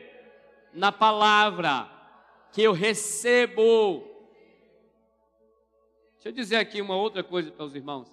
na 0.72 0.92
palavra 0.92 1.90
que 2.52 2.62
eu 2.62 2.72
recebo. 2.72 4.08
Deixa 6.14 6.28
eu 6.28 6.32
dizer 6.32 6.56
aqui 6.56 6.80
uma 6.80 6.94
outra 6.94 7.24
coisa 7.24 7.50
para 7.50 7.64
os 7.64 7.74
irmãos. 7.74 8.08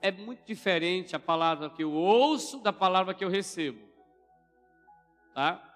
É 0.00 0.12
muito 0.12 0.44
diferente 0.44 1.16
a 1.16 1.18
palavra 1.18 1.70
que 1.70 1.82
eu 1.82 1.92
ouço 1.92 2.60
da 2.60 2.72
palavra 2.72 3.14
que 3.14 3.24
eu 3.24 3.28
recebo. 3.28 3.80
Tá? 5.34 5.68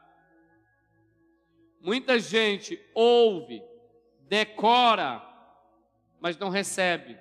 Muita 1.81 2.19
gente 2.19 2.81
ouve, 2.95 3.63
decora, 4.23 5.23
mas 6.21 6.37
não 6.37 6.49
recebe. 6.49 7.17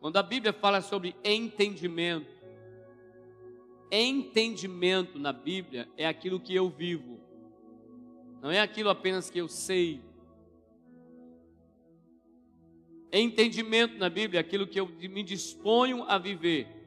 Quando 0.00 0.16
a 0.16 0.22
Bíblia 0.22 0.52
fala 0.52 0.80
sobre 0.80 1.14
entendimento, 1.22 2.30
entendimento 3.92 5.18
na 5.18 5.32
Bíblia 5.32 5.88
é 5.96 6.06
aquilo 6.06 6.40
que 6.40 6.54
eu 6.54 6.68
vivo, 6.68 7.20
não 8.40 8.50
é 8.50 8.60
aquilo 8.60 8.88
apenas 8.88 9.28
que 9.28 9.38
eu 9.38 9.46
sei. 9.46 10.02
Entendimento 13.12 13.98
na 13.98 14.08
Bíblia 14.08 14.40
é 14.40 14.42
aquilo 14.42 14.66
que 14.66 14.80
eu 14.80 14.86
me 14.86 15.22
disponho 15.22 16.04
a 16.04 16.16
viver. 16.16 16.79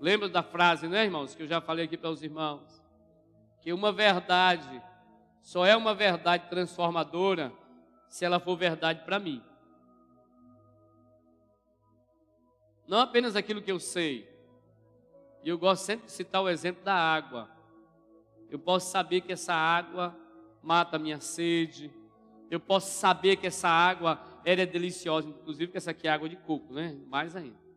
Lembra 0.00 0.28
da 0.28 0.42
frase, 0.42 0.86
né, 0.86 1.04
irmãos, 1.04 1.34
que 1.34 1.42
eu 1.42 1.46
já 1.46 1.60
falei 1.60 1.84
aqui 1.84 1.96
para 1.96 2.10
os 2.10 2.22
irmãos? 2.22 2.82
Que 3.60 3.72
uma 3.72 3.92
verdade 3.92 4.82
só 5.42 5.64
é 5.64 5.76
uma 5.76 5.94
verdade 5.94 6.48
transformadora 6.48 7.52
se 8.08 8.24
ela 8.24 8.38
for 8.38 8.56
verdade 8.56 9.04
para 9.04 9.18
mim. 9.18 9.42
Não 12.86 13.00
apenas 13.00 13.36
aquilo 13.36 13.60
que 13.60 13.72
eu 13.72 13.80
sei. 13.80 14.28
E 15.42 15.48
eu 15.48 15.58
gosto 15.58 15.84
sempre 15.84 16.06
de 16.06 16.12
citar 16.12 16.42
o 16.42 16.48
exemplo 16.48 16.82
da 16.84 16.94
água. 16.94 17.50
Eu 18.50 18.58
posso 18.58 18.90
saber 18.90 19.20
que 19.20 19.32
essa 19.32 19.52
água 19.52 20.16
mata 20.62 20.96
a 20.96 20.98
minha 20.98 21.20
sede. 21.20 21.92
Eu 22.50 22.60
posso 22.60 22.98
saber 22.98 23.36
que 23.36 23.46
essa 23.46 23.68
água 23.68 24.20
ela 24.44 24.62
é 24.62 24.66
deliciosa, 24.66 25.28
inclusive 25.28 25.70
que 25.70 25.76
essa 25.76 25.90
aqui 25.90 26.08
é 26.08 26.10
água 26.10 26.28
de 26.28 26.36
coco, 26.36 26.72
né? 26.72 26.98
Mais 27.08 27.36
ainda. 27.36 27.67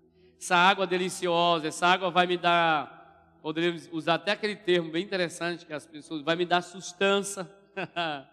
Essa 0.41 0.55
água 0.55 0.87
deliciosa, 0.87 1.67
essa 1.67 1.85
água 1.85 2.09
vai 2.09 2.25
me 2.25 2.35
dar, 2.35 3.37
poderíamos 3.43 3.87
usar 3.91 4.15
até 4.15 4.31
aquele 4.31 4.55
termo 4.55 4.89
bem 4.89 5.03
interessante 5.03 5.67
que 5.67 5.71
as 5.71 5.85
pessoas 5.85 6.23
vai 6.23 6.35
me 6.35 6.47
dar 6.47 6.63
sustância. 6.63 7.47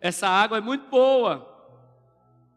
essa 0.00 0.26
água 0.26 0.56
é 0.56 0.60
muito 0.62 0.88
boa. 0.88 1.46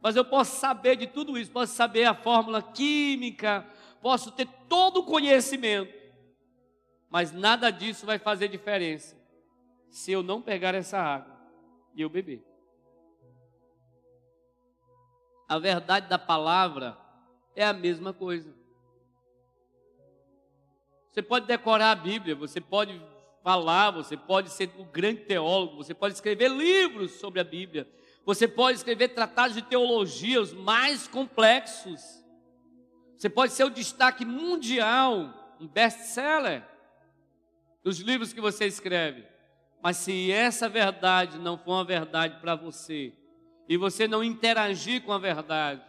Mas 0.01 0.15
eu 0.15 0.23
posso 0.23 0.55
saber 0.61 0.95
de 0.95 1.07
tudo 1.07 1.37
isso, 1.37 1.51
posso 1.51 1.73
saber 1.73 2.05
a 2.05 2.13
fórmula 2.13 2.61
química, 2.61 3.67
posso 4.01 4.31
ter 4.31 4.47
todo 4.69 5.01
o 5.01 5.05
conhecimento, 5.05 5.93
mas 7.09 7.33
nada 7.33 7.69
disso 7.69 8.05
vai 8.05 8.17
fazer 8.17 8.47
diferença 8.47 9.13
se 9.89 10.09
eu 10.13 10.23
não 10.23 10.41
pegar 10.41 10.73
essa 10.73 10.99
água 10.99 11.35
e 11.93 12.01
eu 12.01 12.09
beber. 12.09 12.41
A 15.49 15.59
verdade 15.59 16.07
da 16.07 16.17
palavra 16.17 17.02
é 17.55 17.65
a 17.65 17.73
mesma 17.73 18.13
coisa. 18.13 18.53
Você 21.11 21.21
pode 21.21 21.45
decorar 21.45 21.91
a 21.91 21.95
Bíblia, 21.95 22.35
você 22.35 22.59
pode 22.59 22.99
falar, 23.43 23.91
você 23.91 24.17
pode 24.17 24.49
ser 24.49 24.71
um 24.77 24.85
grande 24.85 25.21
teólogo, 25.21 25.75
você 25.75 25.93
pode 25.93 26.15
escrever 26.15 26.49
livros 26.49 27.11
sobre 27.11 27.39
a 27.39 27.43
Bíblia, 27.43 27.87
você 28.25 28.47
pode 28.47 28.77
escrever 28.77 29.09
tratados 29.09 29.55
de 29.55 29.61
teologia 29.61 30.41
os 30.41 30.53
mais 30.53 31.07
complexos. 31.07 32.01
Você 33.17 33.29
pode 33.29 33.53
ser 33.53 33.63
o 33.63 33.69
destaque 33.69 34.25
mundial, 34.25 35.55
um 35.59 35.67
best-seller 35.67 36.63
dos 37.83 37.99
livros 37.99 38.33
que 38.33 38.41
você 38.41 38.65
escreve. 38.65 39.25
Mas 39.81 39.97
se 39.97 40.31
essa 40.31 40.67
verdade 40.69 41.37
não 41.37 41.57
for 41.57 41.73
uma 41.73 41.85
verdade 41.85 42.39
para 42.39 42.55
você, 42.55 43.13
e 43.67 43.77
você 43.77 44.07
não 44.07 44.23
interagir 44.23 45.03
com 45.03 45.11
a 45.11 45.17
verdade, 45.17 45.81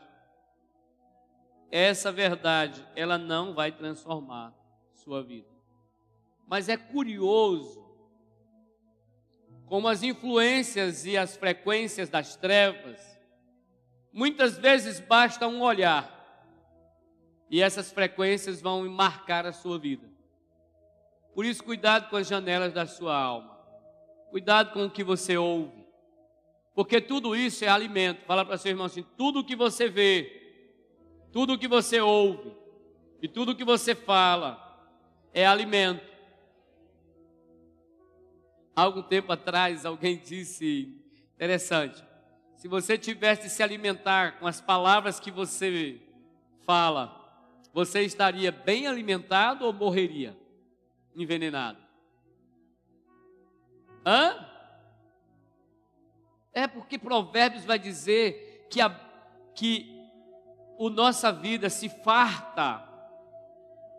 essa 1.77 2.13
verdade, 2.13 2.87
ela 2.95 3.19
não 3.19 3.53
vai 3.53 3.73
transformar 3.73 4.55
sua 4.93 5.25
vida. 5.25 5.49
Mas 6.47 6.69
é 6.69 6.77
curioso 6.77 7.85
como 9.67 9.89
as 9.89 10.05
influências 10.05 11.05
e 11.05 11.17
as 11.17 11.37
frequências 11.37 12.09
das 12.09 12.37
trevas, 12.37 13.19
muitas 14.13 14.57
vezes 14.57 15.01
basta 15.01 15.49
um 15.49 15.63
olhar 15.63 16.13
e 17.51 17.61
essas 17.61 17.91
frequências 17.91 18.63
vão 18.63 18.89
marcar 18.89 19.45
a 19.45 19.53
sua 19.53 19.77
vida. 19.77 20.09
Por 21.35 21.45
isso, 21.45 21.65
cuidado 21.65 22.09
com 22.09 22.15
as 22.15 22.29
janelas 22.29 22.73
da 22.73 22.87
sua 22.87 23.19
alma, 23.19 23.59
cuidado 24.31 24.73
com 24.73 24.85
o 24.85 24.91
que 24.91 25.03
você 25.03 25.37
ouve, 25.37 25.85
porque 26.73 27.01
tudo 27.01 27.35
isso 27.35 27.65
é 27.65 27.69
alimento. 27.69 28.25
Fala 28.27 28.45
para 28.45 28.59
seu 28.59 28.71
irmão 28.71 28.87
assim: 28.87 29.05
tudo 29.17 29.41
o 29.41 29.45
que 29.45 29.57
você 29.57 29.89
vê, 29.89 30.44
tudo 31.35 31.55
o 31.55 31.59
que 31.59 31.67
você 31.67 32.01
ouve 32.01 32.55
e 33.21 33.27
tudo 33.27 33.51
o 33.51 33.57
que 33.57 33.65
você 33.65 33.93
fala 33.93 34.57
é 35.33 35.45
alimento 35.45 36.07
algum 38.77 39.03
tempo 39.03 39.33
atrás, 39.33 39.85
alguém 39.85 40.17
disse, 40.17 40.97
interessante, 41.35 42.05
se 42.55 42.69
você 42.69 42.97
tivesse 42.97 43.51
se 43.51 43.65
alimentar 43.65 44.39
com 44.39 44.47
as 44.47 44.61
palavras 44.61 45.19
que 45.19 45.33
você 45.33 46.01
fala, 46.65 47.21
você 47.73 48.03
estaria 48.03 48.53
bem 48.53 48.87
alimentado 48.87 49.65
ou 49.65 49.73
morreria 49.73 50.39
envenenado? 51.17 51.79
Hã? 54.07 54.37
É 56.53 56.69
porque 56.69 56.97
Provérbios 56.97 57.65
vai 57.65 57.81
dizer 57.81 58.69
que 58.71 58.81
a 58.81 58.89
que 59.53 59.94
o 60.79 60.91
nossa 60.91 61.33
vida 61.33 61.71
se 61.71 61.89
farta 61.89 62.83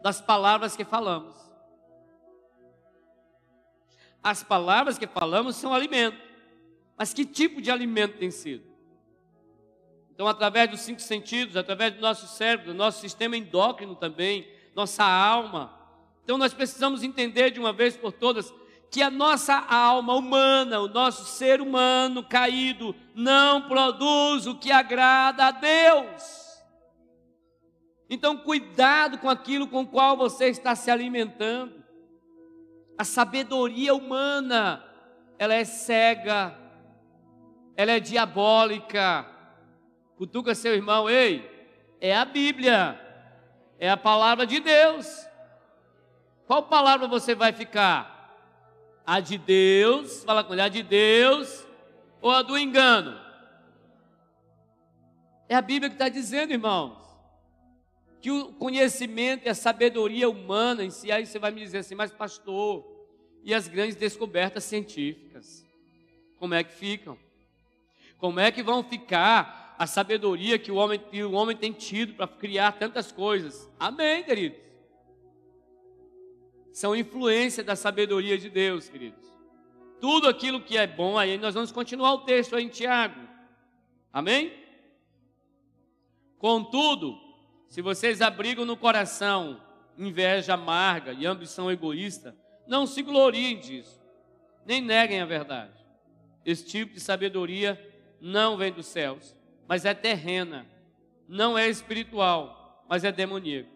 das 0.01 0.21
palavras 0.21 0.75
que 0.75 0.85
falamos 0.85 1.45
as 4.25 4.41
palavras 4.41 4.97
que 4.97 5.05
falamos 5.05 5.55
são 5.55 5.71
alimento. 5.71 6.17
Mas 6.97 7.13
que 7.13 7.23
tipo 7.23 7.61
de 7.61 7.69
alimento 7.69 8.17
tem 8.17 8.31
sido? 8.31 8.63
Então, 10.11 10.27
através 10.27 10.67
dos 10.67 10.79
cinco 10.79 10.99
sentidos, 10.99 11.55
através 11.55 11.93
do 11.93 12.01
nosso 12.01 12.25
cérebro, 12.35 12.67
do 12.67 12.73
nosso 12.73 13.01
sistema 13.01 13.37
endócrino 13.37 13.93
também, 13.95 14.47
nossa 14.73 15.03
alma. 15.03 15.77
Então, 16.23 16.39
nós 16.39 16.55
precisamos 16.55 17.03
entender 17.03 17.51
de 17.51 17.59
uma 17.59 17.71
vez 17.71 17.95
por 17.95 18.11
todas 18.11 18.51
que 18.89 19.03
a 19.03 19.11
nossa 19.11 19.53
alma 19.53 20.15
humana, 20.15 20.79
o 20.79 20.87
nosso 20.87 21.25
ser 21.25 21.61
humano 21.61 22.23
caído, 22.23 22.95
não 23.13 23.67
produz 23.67 24.47
o 24.47 24.55
que 24.55 24.71
agrada 24.71 25.45
a 25.45 25.51
Deus. 25.51 26.44
Então, 28.09 28.37
cuidado 28.37 29.17
com 29.17 29.29
aquilo 29.29 29.67
com 29.67 29.81
o 29.81 29.87
qual 29.87 30.15
você 30.15 30.47
está 30.47 30.75
se 30.75 30.91
alimentando. 30.91 31.83
A 32.97 33.03
sabedoria 33.03 33.93
humana, 33.93 34.83
ela 35.39 35.53
é 35.53 35.65
cega, 35.65 36.57
ela 37.75 37.91
é 37.91 37.99
diabólica. 37.99 39.25
Cutuca 40.17 40.55
seu 40.55 40.73
irmão, 40.73 41.09
ei, 41.09 41.51
é 41.99 42.15
a 42.15 42.23
Bíblia, 42.23 42.99
é 43.79 43.89
a 43.89 43.97
palavra 43.97 44.45
de 44.45 44.59
Deus. 44.59 45.27
Qual 46.47 46.63
palavra 46.63 47.07
você 47.07 47.33
vai 47.33 47.51
ficar? 47.51 48.13
A 49.05 49.19
de 49.19 49.37
Deus, 49.37 50.23
fala 50.23 50.43
com 50.43 50.53
ele, 50.53 50.61
a 50.61 50.69
de 50.69 50.83
Deus 50.83 51.65
ou 52.21 52.31
a 52.31 52.41
do 52.41 52.57
engano? 52.57 53.19
É 55.49 55.55
a 55.55 55.61
Bíblia 55.61 55.89
que 55.89 55.95
está 55.95 56.07
dizendo, 56.07 56.53
irmãos, 56.53 57.04
que 58.25 58.31
o 58.31 58.51
conhecimento 58.53 59.45
e 59.45 59.49
a 59.49 59.53
sabedoria 59.53 60.27
humana 60.27 60.83
em 60.83 60.89
si, 60.89 61.11
aí 61.11 61.27
você 61.27 61.37
vai 61.37 61.51
me 61.51 61.61
dizer 61.61 61.77
assim, 61.77 61.93
mas 61.93 62.11
pastor, 62.11 62.83
e 63.43 63.53
as 63.53 63.67
grandes 63.67 63.95
descobertas 63.95 64.63
científicas? 64.63 65.63
Como 66.39 66.55
é 66.55 66.63
que 66.63 66.73
ficam? 66.73 67.19
Como 68.17 68.39
é 68.39 68.51
que 68.51 68.63
vão 68.63 68.83
ficar 68.83 69.75
a 69.77 69.85
sabedoria 69.85 70.57
que 70.57 70.71
o 70.71 70.75
homem, 70.75 70.97
que 70.97 71.23
o 71.23 71.33
homem 71.33 71.55
tem 71.55 71.71
tido 71.71 72.15
para 72.15 72.27
criar 72.27 72.71
tantas 72.71 73.11
coisas? 73.11 73.69
Amém, 73.79 74.23
queridos? 74.23 74.57
São 76.73 76.95
influência 76.95 77.63
da 77.63 77.75
sabedoria 77.75 78.39
de 78.39 78.49
Deus, 78.49 78.89
queridos. 78.89 79.23
Tudo 80.01 80.27
aquilo 80.27 80.61
que 80.61 80.79
é 80.79 80.87
bom, 80.87 81.15
aí 81.15 81.37
nós 81.37 81.53
vamos 81.53 81.71
continuar 81.71 82.13
o 82.13 82.25
texto 82.25 82.55
aí 82.55 82.63
em 82.63 82.69
Tiago. 82.69 83.21
Amém? 84.11 84.51
Contudo, 86.39 87.23
se 87.67 87.81
vocês 87.81 88.21
abrigam 88.21 88.65
no 88.65 88.77
coração 88.77 89.61
inveja 89.97 90.53
amarga 90.53 91.13
e 91.13 91.25
ambição 91.25 91.71
egoísta, 91.71 92.35
não 92.67 92.85
se 92.85 93.01
gloriem 93.01 93.59
disso, 93.59 94.01
nem 94.65 94.81
neguem 94.81 95.21
a 95.21 95.25
verdade. 95.25 95.73
Esse 96.45 96.65
tipo 96.65 96.93
de 96.93 96.99
sabedoria 96.99 97.79
não 98.19 98.57
vem 98.57 98.71
dos 98.71 98.85
céus, 98.87 99.35
mas 99.67 99.85
é 99.85 99.93
terrena, 99.93 100.65
não 101.27 101.57
é 101.57 101.67
espiritual, 101.67 102.85
mas 102.89 103.03
é 103.03 103.11
demoníaco. 103.11 103.69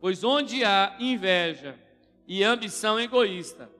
Pois 0.00 0.22
onde 0.22 0.64
há 0.64 0.96
inveja 0.98 1.78
e 2.26 2.44
ambição 2.44 3.00
egoísta, 3.00 3.70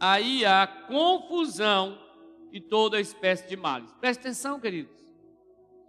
aí 0.00 0.44
há 0.44 0.66
confusão 0.66 1.98
e 2.52 2.60
toda 2.60 3.00
espécie 3.00 3.48
de 3.48 3.56
males. 3.56 3.92
Preste 4.00 4.20
atenção, 4.20 4.58
queridos. 4.58 4.96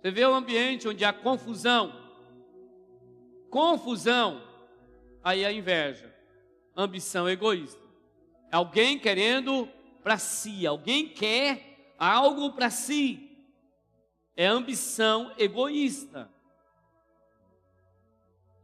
Você 0.01 0.12
vê 0.12 0.26
o 0.26 0.34
ambiente 0.34 0.88
onde 0.88 1.05
há 1.05 1.14
confusão, 1.14 1.93
confusão, 3.50 4.41
aí 5.24 5.45
há 5.45 5.52
inveja, 5.52 6.14
ambição 6.76 7.28
egoísta. 7.28 7.82
Alguém 8.52 8.97
querendo 8.97 9.68
para 10.04 10.18
si, 10.18 10.66
alguém 10.66 11.08
quer 11.08 11.93
algo 11.97 12.54
para 12.54 12.70
si. 12.70 13.26
É 14.36 14.45
ambição 14.45 15.34
egoísta. 15.38 16.30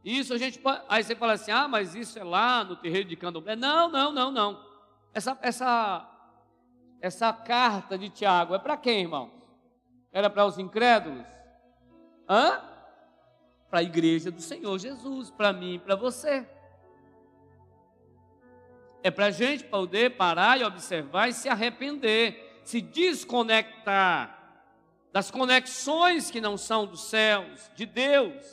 Isso 0.02 0.32
a 0.32 0.38
gente. 0.38 0.60
Aí 0.88 1.02
você 1.02 1.14
fala 1.14 1.32
assim: 1.32 1.50
ah, 1.50 1.68
mas 1.68 1.94
isso 1.94 2.18
é 2.18 2.24
lá 2.24 2.64
no 2.64 2.76
terreiro 2.76 3.08
de 3.08 3.16
Candomblé. 3.16 3.56
Não, 3.56 3.88
não, 3.88 4.12
não, 4.12 4.30
não. 4.30 4.64
Essa, 5.12 5.36
essa, 5.42 6.08
essa 7.00 7.32
carta 7.32 7.98
de 7.98 8.08
Tiago 8.08 8.54
é 8.54 8.58
para 8.58 8.76
quem, 8.76 9.00
irmão? 9.00 9.30
Era 10.12 10.30
para 10.30 10.46
os 10.46 10.58
incrédulos? 10.58 11.26
Hã? 12.28 12.75
Para 13.70 13.80
a 13.80 13.82
igreja 13.82 14.30
do 14.30 14.40
Senhor 14.40 14.78
Jesus, 14.78 15.30
para 15.30 15.52
mim 15.52 15.74
e 15.74 15.78
para 15.78 15.96
você. 15.96 16.46
É 19.02 19.10
para 19.10 19.26
a 19.26 19.30
gente 19.30 19.64
poder 19.64 20.16
parar 20.16 20.60
e 20.60 20.64
observar 20.64 21.28
e 21.28 21.32
se 21.32 21.48
arrepender, 21.48 22.60
se 22.64 22.80
desconectar 22.80 24.36
das 25.12 25.30
conexões 25.30 26.30
que 26.30 26.40
não 26.40 26.58
são 26.58 26.86
dos 26.86 27.04
céus, 27.04 27.70
de 27.74 27.86
Deus, 27.86 28.44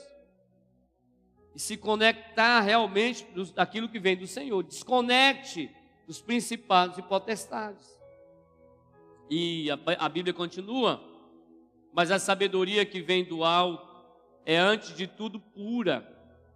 e 1.54 1.60
se 1.60 1.76
conectar 1.76 2.62
realmente 2.62 3.28
daquilo 3.54 3.90
que 3.90 4.00
vem 4.00 4.16
do 4.16 4.26
Senhor. 4.26 4.64
Desconecte 4.64 5.70
dos 6.08 6.22
principados 6.22 6.98
e 6.98 7.02
potestades. 7.02 7.86
E 9.30 9.70
a, 9.72 9.78
a 10.00 10.10
Bíblia 10.10 10.34
continua, 10.34 11.04
mas 11.92 12.12
a 12.12 12.20
sabedoria 12.20 12.86
que 12.86 13.02
vem 13.02 13.24
do 13.24 13.44
alto 13.44 13.93
é 14.46 14.58
antes 14.58 14.96
de 14.96 15.08
tudo 15.08 15.40
pura, 15.40 16.08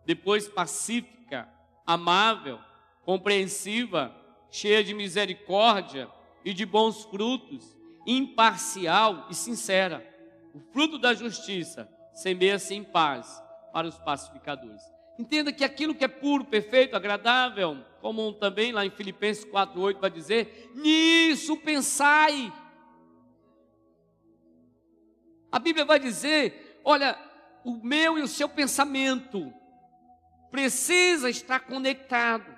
depois 0.06 0.48
pacífica, 0.48 1.50
amável 1.86 2.60
compreensiva, 3.04 4.14
cheia 4.52 4.84
de 4.84 4.94
misericórdia 4.94 6.10
e 6.44 6.54
de 6.54 6.66
bons 6.66 7.06
frutos, 7.06 7.78
imparcial 8.06 9.28
e 9.30 9.36
sincera. 9.36 10.06
O 10.54 10.60
fruto 10.74 10.98
da 10.98 11.14
justiça 11.14 11.90
semeia-se 12.14 12.74
em 12.74 12.84
paz 12.84 13.42
para 13.72 13.88
os 13.88 13.98
pacificadores. 13.98 14.82
Entenda 15.18 15.54
que 15.54 15.64
aquilo 15.64 15.96
que 15.96 16.04
é 16.04 16.08
puro, 16.08 16.46
perfeito, 16.46 16.96
agradável, 16.96 17.78
como 18.02 18.34
também 18.34 18.72
lá 18.72 18.86
em 18.86 18.92
Filipenses 18.92 19.46
4:8 19.46 20.00
vai 20.00 20.10
dizer, 20.12 20.72
nisso 20.76 21.58
pensai. 21.58 22.52
A 25.52 25.60
Bíblia 25.60 25.86
vai 25.86 26.00
dizer, 26.00 26.82
olha, 26.84 27.18
o 27.64 27.74
meu 27.84 28.18
e 28.18 28.22
o 28.22 28.28
seu 28.28 28.48
pensamento. 28.48 29.54
Precisa 30.52 31.30
estar 31.30 31.60
conectado. 31.62 32.56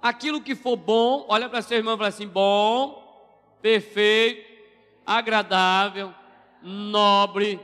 Aquilo 0.00 0.40
que 0.40 0.54
for 0.54 0.76
bom, 0.76 1.26
olha 1.28 1.48
para 1.48 1.62
seu 1.62 1.78
irmão 1.78 1.94
e 1.94 1.96
fala 1.96 2.08
assim: 2.08 2.26
bom, 2.26 3.58
perfeito, 3.60 4.44
agradável, 5.06 6.12
nobre, 6.62 7.60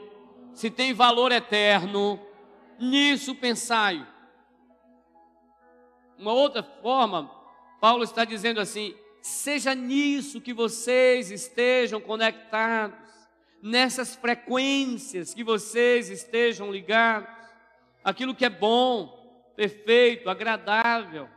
se 0.52 0.70
tem 0.70 0.92
valor 0.92 1.32
eterno, 1.32 2.20
nisso 2.78 3.34
pensai. 3.34 4.06
Uma 6.18 6.32
outra 6.32 6.62
forma, 6.62 7.30
Paulo 7.80 8.04
está 8.04 8.24
dizendo 8.24 8.60
assim: 8.60 8.94
seja 9.22 9.74
nisso 9.74 10.40
que 10.40 10.52
vocês 10.52 11.30
estejam 11.30 12.00
conectados, 12.00 13.07
nessas 13.62 14.14
frequências 14.14 15.34
que 15.34 15.44
vocês 15.44 16.10
estejam 16.10 16.70
ligados, 16.70 17.28
aquilo 18.04 18.34
que 18.34 18.44
é 18.44 18.50
bom, 18.50 19.52
perfeito, 19.56 20.30
agradável 20.30 21.28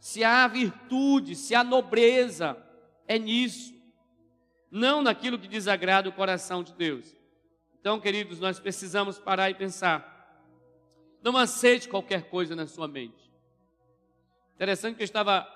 se 0.00 0.24
há 0.24 0.48
virtude, 0.48 1.36
se 1.36 1.54
há 1.54 1.62
nobreza, 1.62 2.56
é 3.06 3.18
nisso, 3.18 3.74
não 4.70 5.02
naquilo 5.02 5.38
que 5.38 5.46
desagrada 5.46 6.08
o 6.08 6.12
coração 6.12 6.62
de 6.62 6.72
Deus. 6.72 7.14
Então, 7.78 8.00
queridos, 8.00 8.40
nós 8.40 8.58
precisamos 8.58 9.18
parar 9.18 9.50
e 9.50 9.54
pensar. 9.54 10.08
Não 11.22 11.36
aceite 11.36 11.88
qualquer 11.88 12.30
coisa 12.30 12.56
na 12.56 12.66
sua 12.66 12.88
mente. 12.88 13.30
Interessante 14.54 14.96
que 14.96 15.02
eu 15.02 15.06
estava 15.06 15.46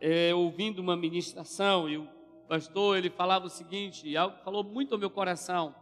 é, 0.00 0.34
ouvindo 0.34 0.80
uma 0.80 0.96
ministração 0.96 1.88
e 1.88 1.96
o 1.96 2.08
pastor 2.48 2.96
ele 2.96 3.10
falava 3.10 3.46
o 3.46 3.50
seguinte, 3.50 4.16
algo 4.16 4.36
falou 4.44 4.62
muito 4.62 4.94
ao 4.94 4.98
meu 4.98 5.10
coração. 5.10 5.74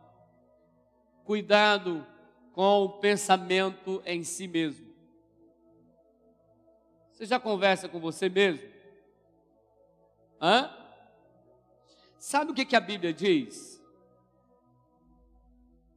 Cuidado 1.24 2.06
com 2.52 2.84
o 2.84 2.88
pensamento 2.98 4.02
em 4.04 4.24
si 4.24 4.46
mesmo. 4.46 4.92
Você 7.10 7.26
já 7.26 7.38
conversa 7.38 7.88
com 7.88 8.00
você 8.00 8.28
mesmo? 8.28 8.68
Hã? 10.40 10.70
Sabe 12.18 12.50
o 12.50 12.54
que, 12.54 12.64
que 12.64 12.76
a 12.76 12.80
Bíblia 12.80 13.12
diz? 13.12 13.80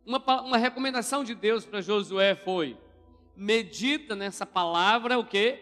Uma, 0.05 0.41
uma 0.41 0.57
recomendação 0.57 1.24
de 1.24 1.34
Deus 1.34 1.66
para 1.66 1.82
Josué 1.82 2.36
foi: 2.36 2.78
medita 3.36 4.16
nessa 4.16 4.45
palavra 4.45 5.18
o 5.18 5.26
que? 5.26 5.59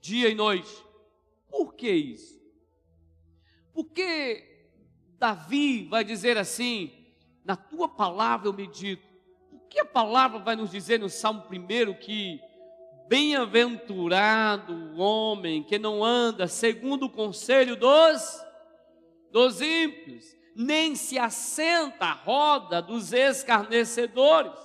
Dia 0.00 0.28
e 0.28 0.34
noite. 0.34 0.84
Por 1.48 1.74
que 1.74 1.90
isso? 1.90 2.41
Porque 3.72 4.68
Davi 5.18 5.86
vai 5.86 6.04
dizer 6.04 6.36
assim: 6.38 6.92
na 7.44 7.56
tua 7.56 7.88
palavra 7.88 8.48
eu 8.48 8.52
medito. 8.52 9.06
Por 9.50 9.60
que 9.68 9.80
a 9.80 9.84
palavra 9.84 10.38
vai 10.38 10.56
nos 10.56 10.70
dizer 10.70 10.98
no 11.00 11.08
Salmo 11.08 11.44
1 11.50 11.94
que 11.94 12.40
Bem-aventurado 13.12 14.72
o 14.72 14.96
homem 14.98 15.62
que 15.62 15.78
não 15.78 16.02
anda 16.02 16.48
segundo 16.48 17.04
o 17.04 17.10
conselho 17.10 17.76
dos, 17.76 18.42
dos 19.30 19.60
ímpios, 19.60 20.34
nem 20.56 20.94
se 20.94 21.18
assenta 21.18 22.06
à 22.06 22.12
roda 22.12 22.80
dos 22.80 23.12
escarnecedores, 23.12 24.58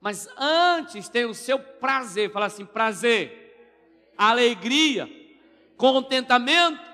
mas 0.00 0.26
antes 0.38 1.06
tem 1.10 1.26
o 1.26 1.34
seu 1.34 1.58
prazer, 1.58 2.32
fala 2.32 2.46
assim: 2.46 2.64
prazer, 2.64 4.14
alegria, 4.16 5.06
contentamento, 5.76 6.91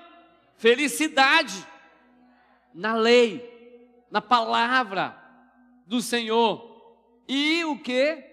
felicidade 0.59 1.67
na 2.71 2.93
lei, 2.93 3.97
na 4.11 4.21
palavra 4.21 5.17
do 5.87 5.99
Senhor. 6.01 6.69
E 7.27 7.65
o 7.65 7.79
que? 7.79 8.29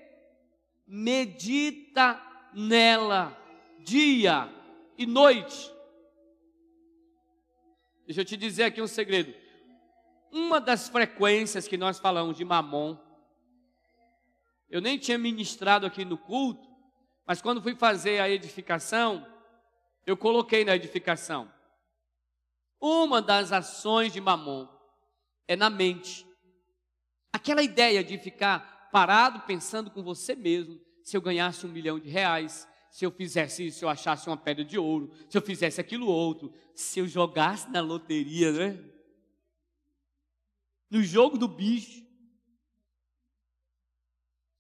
medita 0.87 2.23
nela 2.55 3.37
dia 3.81 4.49
e 4.97 5.05
noite. 5.05 5.73
Deixa 8.07 8.21
eu 8.21 8.25
te 8.25 8.37
dizer 8.37 8.65
aqui 8.65 8.81
um 8.81 8.87
segredo. 8.87 9.35
Uma 10.31 10.61
das 10.61 10.89
frequências 10.89 11.67
que 11.67 11.77
nós 11.77 11.99
falamos 11.99 12.37
de 12.37 12.45
mamon, 12.45 12.97
eu 14.71 14.81
nem 14.81 14.99
tinha 14.99 15.19
ministrado 15.19 15.87
aqui 15.87 16.05
no 16.05 16.17
culto, 16.17 16.69
mas 17.27 17.43
quando 17.43 17.63
fui 17.63 17.75
fazer 17.75 18.21
a 18.21 18.31
edificação, 18.31 19.27
eu 20.07 20.17
coloquei 20.17 20.65
na 20.65 20.77
edificação. 20.77 21.51
Uma 22.89 23.21
das 23.21 23.51
ações 23.51 24.13
de 24.13 24.21
mamon 24.21 24.69
é 25.49 25.57
na 25.57 25.69
mente. 25.69 26.25
Aquela 27.33 27.61
ideia 27.61 28.05
de 28.05 28.17
ficar 28.17 28.89
parado 28.93 29.41
pensando 29.41 29.91
com 29.91 30.05
você 30.05 30.37
mesmo, 30.37 30.81
se 31.03 31.17
eu 31.17 31.21
ganhasse 31.21 31.67
um 31.67 31.69
milhão 31.69 31.99
de 31.99 32.09
reais, 32.09 32.69
se 32.89 33.05
eu 33.05 33.11
fizesse 33.11 33.67
isso, 33.67 33.81
se 33.81 33.85
eu 33.85 33.89
achasse 33.89 34.29
uma 34.29 34.37
pedra 34.37 34.65
de 34.65 34.79
ouro, 34.79 35.13
se 35.29 35.37
eu 35.37 35.43
fizesse 35.43 35.81
aquilo 35.81 36.07
outro, 36.07 36.55
se 36.77 37.01
eu 37.01 37.09
jogasse 37.09 37.69
na 37.71 37.81
loteria, 37.81 38.53
né? 38.53 38.79
No 40.89 41.03
jogo 41.03 41.37
do 41.37 41.49
bicho. 41.49 42.07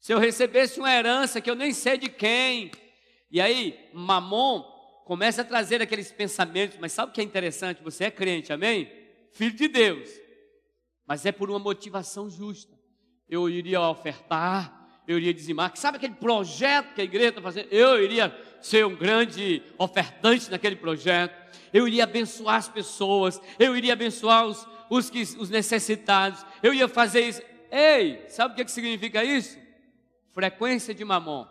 Se 0.00 0.12
eu 0.12 0.18
recebesse 0.18 0.80
uma 0.80 0.92
herança 0.92 1.40
que 1.40 1.48
eu 1.48 1.54
nem 1.54 1.72
sei 1.72 1.96
de 1.96 2.08
quem. 2.08 2.72
E 3.30 3.40
aí, 3.40 3.88
Mamon 3.94 4.75
começa 5.06 5.40
a 5.40 5.44
trazer 5.44 5.80
aqueles 5.80 6.12
pensamentos, 6.12 6.76
mas 6.78 6.92
sabe 6.92 7.10
o 7.10 7.14
que 7.14 7.22
é 7.22 7.24
interessante? 7.24 7.82
Você 7.82 8.04
é 8.04 8.10
crente, 8.10 8.52
amém? 8.52 8.92
Filho 9.32 9.56
de 9.56 9.68
Deus. 9.68 10.10
Mas 11.06 11.24
é 11.24 11.32
por 11.32 11.48
uma 11.48 11.58
motivação 11.58 12.28
justa 12.28 12.76
eu 13.28 13.48
iria 13.48 13.80
ofertar, 13.80 15.02
eu 15.06 15.18
iria 15.18 15.34
dizimar. 15.34 15.72
Sabe 15.76 15.96
aquele 15.96 16.14
projeto 16.14 16.94
que 16.94 17.00
a 17.00 17.04
igreja 17.04 17.30
está 17.30 17.42
fazendo? 17.42 17.68
Eu 17.70 18.02
iria 18.02 18.36
ser 18.60 18.86
um 18.86 18.94
grande 18.94 19.62
ofertante 19.78 20.50
naquele 20.50 20.76
projeto. 20.76 21.34
Eu 21.72 21.86
iria 21.86 22.04
abençoar 22.04 22.56
as 22.56 22.68
pessoas, 22.68 23.40
eu 23.58 23.76
iria 23.76 23.92
abençoar 23.92 24.46
os, 24.46 24.66
os, 24.88 25.10
os 25.38 25.50
necessitados, 25.50 26.44
eu 26.62 26.72
ia 26.72 26.88
fazer 26.88 27.20
isso. 27.20 27.42
Ei, 27.70 28.24
sabe 28.28 28.54
o 28.54 28.56
que, 28.56 28.64
que 28.64 28.70
significa 28.70 29.24
isso? 29.24 29.58
Frequência 30.32 30.94
de 30.94 31.04
mamon. 31.04 31.46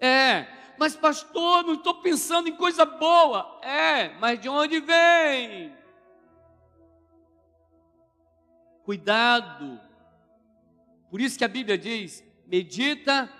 É, 0.00 0.46
mas 0.78 0.94
pastor, 0.94 1.64
não 1.64 1.74
estou 1.74 1.94
pensando 1.94 2.48
em 2.48 2.56
coisa 2.56 2.84
boa. 2.84 3.58
É, 3.62 4.10
mas 4.18 4.40
de 4.40 4.48
onde 4.48 4.80
vem? 4.80 5.74
Cuidado. 8.84 9.80
Por 11.10 11.20
isso 11.20 11.38
que 11.38 11.44
a 11.44 11.48
Bíblia 11.48 11.76
diz: 11.78 12.22
medita 12.46 13.32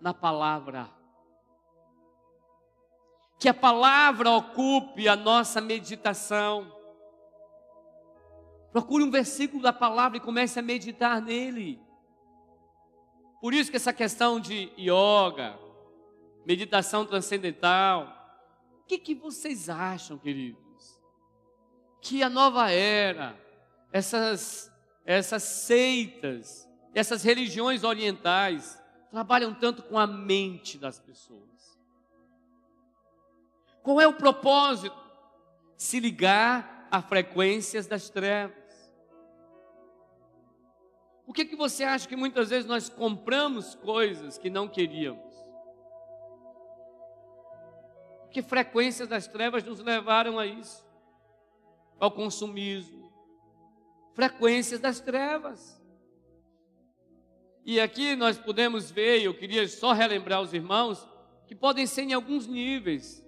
na 0.00 0.12
palavra. 0.12 0.90
Que 3.38 3.48
a 3.48 3.54
palavra 3.54 4.30
ocupe 4.30 5.08
a 5.08 5.16
nossa 5.16 5.60
meditação. 5.60 6.70
Procure 8.72 9.02
um 9.02 9.10
versículo 9.10 9.62
da 9.62 9.72
palavra 9.72 10.18
e 10.18 10.20
comece 10.20 10.58
a 10.58 10.62
meditar 10.62 11.20
nele. 11.20 11.80
Por 13.40 13.54
isso 13.54 13.70
que 13.70 13.76
essa 13.76 13.92
questão 13.92 14.38
de 14.38 14.70
yoga, 14.78 15.58
meditação 16.50 17.06
transcendental. 17.06 18.12
O 18.80 18.86
que, 18.88 18.98
que 18.98 19.14
vocês 19.14 19.68
acham, 19.68 20.18
queridos? 20.18 21.00
Que 22.00 22.24
a 22.24 22.28
nova 22.28 22.72
era, 22.72 23.38
essas, 23.92 24.72
essas 25.04 25.44
seitas, 25.44 26.68
essas 26.92 27.22
religiões 27.22 27.84
orientais, 27.84 28.82
trabalham 29.12 29.54
tanto 29.54 29.84
com 29.84 29.96
a 29.96 30.08
mente 30.08 30.76
das 30.76 30.98
pessoas. 30.98 31.78
Qual 33.80 34.00
é 34.00 34.08
o 34.08 34.14
propósito? 34.14 34.98
Se 35.76 36.00
ligar 36.00 36.88
a 36.90 37.00
frequências 37.00 37.86
das 37.86 38.10
trevas. 38.10 38.58
Por 41.24 41.32
que, 41.32 41.44
que 41.44 41.54
você 41.54 41.84
acha 41.84 42.08
que 42.08 42.16
muitas 42.16 42.50
vezes 42.50 42.66
nós 42.66 42.88
compramos 42.88 43.76
coisas 43.76 44.36
que 44.36 44.50
não 44.50 44.66
queríamos? 44.66 45.29
Que 48.30 48.42
frequências 48.42 49.08
das 49.08 49.26
trevas 49.26 49.64
nos 49.64 49.80
levaram 49.80 50.38
a 50.38 50.46
isso, 50.46 50.86
ao 51.98 52.10
consumismo. 52.10 53.12
Frequências 54.14 54.80
das 54.80 55.00
trevas. 55.00 55.80
E 57.64 57.80
aqui 57.80 58.14
nós 58.16 58.38
podemos 58.38 58.90
ver, 58.90 59.22
eu 59.22 59.34
queria 59.34 59.66
só 59.68 59.92
relembrar 59.92 60.40
os 60.40 60.54
irmãos, 60.54 61.06
que 61.46 61.54
podem 61.54 61.86
ser 61.86 62.02
em 62.02 62.12
alguns 62.12 62.46
níveis. 62.46 63.24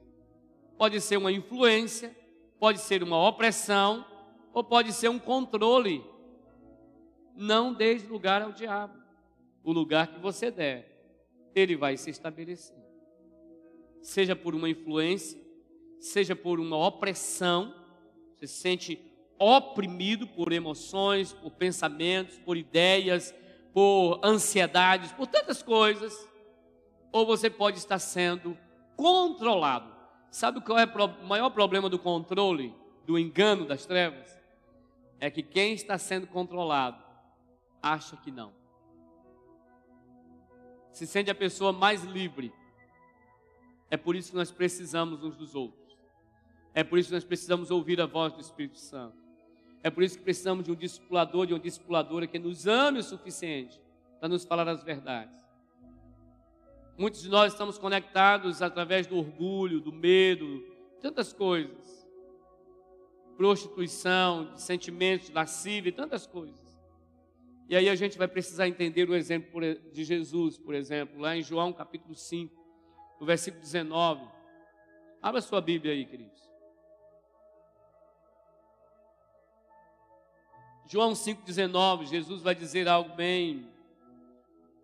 Pode 0.78 1.00
ser 1.00 1.16
uma 1.16 1.32
influência, 1.32 2.16
pode 2.58 2.78
ser 2.78 3.02
uma 3.02 3.28
opressão, 3.28 4.06
ou 4.54 4.62
pode 4.62 4.92
ser 4.92 5.08
um 5.08 5.18
controle. 5.18 6.04
Não 7.34 7.74
desde 7.74 8.08
lugar 8.08 8.42
ao 8.42 8.52
diabo. 8.52 9.00
O 9.64 9.72
lugar 9.72 10.08
que 10.08 10.20
você 10.20 10.50
der, 10.50 11.50
ele 11.54 11.76
vai 11.76 11.96
se 11.96 12.10
estabelecer 12.10 12.81
seja 14.02 14.36
por 14.36 14.54
uma 14.54 14.68
influência, 14.68 15.40
seja 16.00 16.34
por 16.34 16.58
uma 16.58 16.76
opressão, 16.76 17.74
você 18.36 18.46
se 18.46 18.60
sente 18.60 19.12
oprimido 19.38 20.26
por 20.26 20.52
emoções, 20.52 21.32
por 21.32 21.52
pensamentos, 21.52 22.38
por 22.38 22.56
ideias, 22.56 23.34
por 23.72 24.20
ansiedades, 24.22 25.12
por 25.12 25.26
tantas 25.26 25.62
coisas, 25.62 26.28
ou 27.12 27.24
você 27.24 27.48
pode 27.48 27.78
estar 27.78 27.98
sendo 27.98 28.58
controlado. 28.96 29.92
Sabe 30.30 30.60
qual 30.60 30.78
é 30.78 30.84
o 30.84 31.26
maior 31.26 31.50
problema 31.50 31.88
do 31.88 31.98
controle, 31.98 32.74
do 33.06 33.18
engano 33.18 33.64
das 33.64 33.86
trevas? 33.86 34.36
É 35.20 35.30
que 35.30 35.42
quem 35.42 35.74
está 35.74 35.96
sendo 35.98 36.26
controlado 36.26 37.02
acha 37.82 38.16
que 38.16 38.30
não. 38.30 38.52
Se 40.92 41.06
sente 41.06 41.30
a 41.30 41.34
pessoa 41.34 41.72
mais 41.72 42.02
livre 42.04 42.52
é 43.92 43.96
por 43.98 44.16
isso 44.16 44.30
que 44.30 44.36
nós 44.38 44.50
precisamos 44.50 45.22
uns 45.22 45.36
dos 45.36 45.54
outros. 45.54 45.98
É 46.72 46.82
por 46.82 46.98
isso 46.98 47.10
que 47.10 47.14
nós 47.14 47.24
precisamos 47.24 47.70
ouvir 47.70 48.00
a 48.00 48.06
voz 48.06 48.32
do 48.32 48.40
Espírito 48.40 48.78
Santo. 48.78 49.18
É 49.82 49.90
por 49.90 50.02
isso 50.02 50.16
que 50.16 50.24
precisamos 50.24 50.64
de 50.64 50.72
um 50.72 50.74
discipulador, 50.74 51.46
de 51.46 51.52
uma 51.52 51.60
discipuladora 51.60 52.26
que 52.26 52.38
nos 52.38 52.66
ame 52.66 53.00
o 53.00 53.02
suficiente 53.02 53.78
para 54.18 54.30
nos 54.30 54.46
falar 54.46 54.66
as 54.66 54.82
verdades. 54.82 55.38
Muitos 56.96 57.20
de 57.20 57.28
nós 57.28 57.52
estamos 57.52 57.76
conectados 57.76 58.62
através 58.62 59.06
do 59.06 59.18
orgulho, 59.18 59.78
do 59.78 59.92
medo, 59.92 60.64
tantas 61.02 61.34
coisas. 61.34 62.08
Prostituição, 63.36 64.54
de 64.54 64.62
sentimentos 64.62 65.26
de 65.26 65.34
lascívia, 65.34 65.92
tantas 65.92 66.26
coisas. 66.26 66.80
E 67.68 67.76
aí 67.76 67.90
a 67.90 67.94
gente 67.94 68.16
vai 68.16 68.26
precisar 68.26 68.66
entender 68.66 69.10
o 69.10 69.14
exemplo 69.14 69.60
de 69.92 70.02
Jesus, 70.02 70.56
por 70.56 70.74
exemplo, 70.74 71.20
lá 71.20 71.36
em 71.36 71.42
João 71.42 71.74
capítulo 71.74 72.14
5 72.14 72.61
no 73.22 73.26
versículo 73.26 73.62
19. 73.62 74.20
Abra 75.22 75.40
sua 75.40 75.60
Bíblia 75.60 75.92
aí, 75.92 76.04
queridos. 76.04 76.42
João 80.88 81.12
5,19, 81.12 82.06
Jesus 82.06 82.42
vai 82.42 82.52
dizer 82.52 82.88
algo 82.88 83.14
bem 83.14 83.70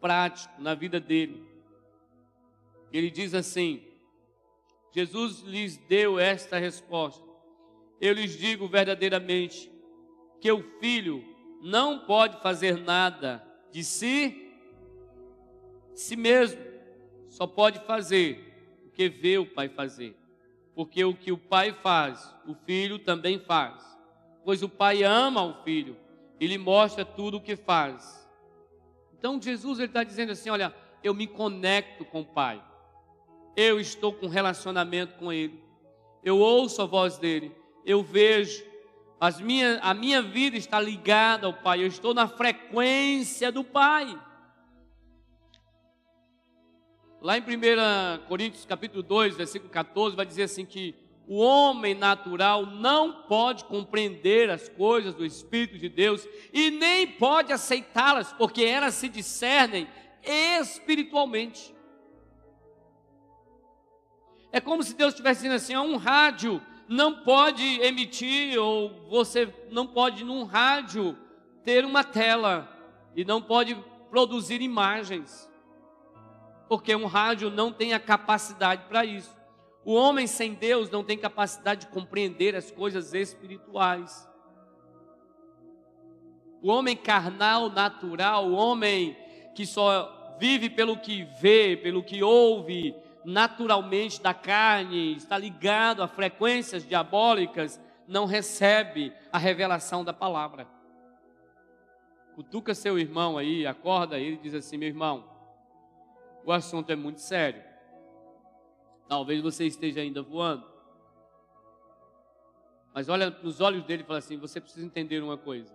prático 0.00 0.54
na 0.62 0.72
vida 0.76 1.00
dele. 1.00 1.44
Ele 2.92 3.10
diz 3.10 3.34
assim: 3.34 3.82
Jesus 4.92 5.40
lhes 5.40 5.76
deu 5.76 6.20
esta 6.20 6.58
resposta: 6.58 7.28
Eu 8.00 8.12
lhes 8.12 8.38
digo 8.38 8.68
verdadeiramente 8.68 9.68
que 10.40 10.52
o 10.52 10.62
filho 10.78 11.24
não 11.60 12.06
pode 12.06 12.40
fazer 12.40 12.78
nada 12.78 13.44
de 13.72 13.82
si, 13.82 14.54
si 15.92 16.14
mesmo, 16.14 16.67
só 17.28 17.46
pode 17.46 17.80
fazer 17.80 18.80
o 18.86 18.90
que 18.90 19.08
vê 19.08 19.38
o 19.38 19.46
pai 19.46 19.68
fazer. 19.68 20.16
Porque 20.74 21.04
o 21.04 21.14
que 21.14 21.32
o 21.32 21.38
pai 21.38 21.72
faz, 21.72 22.34
o 22.46 22.54
filho 22.54 22.98
também 22.98 23.38
faz. 23.38 23.84
Pois 24.44 24.62
o 24.62 24.68
pai 24.68 25.02
ama 25.02 25.42
o 25.42 25.62
filho 25.62 25.96
e 26.40 26.46
lhe 26.46 26.56
mostra 26.56 27.04
tudo 27.04 27.38
o 27.38 27.40
que 27.40 27.56
faz. 27.56 28.28
Então 29.18 29.40
Jesus 29.40 29.78
ele 29.78 29.88
está 29.88 30.04
dizendo 30.04 30.32
assim: 30.32 30.50
olha, 30.50 30.74
eu 31.02 31.12
me 31.12 31.26
conecto 31.26 32.04
com 32.04 32.20
o 32.20 32.26
pai. 32.26 32.62
Eu 33.56 33.80
estou 33.80 34.12
com 34.12 34.28
relacionamento 34.28 35.16
com 35.16 35.32
ele. 35.32 35.62
Eu 36.22 36.38
ouço 36.38 36.80
a 36.80 36.86
voz 36.86 37.18
dele. 37.18 37.52
Eu 37.84 38.02
vejo. 38.02 38.64
Minha, 39.40 39.80
a 39.80 39.92
minha 39.92 40.22
vida 40.22 40.56
está 40.56 40.80
ligada 40.80 41.46
ao 41.46 41.54
pai. 41.54 41.82
Eu 41.82 41.88
estou 41.88 42.14
na 42.14 42.28
frequência 42.28 43.50
do 43.50 43.64
pai. 43.64 44.16
Lá 47.20 47.36
em 47.36 47.40
1 47.40 48.26
Coríntios 48.28 48.64
capítulo 48.64 49.02
2, 49.02 49.36
versículo 49.36 49.70
14, 49.70 50.14
vai 50.14 50.24
dizer 50.24 50.44
assim 50.44 50.64
que 50.64 50.94
o 51.26 51.38
homem 51.38 51.92
natural 51.92 52.64
não 52.64 53.22
pode 53.22 53.64
compreender 53.64 54.48
as 54.50 54.68
coisas 54.68 55.14
do 55.14 55.26
Espírito 55.26 55.76
de 55.76 55.88
Deus 55.88 56.26
e 56.52 56.70
nem 56.70 57.08
pode 57.08 57.52
aceitá-las, 57.52 58.32
porque 58.32 58.62
elas 58.62 58.94
se 58.94 59.08
discernem 59.08 59.88
espiritualmente. 60.22 61.74
É 64.52 64.60
como 64.60 64.84
se 64.84 64.94
Deus 64.94 65.12
estivesse 65.12 65.42
dizendo 65.42 65.56
assim: 65.56 65.76
um 65.76 65.96
rádio 65.96 66.62
não 66.86 67.24
pode 67.24 67.64
emitir, 67.80 68.56
ou 68.58 68.90
você 69.10 69.52
não 69.72 69.88
pode 69.88 70.22
num 70.22 70.44
rádio 70.44 71.18
ter 71.64 71.84
uma 71.84 72.04
tela 72.04 72.68
e 73.16 73.24
não 73.24 73.42
pode 73.42 73.76
produzir 74.08 74.62
imagens 74.62 75.47
porque 76.68 76.94
um 76.94 77.06
rádio 77.06 77.50
não 77.50 77.72
tem 77.72 77.94
a 77.94 78.00
capacidade 78.00 78.84
para 78.88 79.04
isso. 79.04 79.36
O 79.84 79.94
homem 79.94 80.26
sem 80.26 80.52
Deus 80.52 80.90
não 80.90 81.02
tem 81.02 81.16
capacidade 81.16 81.86
de 81.86 81.92
compreender 81.92 82.54
as 82.54 82.70
coisas 82.70 83.14
espirituais. 83.14 84.28
O 86.60 86.68
homem 86.68 86.94
carnal, 86.94 87.70
natural, 87.70 88.48
o 88.48 88.52
homem 88.52 89.16
que 89.54 89.64
só 89.64 90.36
vive 90.38 90.68
pelo 90.68 90.98
que 90.98 91.24
vê, 91.40 91.76
pelo 91.76 92.02
que 92.02 92.22
ouve, 92.22 92.94
naturalmente 93.24 94.20
da 94.20 94.34
carne, 94.34 95.16
está 95.16 95.38
ligado 95.38 96.02
a 96.02 96.08
frequências 96.08 96.86
diabólicas, 96.86 97.80
não 98.06 98.26
recebe 98.26 99.12
a 99.32 99.38
revelação 99.38 100.04
da 100.04 100.12
palavra. 100.12 100.66
Cutuca 102.34 102.74
seu 102.74 102.98
irmão 102.98 103.38
aí, 103.38 103.66
acorda 103.66 104.18
ele 104.18 104.36
e 104.36 104.38
diz 104.38 104.54
assim: 104.54 104.76
meu 104.76 104.88
irmão, 104.88 105.37
o 106.48 106.52
assunto 106.52 106.90
é 106.90 106.96
muito 106.96 107.20
sério. 107.20 107.62
Talvez 109.06 109.42
você 109.42 109.66
esteja 109.66 110.00
ainda 110.00 110.22
voando. 110.22 110.64
Mas 112.94 113.10
olha 113.10 113.28
nos 113.28 113.60
olhos 113.60 113.84
dele 113.84 114.02
e 114.02 114.06
fala 114.06 114.18
assim: 114.18 114.38
você 114.38 114.58
precisa 114.58 114.86
entender 114.86 115.22
uma 115.22 115.36
coisa. 115.36 115.70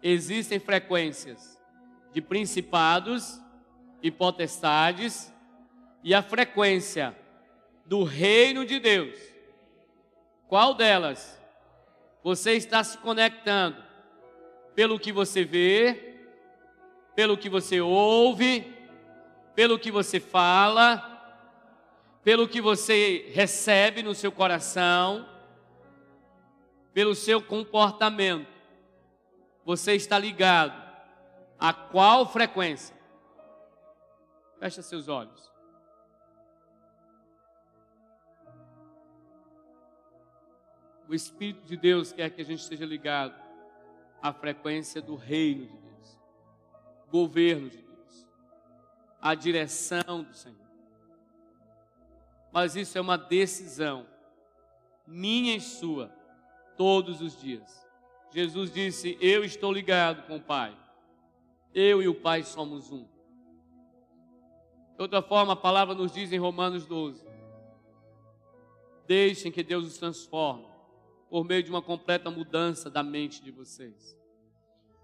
Existem 0.00 0.60
frequências 0.60 1.60
de 2.12 2.20
principados 2.22 3.40
e 4.00 4.12
potestades, 4.12 5.32
e 6.04 6.14
a 6.14 6.22
frequência 6.22 7.16
do 7.84 8.04
reino 8.04 8.64
de 8.64 8.78
Deus. 8.78 9.18
Qual 10.46 10.74
delas 10.74 11.40
Você 12.22 12.52
está 12.52 12.84
se 12.84 12.96
conectando 12.98 13.82
pelo 14.74 15.00
que 15.00 15.12
você 15.12 15.44
vê, 15.44 16.16
pelo 17.16 17.36
que 17.36 17.48
você 17.48 17.80
ouve, 17.80 18.73
pelo 19.54 19.78
que 19.78 19.90
você 19.90 20.18
fala, 20.18 21.10
pelo 22.22 22.48
que 22.48 22.60
você 22.60 23.30
recebe 23.32 24.02
no 24.02 24.14
seu 24.14 24.32
coração, 24.32 25.28
pelo 26.92 27.14
seu 27.14 27.42
comportamento. 27.42 28.48
Você 29.64 29.94
está 29.94 30.18
ligado 30.18 30.82
a 31.58 31.72
qual 31.72 32.26
frequência? 32.26 32.96
Feche 34.58 34.82
seus 34.82 35.08
olhos. 35.08 35.52
O 41.08 41.14
Espírito 41.14 41.66
de 41.66 41.76
Deus 41.76 42.12
quer 42.12 42.30
que 42.30 42.40
a 42.40 42.44
gente 42.44 42.60
esteja 42.60 42.86
ligado 42.86 43.34
à 44.22 44.32
frequência 44.32 45.02
do 45.02 45.16
reino 45.16 45.66
de 45.66 45.76
Deus, 45.76 46.18
governo 47.10 47.68
de 47.68 47.76
Deus, 47.76 47.83
à 49.24 49.34
direção 49.34 50.22
do 50.22 50.34
Senhor. 50.34 50.68
Mas 52.52 52.76
isso 52.76 52.98
é 52.98 53.00
uma 53.00 53.16
decisão 53.16 54.06
minha 55.06 55.56
e 55.56 55.60
sua, 55.60 56.08
todos 56.76 57.22
os 57.22 57.40
dias. 57.40 57.88
Jesus 58.30 58.70
disse: 58.70 59.16
Eu 59.22 59.42
estou 59.42 59.72
ligado 59.72 60.26
com 60.26 60.36
o 60.36 60.42
Pai. 60.42 60.76
Eu 61.74 62.02
e 62.02 62.06
o 62.06 62.14
Pai 62.14 62.42
somos 62.42 62.92
um. 62.92 63.04
De 64.94 65.02
outra 65.02 65.22
forma, 65.22 65.54
a 65.54 65.56
palavra 65.56 65.94
nos 65.94 66.12
diz 66.12 66.30
em 66.30 66.38
Romanos 66.38 66.84
12: 66.84 67.26
Deixem 69.06 69.50
que 69.50 69.62
Deus 69.62 69.86
os 69.86 69.96
transforme 69.96 70.66
por 71.30 71.44
meio 71.44 71.62
de 71.62 71.70
uma 71.70 71.82
completa 71.82 72.30
mudança 72.30 72.90
da 72.90 73.02
mente 73.02 73.42
de 73.42 73.50
vocês. 73.50 74.16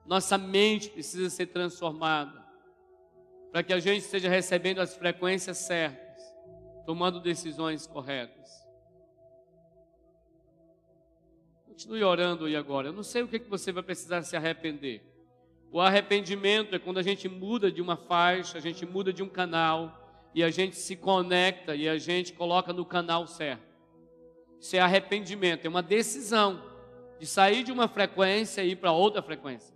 Nossa 0.05 0.37
mente 0.37 0.91
precisa 0.91 1.31
ser 1.31 1.47
transformada 1.47 2.50
para 3.51 3.63
que 3.63 3.73
a 3.73 3.81
gente 3.81 4.03
esteja 4.03 4.29
recebendo 4.29 4.81
as 4.81 4.95
frequências 4.95 5.59
certas, 5.59 6.23
tomando 6.87 7.21
decisões 7.21 7.87
corretas. 7.87 8.51
Continue 11.67 12.05
orando 12.05 12.45
aí 12.45 12.55
agora. 12.55 12.89
Eu 12.89 12.93
não 12.93 13.03
sei 13.03 13.23
o 13.23 13.29
que, 13.29 13.39
você 13.39 13.73
vai 13.73 13.83
precisar 13.83 14.23
se 14.23 14.37
arrepender. 14.37 15.03
O 15.73 15.81
arrependimento 15.81 16.75
é 16.75 16.79
quando 16.79 16.99
a 16.99 17.03
gente 17.03 17.29
muda 17.29 17.71
de 17.71 17.81
uma 17.81 17.97
faixa, 17.97 18.59
a 18.59 18.61
gente 18.61 18.85
muda 18.85 19.13
de 19.13 19.23
um 19.23 19.29
canal 19.29 20.29
e 20.35 20.43
a 20.45 20.51
gente 20.51 20.77
se 20.77 20.97
conecta 20.97 21.75
e 21.75 21.89
a 21.89 21.97
gente 21.97 22.33
coloca 22.33 22.73
no 22.73 22.85
canal 22.85 23.27
certo. 23.27 23.63
Isso 24.61 24.77
é 24.77 24.81
arrependimento, 24.81 25.65
é 25.65 25.69
uma 25.69 25.83
decisão 25.83 26.63
de 27.19 27.27
sair 27.27 27.63
de 27.63 27.73
uma 27.73 27.89
frequência 27.89 28.63
e 28.63 28.73
ir 28.73 28.77
para 28.77 28.93
outra 28.93 29.23
frequência. 29.23 29.75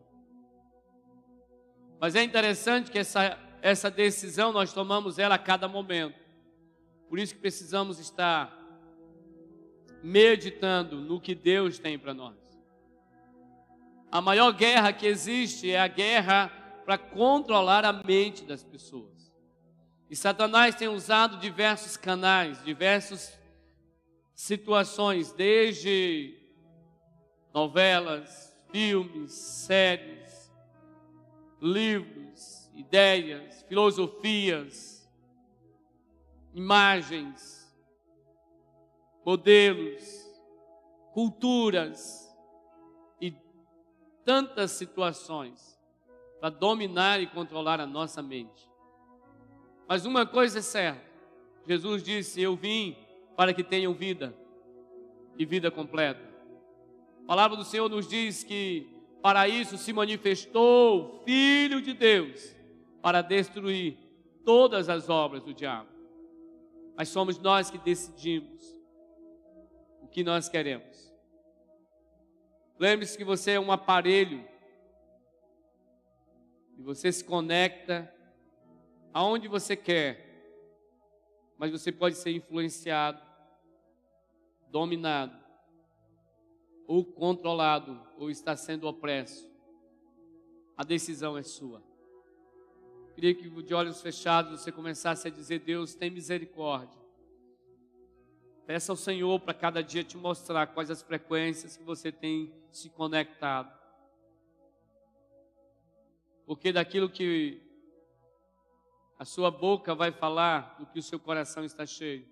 Mas 1.99 2.15
é 2.15 2.23
interessante 2.23 2.91
que 2.91 2.99
essa, 2.99 3.39
essa 3.65 3.91
decisão 3.91 4.53
nós 4.53 4.75
tomamos 4.75 5.19
ela 5.19 5.37
a 5.37 5.39
cada 5.39 5.67
momento. 5.67 6.21
Por 7.09 7.19
isso 7.19 7.35
que 7.35 7.41
precisamos 7.41 7.99
estar 7.99 8.55
meditando 10.03 11.01
no 11.01 11.19
que 11.19 11.35
Deus 11.35 11.79
tem 11.79 11.99
para 11.99 12.13
nós. 12.13 12.37
A 14.13 14.21
maior 14.21 14.53
guerra 14.53 14.93
que 14.93 15.07
existe 15.07 15.71
é 15.71 15.81
a 15.81 15.89
guerra 15.89 16.49
para 16.85 16.99
controlar 16.99 17.87
a 17.87 17.93
mente 17.95 18.45
das 18.45 18.63
pessoas. 18.63 19.33
E 20.11 20.15
Satanás 20.15 20.75
tem 20.75 20.89
usado 20.89 21.39
diversos 21.39 21.97
canais, 21.97 22.63
diversos 22.63 23.33
situações, 24.35 25.33
desde 25.33 26.39
novelas, 27.55 28.55
filmes, 28.71 29.33
séries, 29.33 30.53
livros, 31.63 32.24
ideias, 32.75 33.63
filosofias, 33.69 35.09
imagens, 36.53 37.75
modelos, 39.25 40.25
culturas 41.13 42.29
e 43.21 43.35
tantas 44.25 44.73
situações 44.73 45.81
para 46.41 46.51
dominar 46.51 47.21
e 47.21 47.27
controlar 47.27 47.81
a 47.81 47.87
nossa 47.87 48.21
mente. 48.23 48.69
Mas 49.89 50.05
uma 50.05 50.27
coisa 50.27 50.59
é 50.59 50.63
certa: 50.63 51.05
Jesus 51.67 52.03
disse: 52.03 52.43
Eu 52.43 52.57
vim 52.57 52.97
para 53.37 53.55
que 53.55 53.63
tenham 53.63 53.95
vida 53.95 54.35
e 55.39 55.45
vida 55.45 55.71
completa. 55.71 56.23
A 57.23 57.27
palavra 57.27 57.57
do 57.57 57.65
Senhor 57.65 57.89
nos 57.89 58.07
diz 58.07 58.45
que 58.45 58.89
para 59.23 59.49
isso 59.49 59.79
se 59.79 59.93
manifestou 59.93 61.21
o 61.21 61.25
Filho 61.25 61.81
de 61.81 61.95
Deus 61.95 62.55
para 63.05 63.21
destruir 63.21 63.99
todas 64.43 64.89
as 64.89 65.11
obras 65.11 65.45
do 65.45 65.53
diabo. 65.53 65.91
Mas 66.97 67.11
somos 67.11 67.39
nós 67.39 67.71
que 67.71 67.77
decidimos 67.77 68.65
o 70.01 70.09
que 70.09 70.25
nós 70.25 70.49
queremos. 70.49 71.13
Lembre-se 72.79 73.19
que 73.19 73.25
você 73.25 73.53
é 73.53 73.61
um 73.61 73.71
aparelho 73.71 74.43
e 76.79 76.83
você 76.83 77.13
se 77.13 77.23
conecta 77.23 78.11
aonde 79.13 79.49
você 79.49 79.77
quer 79.77 80.25
mas 81.65 81.71
você 81.71 81.93
pode 81.93 82.17
ser 82.17 82.33
influenciado, 82.33 83.23
dominado, 84.69 85.39
ou 86.87 87.05
controlado, 87.05 88.01
ou 88.19 88.31
está 88.31 88.57
sendo 88.57 88.87
opresso. 88.87 89.51
A 90.77 90.85
decisão 90.85 91.39
é 91.39 91.43
sua. 91.43 91.83
Queria 93.15 93.35
que 93.35 93.49
de 93.63 93.75
olhos 93.75 94.03
fechados 94.03 94.61
você 94.61 94.73
começasse 94.73 95.29
a 95.29 95.31
dizer: 95.31 95.61
Deus, 95.61 95.95
tem 95.95 96.11
misericórdia. 96.11 96.99
Peça 98.67 98.93
ao 98.93 98.97
Senhor 98.97 99.39
para 99.41 99.55
cada 99.55 99.83
dia 99.83 100.03
te 100.03 100.17
mostrar 100.17 100.67
quais 100.69 100.91
as 100.91 101.03
frequências 101.03 101.77
que 101.77 101.85
você 101.85 102.11
tem 102.11 102.53
se 102.73 102.89
conectado. 102.89 103.73
Porque 106.47 106.73
daquilo 106.73 107.09
que 107.09 107.63
a 109.19 109.25
sua 109.25 109.51
boca 109.51 109.95
vai 109.95 110.11
falar 110.11 110.77
do 110.79 110.87
que 110.87 110.99
o 110.99 111.03
seu 111.03 111.19
coração 111.19 111.65
está 111.65 111.87
cheio. 111.87 112.27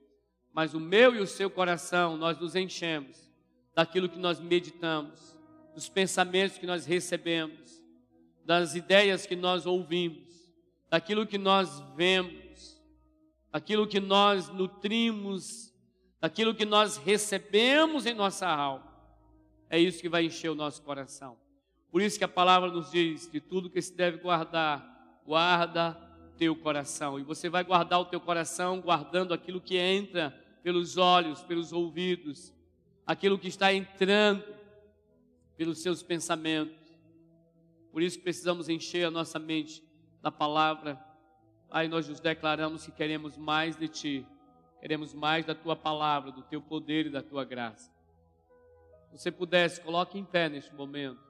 Mas 0.52 0.74
o 0.74 0.80
meu 0.80 1.14
e 1.14 1.20
o 1.20 1.26
seu 1.26 1.48
coração, 1.48 2.16
nós 2.16 2.38
nos 2.38 2.54
enchemos 2.54 3.30
daquilo 3.74 4.08
que 4.08 4.18
nós 4.18 4.40
meditamos, 4.40 5.38
dos 5.74 5.88
pensamentos 5.88 6.58
que 6.58 6.66
nós 6.66 6.84
recebemos, 6.84 7.82
das 8.44 8.74
ideias 8.74 9.24
que 9.24 9.36
nós 9.36 9.64
ouvimos, 9.64 10.31
daquilo 10.92 11.26
que 11.26 11.38
nós 11.38 11.82
vemos, 11.96 12.78
daquilo 13.50 13.86
que 13.86 13.98
nós 13.98 14.50
nutrimos, 14.50 15.72
daquilo 16.20 16.54
que 16.54 16.66
nós 16.66 16.98
recebemos 16.98 18.04
em 18.04 18.12
nossa 18.12 18.46
alma. 18.46 18.92
É 19.70 19.78
isso 19.78 20.02
que 20.02 20.08
vai 20.10 20.26
encher 20.26 20.50
o 20.50 20.54
nosso 20.54 20.82
coração. 20.82 21.38
Por 21.90 22.02
isso 22.02 22.18
que 22.18 22.24
a 22.24 22.28
palavra 22.28 22.70
nos 22.70 22.90
diz: 22.90 23.26
de 23.32 23.40
tudo 23.40 23.70
que 23.70 23.80
se 23.80 23.96
deve 23.96 24.18
guardar, 24.18 25.22
guarda 25.24 25.94
teu 26.36 26.54
coração. 26.54 27.18
E 27.18 27.22
você 27.22 27.48
vai 27.48 27.64
guardar 27.64 27.98
o 27.98 28.04
teu 28.04 28.20
coração 28.20 28.78
guardando 28.78 29.32
aquilo 29.32 29.62
que 29.62 29.78
entra 29.78 30.30
pelos 30.62 30.98
olhos, 30.98 31.42
pelos 31.42 31.72
ouvidos, 31.72 32.52
aquilo 33.06 33.38
que 33.38 33.48
está 33.48 33.72
entrando 33.72 34.44
pelos 35.56 35.78
seus 35.78 36.02
pensamentos. 36.02 36.76
Por 37.90 38.02
isso 38.02 38.20
precisamos 38.20 38.68
encher 38.68 39.06
a 39.06 39.10
nossa 39.10 39.38
mente 39.38 39.82
da 40.22 40.30
palavra. 40.30 40.98
Aí 41.70 41.88
nós 41.88 42.08
nos 42.08 42.20
declaramos 42.20 42.86
que 42.86 42.92
queremos 42.92 43.36
mais 43.36 43.76
de 43.76 43.88
ti, 43.88 44.26
queremos 44.80 45.12
mais 45.12 45.44
da 45.44 45.54
tua 45.54 45.74
palavra, 45.74 46.30
do 46.30 46.42
teu 46.42 46.62
poder 46.62 47.06
e 47.06 47.10
da 47.10 47.22
tua 47.22 47.44
graça. 47.44 47.90
Se 49.10 49.18
você 49.18 49.30
pudesse, 49.30 49.80
coloque 49.80 50.18
em 50.18 50.24
pé 50.24 50.48
neste 50.48 50.74
momento. 50.74 51.20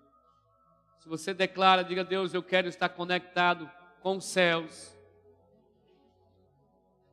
Se 0.99 1.09
você 1.09 1.34
declara, 1.34 1.82
diga 1.82 2.05
Deus, 2.05 2.32
eu 2.32 2.43
quero 2.43 2.68
estar 2.68 2.88
conectado 2.88 3.68
com 4.01 4.18
os 4.18 4.24
céus. 4.24 4.97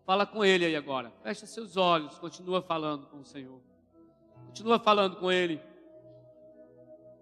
Fala 0.05 0.25
com 0.25 0.45
Ele 0.45 0.65
aí 0.65 0.75
agora. 0.75 1.11
Fecha 1.23 1.45
seus 1.45 1.77
olhos, 1.77 2.19
continua 2.19 2.61
falando 2.61 3.07
com 3.07 3.19
o 3.19 3.25
Senhor. 3.25 3.59
Continua 4.47 4.79
falando 4.79 5.15
com 5.15 5.31
Ele. 5.31 5.61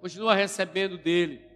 Continua 0.01 0.33
recebendo 0.35 0.97
dEle. 0.97 1.46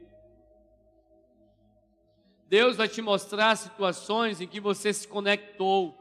Deus 2.52 2.76
vai 2.76 2.90
te 2.90 3.02
mostrar 3.02 3.56
situações 3.56 4.42
em 4.42 4.46
que 4.46 4.60
você 4.60 4.92
se 4.92 5.08
conectou. 5.08 5.98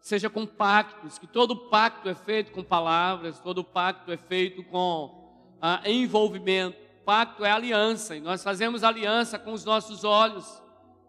Seja 0.00 0.30
com 0.30 0.46
pactos, 0.46 1.18
que 1.18 1.26
todo 1.26 1.68
pacto 1.68 2.08
é 2.08 2.14
feito 2.14 2.52
com 2.52 2.64
palavras, 2.64 3.38
todo 3.38 3.62
pacto 3.62 4.10
é 4.10 4.16
feito 4.16 4.64
com 4.64 5.30
ah, 5.60 5.82
envolvimento. 5.84 6.78
Pacto 7.04 7.44
é 7.44 7.50
aliança, 7.50 8.16
e 8.16 8.20
nós 8.20 8.42
fazemos 8.42 8.82
aliança 8.82 9.38
com 9.38 9.52
os 9.52 9.62
nossos 9.62 10.04
olhos. 10.04 10.46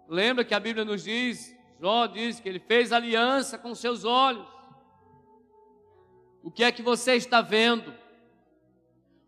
Lembra 0.09 0.43
que 0.43 0.53
a 0.53 0.59
Bíblia 0.59 0.83
nos 0.83 1.05
diz, 1.05 1.57
Jó 1.79 2.05
diz 2.05 2.41
que 2.41 2.49
ele 2.49 2.59
fez 2.59 2.91
aliança 2.91 3.57
com 3.57 3.73
seus 3.73 4.03
olhos. 4.03 4.45
O 6.43 6.51
que 6.51 6.65
é 6.65 6.71
que 6.73 6.81
você 6.81 7.15
está 7.15 7.39
vendo? 7.39 7.93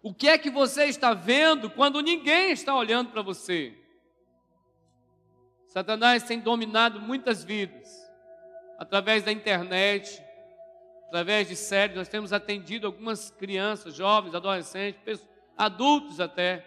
O 0.01 0.13
que 0.13 0.27
é 0.27 0.37
que 0.37 0.49
você 0.49 0.87
está 0.87 1.13
vendo 1.13 1.69
quando 1.69 2.01
ninguém 2.01 2.51
está 2.51 2.75
olhando 2.75 3.11
para 3.11 3.21
você? 3.21 3.81
Satanás 5.73 6.21
tem 6.21 6.39
dominado 6.39 7.01
muitas 7.01 7.43
vidas 7.43 8.07
através 8.77 9.23
da 9.23 9.31
internet, 9.31 10.23
através 11.07 11.47
de 11.47 11.55
séries. 11.55 11.97
Nós 11.97 12.07
temos 12.07 12.31
atendido 12.31 12.85
algumas 12.85 13.31
crianças, 13.31 13.95
jovens, 13.95 14.35
adolescentes, 14.35 15.27
adultos 15.57 16.19
até, 16.19 16.63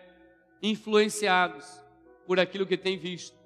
influenciados 0.61 1.64
por 2.26 2.40
aquilo 2.40 2.66
que 2.66 2.76
tem 2.76 2.98
visto. 2.98 3.38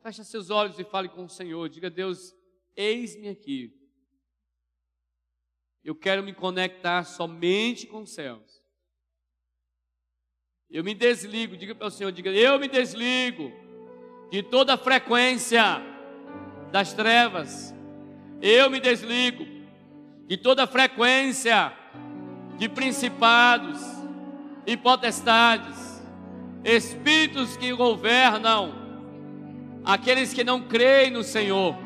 Feche 0.00 0.22
seus 0.22 0.48
olhos 0.48 0.78
e 0.78 0.84
fale 0.84 1.08
com 1.08 1.24
o 1.24 1.28
Senhor. 1.28 1.68
Diga, 1.68 1.90
Deus, 1.90 2.36
eis-me 2.76 3.28
aqui. 3.28 3.76
Eu 5.82 5.96
quero 5.96 6.22
me 6.22 6.32
conectar 6.32 7.02
somente 7.02 7.88
com 7.88 8.02
os 8.02 8.14
céus. 8.14 8.61
Eu 10.72 10.82
me 10.82 10.94
desligo, 10.94 11.54
diga 11.54 11.74
para 11.74 11.88
o 11.88 11.90
Senhor, 11.90 12.10
diga, 12.10 12.30
eu 12.30 12.58
me 12.58 12.66
desligo 12.66 13.52
de 14.30 14.42
toda 14.42 14.72
a 14.72 14.78
frequência 14.78 15.82
das 16.70 16.94
trevas. 16.94 17.74
Eu 18.40 18.70
me 18.70 18.80
desligo 18.80 19.46
de 20.26 20.38
toda 20.38 20.64
a 20.64 20.66
frequência 20.66 21.70
de 22.56 22.70
principados 22.70 23.82
e 24.66 24.74
potestades, 24.74 26.02
espíritos 26.64 27.54
que 27.54 27.70
governam 27.74 28.72
aqueles 29.84 30.32
que 30.32 30.42
não 30.42 30.62
creem 30.62 31.10
no 31.10 31.22
Senhor. 31.22 31.76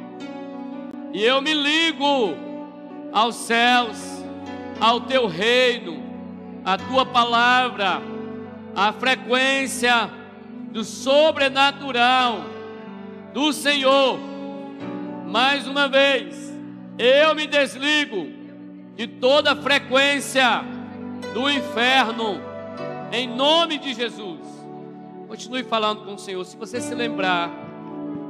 E 1.12 1.24
eu 1.24 1.43
me 1.43 1.53
ligo 1.53 2.37
aos 3.12 3.34
céus, 3.34 3.99
ao 4.78 5.01
teu 5.01 5.26
reino, 5.26 6.01
à 6.64 6.78
tua 6.78 7.05
palavra, 7.05 8.01
à 8.77 8.93
frequência 8.93 10.11
do 10.70 10.85
sobrenatural 10.85 12.45
do 13.33 13.51
Senhor. 13.51 14.18
Mais 15.27 15.66
uma 15.66 15.89
vez, 15.89 16.55
eu 16.99 17.35
me 17.35 17.47
desligo 17.47 18.29
de 18.95 19.07
toda 19.07 19.53
a 19.53 19.57
frequência 19.57 20.62
do 21.33 21.51
inferno, 21.51 22.39
em 23.11 23.27
nome 23.27 23.79
de 23.79 23.95
Jesus. 23.95 24.41
Continue 25.27 25.64
falando 25.64 26.05
com 26.05 26.14
o 26.14 26.18
Senhor. 26.18 26.45
Se 26.45 26.57
você 26.57 26.79
se 26.79 26.95
lembrar 26.95 27.51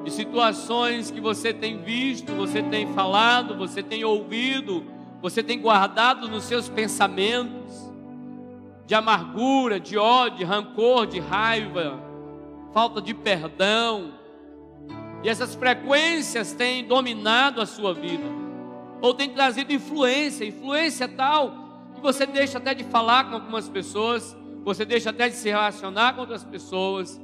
de 0.04 0.12
situações 0.12 1.10
que 1.10 1.20
você 1.20 1.52
tem 1.52 1.82
visto, 1.82 2.32
você 2.32 2.62
tem 2.62 2.92
falado, 2.94 3.56
você 3.56 3.82
tem 3.82 4.04
ouvido, 4.04 4.84
você 5.20 5.42
tem 5.42 5.60
guardado 5.60 6.28
nos 6.28 6.44
seus 6.44 6.68
pensamentos, 6.68 7.85
de 8.86 8.94
amargura, 8.94 9.80
de 9.80 9.98
ódio, 9.98 10.38
de 10.38 10.44
rancor, 10.44 11.06
de 11.06 11.18
raiva, 11.18 12.00
falta 12.72 13.02
de 13.02 13.12
perdão, 13.12 14.14
e 15.24 15.28
essas 15.28 15.56
frequências 15.56 16.52
têm 16.52 16.84
dominado 16.84 17.60
a 17.60 17.66
sua 17.66 17.92
vida, 17.92 18.24
ou 19.00 19.12
têm 19.12 19.30
trazido 19.30 19.72
influência, 19.72 20.44
influência 20.44 21.08
tal 21.08 21.66
que 21.94 22.00
você 22.00 22.26
deixa 22.26 22.58
até 22.58 22.74
de 22.74 22.84
falar 22.84 23.24
com 23.24 23.34
algumas 23.34 23.68
pessoas, 23.68 24.36
você 24.62 24.84
deixa 24.84 25.10
até 25.10 25.28
de 25.28 25.34
se 25.34 25.48
relacionar 25.48 26.14
com 26.14 26.20
outras 26.20 26.44
pessoas, 26.44 27.20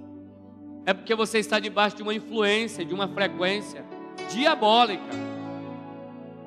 é 0.84 0.92
porque 0.92 1.14
você 1.14 1.38
está 1.38 1.60
debaixo 1.60 1.96
de 1.96 2.02
uma 2.02 2.14
influência, 2.14 2.84
de 2.84 2.92
uma 2.92 3.06
frequência 3.06 3.84
diabólica, 4.32 5.02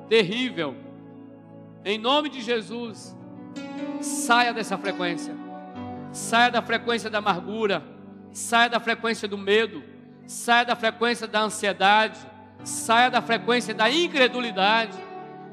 terrível. 0.08 0.74
Em 1.84 1.96
nome 1.96 2.28
de 2.28 2.42
Jesus, 2.42 3.15
saia 4.00 4.52
dessa 4.52 4.76
frequência, 4.78 5.34
saia 6.12 6.50
da 6.50 6.62
frequência 6.62 7.10
da 7.10 7.18
amargura, 7.18 7.82
saia 8.32 8.68
da 8.68 8.80
frequência 8.80 9.26
do 9.26 9.38
medo, 9.38 9.82
saia 10.26 10.64
da 10.64 10.76
frequência 10.76 11.26
da 11.26 11.40
ansiedade, 11.40 12.18
saia 12.64 13.10
da 13.10 13.22
frequência 13.22 13.74
da 13.74 13.90
incredulidade, 13.90 14.96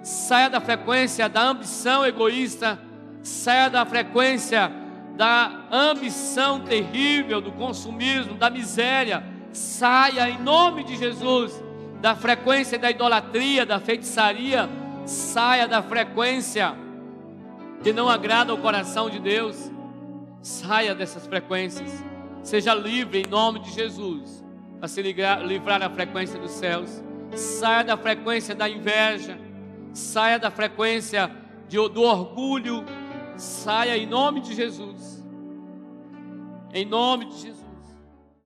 saia 0.01 0.49
da 0.49 0.59
frequência 0.59 1.29
da 1.29 1.41
ambição 1.41 2.05
egoísta, 2.05 2.79
saia 3.21 3.69
da 3.69 3.85
frequência 3.85 4.71
da 5.15 5.65
ambição 5.71 6.61
terrível, 6.61 7.39
do 7.39 7.51
consumismo, 7.51 8.35
da 8.35 8.49
miséria. 8.49 9.23
Saia 9.51 10.29
em 10.29 10.39
nome 10.39 10.83
de 10.83 10.95
Jesus 10.95 11.53
da 12.01 12.15
frequência 12.15 12.77
da 12.77 12.89
idolatria, 12.89 13.65
da 13.65 13.79
feitiçaria. 13.79 14.69
Saia 15.05 15.67
da 15.67 15.81
frequência 15.81 16.75
que 17.83 17.93
não 17.93 18.09
agrada 18.09 18.51
ao 18.51 18.57
coração 18.57 19.09
de 19.09 19.19
Deus. 19.19 19.71
Saia 20.41 20.95
dessas 20.95 21.27
frequências. 21.27 22.03
Seja 22.41 22.73
livre 22.73 23.21
em 23.21 23.29
nome 23.29 23.59
de 23.59 23.71
Jesus 23.71 24.43
para 24.79 24.87
se 24.87 25.01
livrar, 25.01 25.41
livrar 25.45 25.79
da 25.79 25.89
frequência 25.89 26.39
dos 26.39 26.51
céus. 26.51 27.03
Saia 27.35 27.83
da 27.83 27.97
frequência 27.97 28.55
da 28.55 28.67
inveja. 28.67 29.37
Saia 29.93 30.39
da 30.39 30.49
frequência 30.49 31.29
de, 31.67 31.77
do 31.89 32.01
orgulho 32.01 32.83
Saia 33.37 33.97
em 33.97 34.05
nome 34.05 34.41
de 34.41 34.53
Jesus. 34.53 35.23
Em 36.73 36.85
nome 36.85 37.25
de 37.25 37.37
Jesus. 37.37 37.62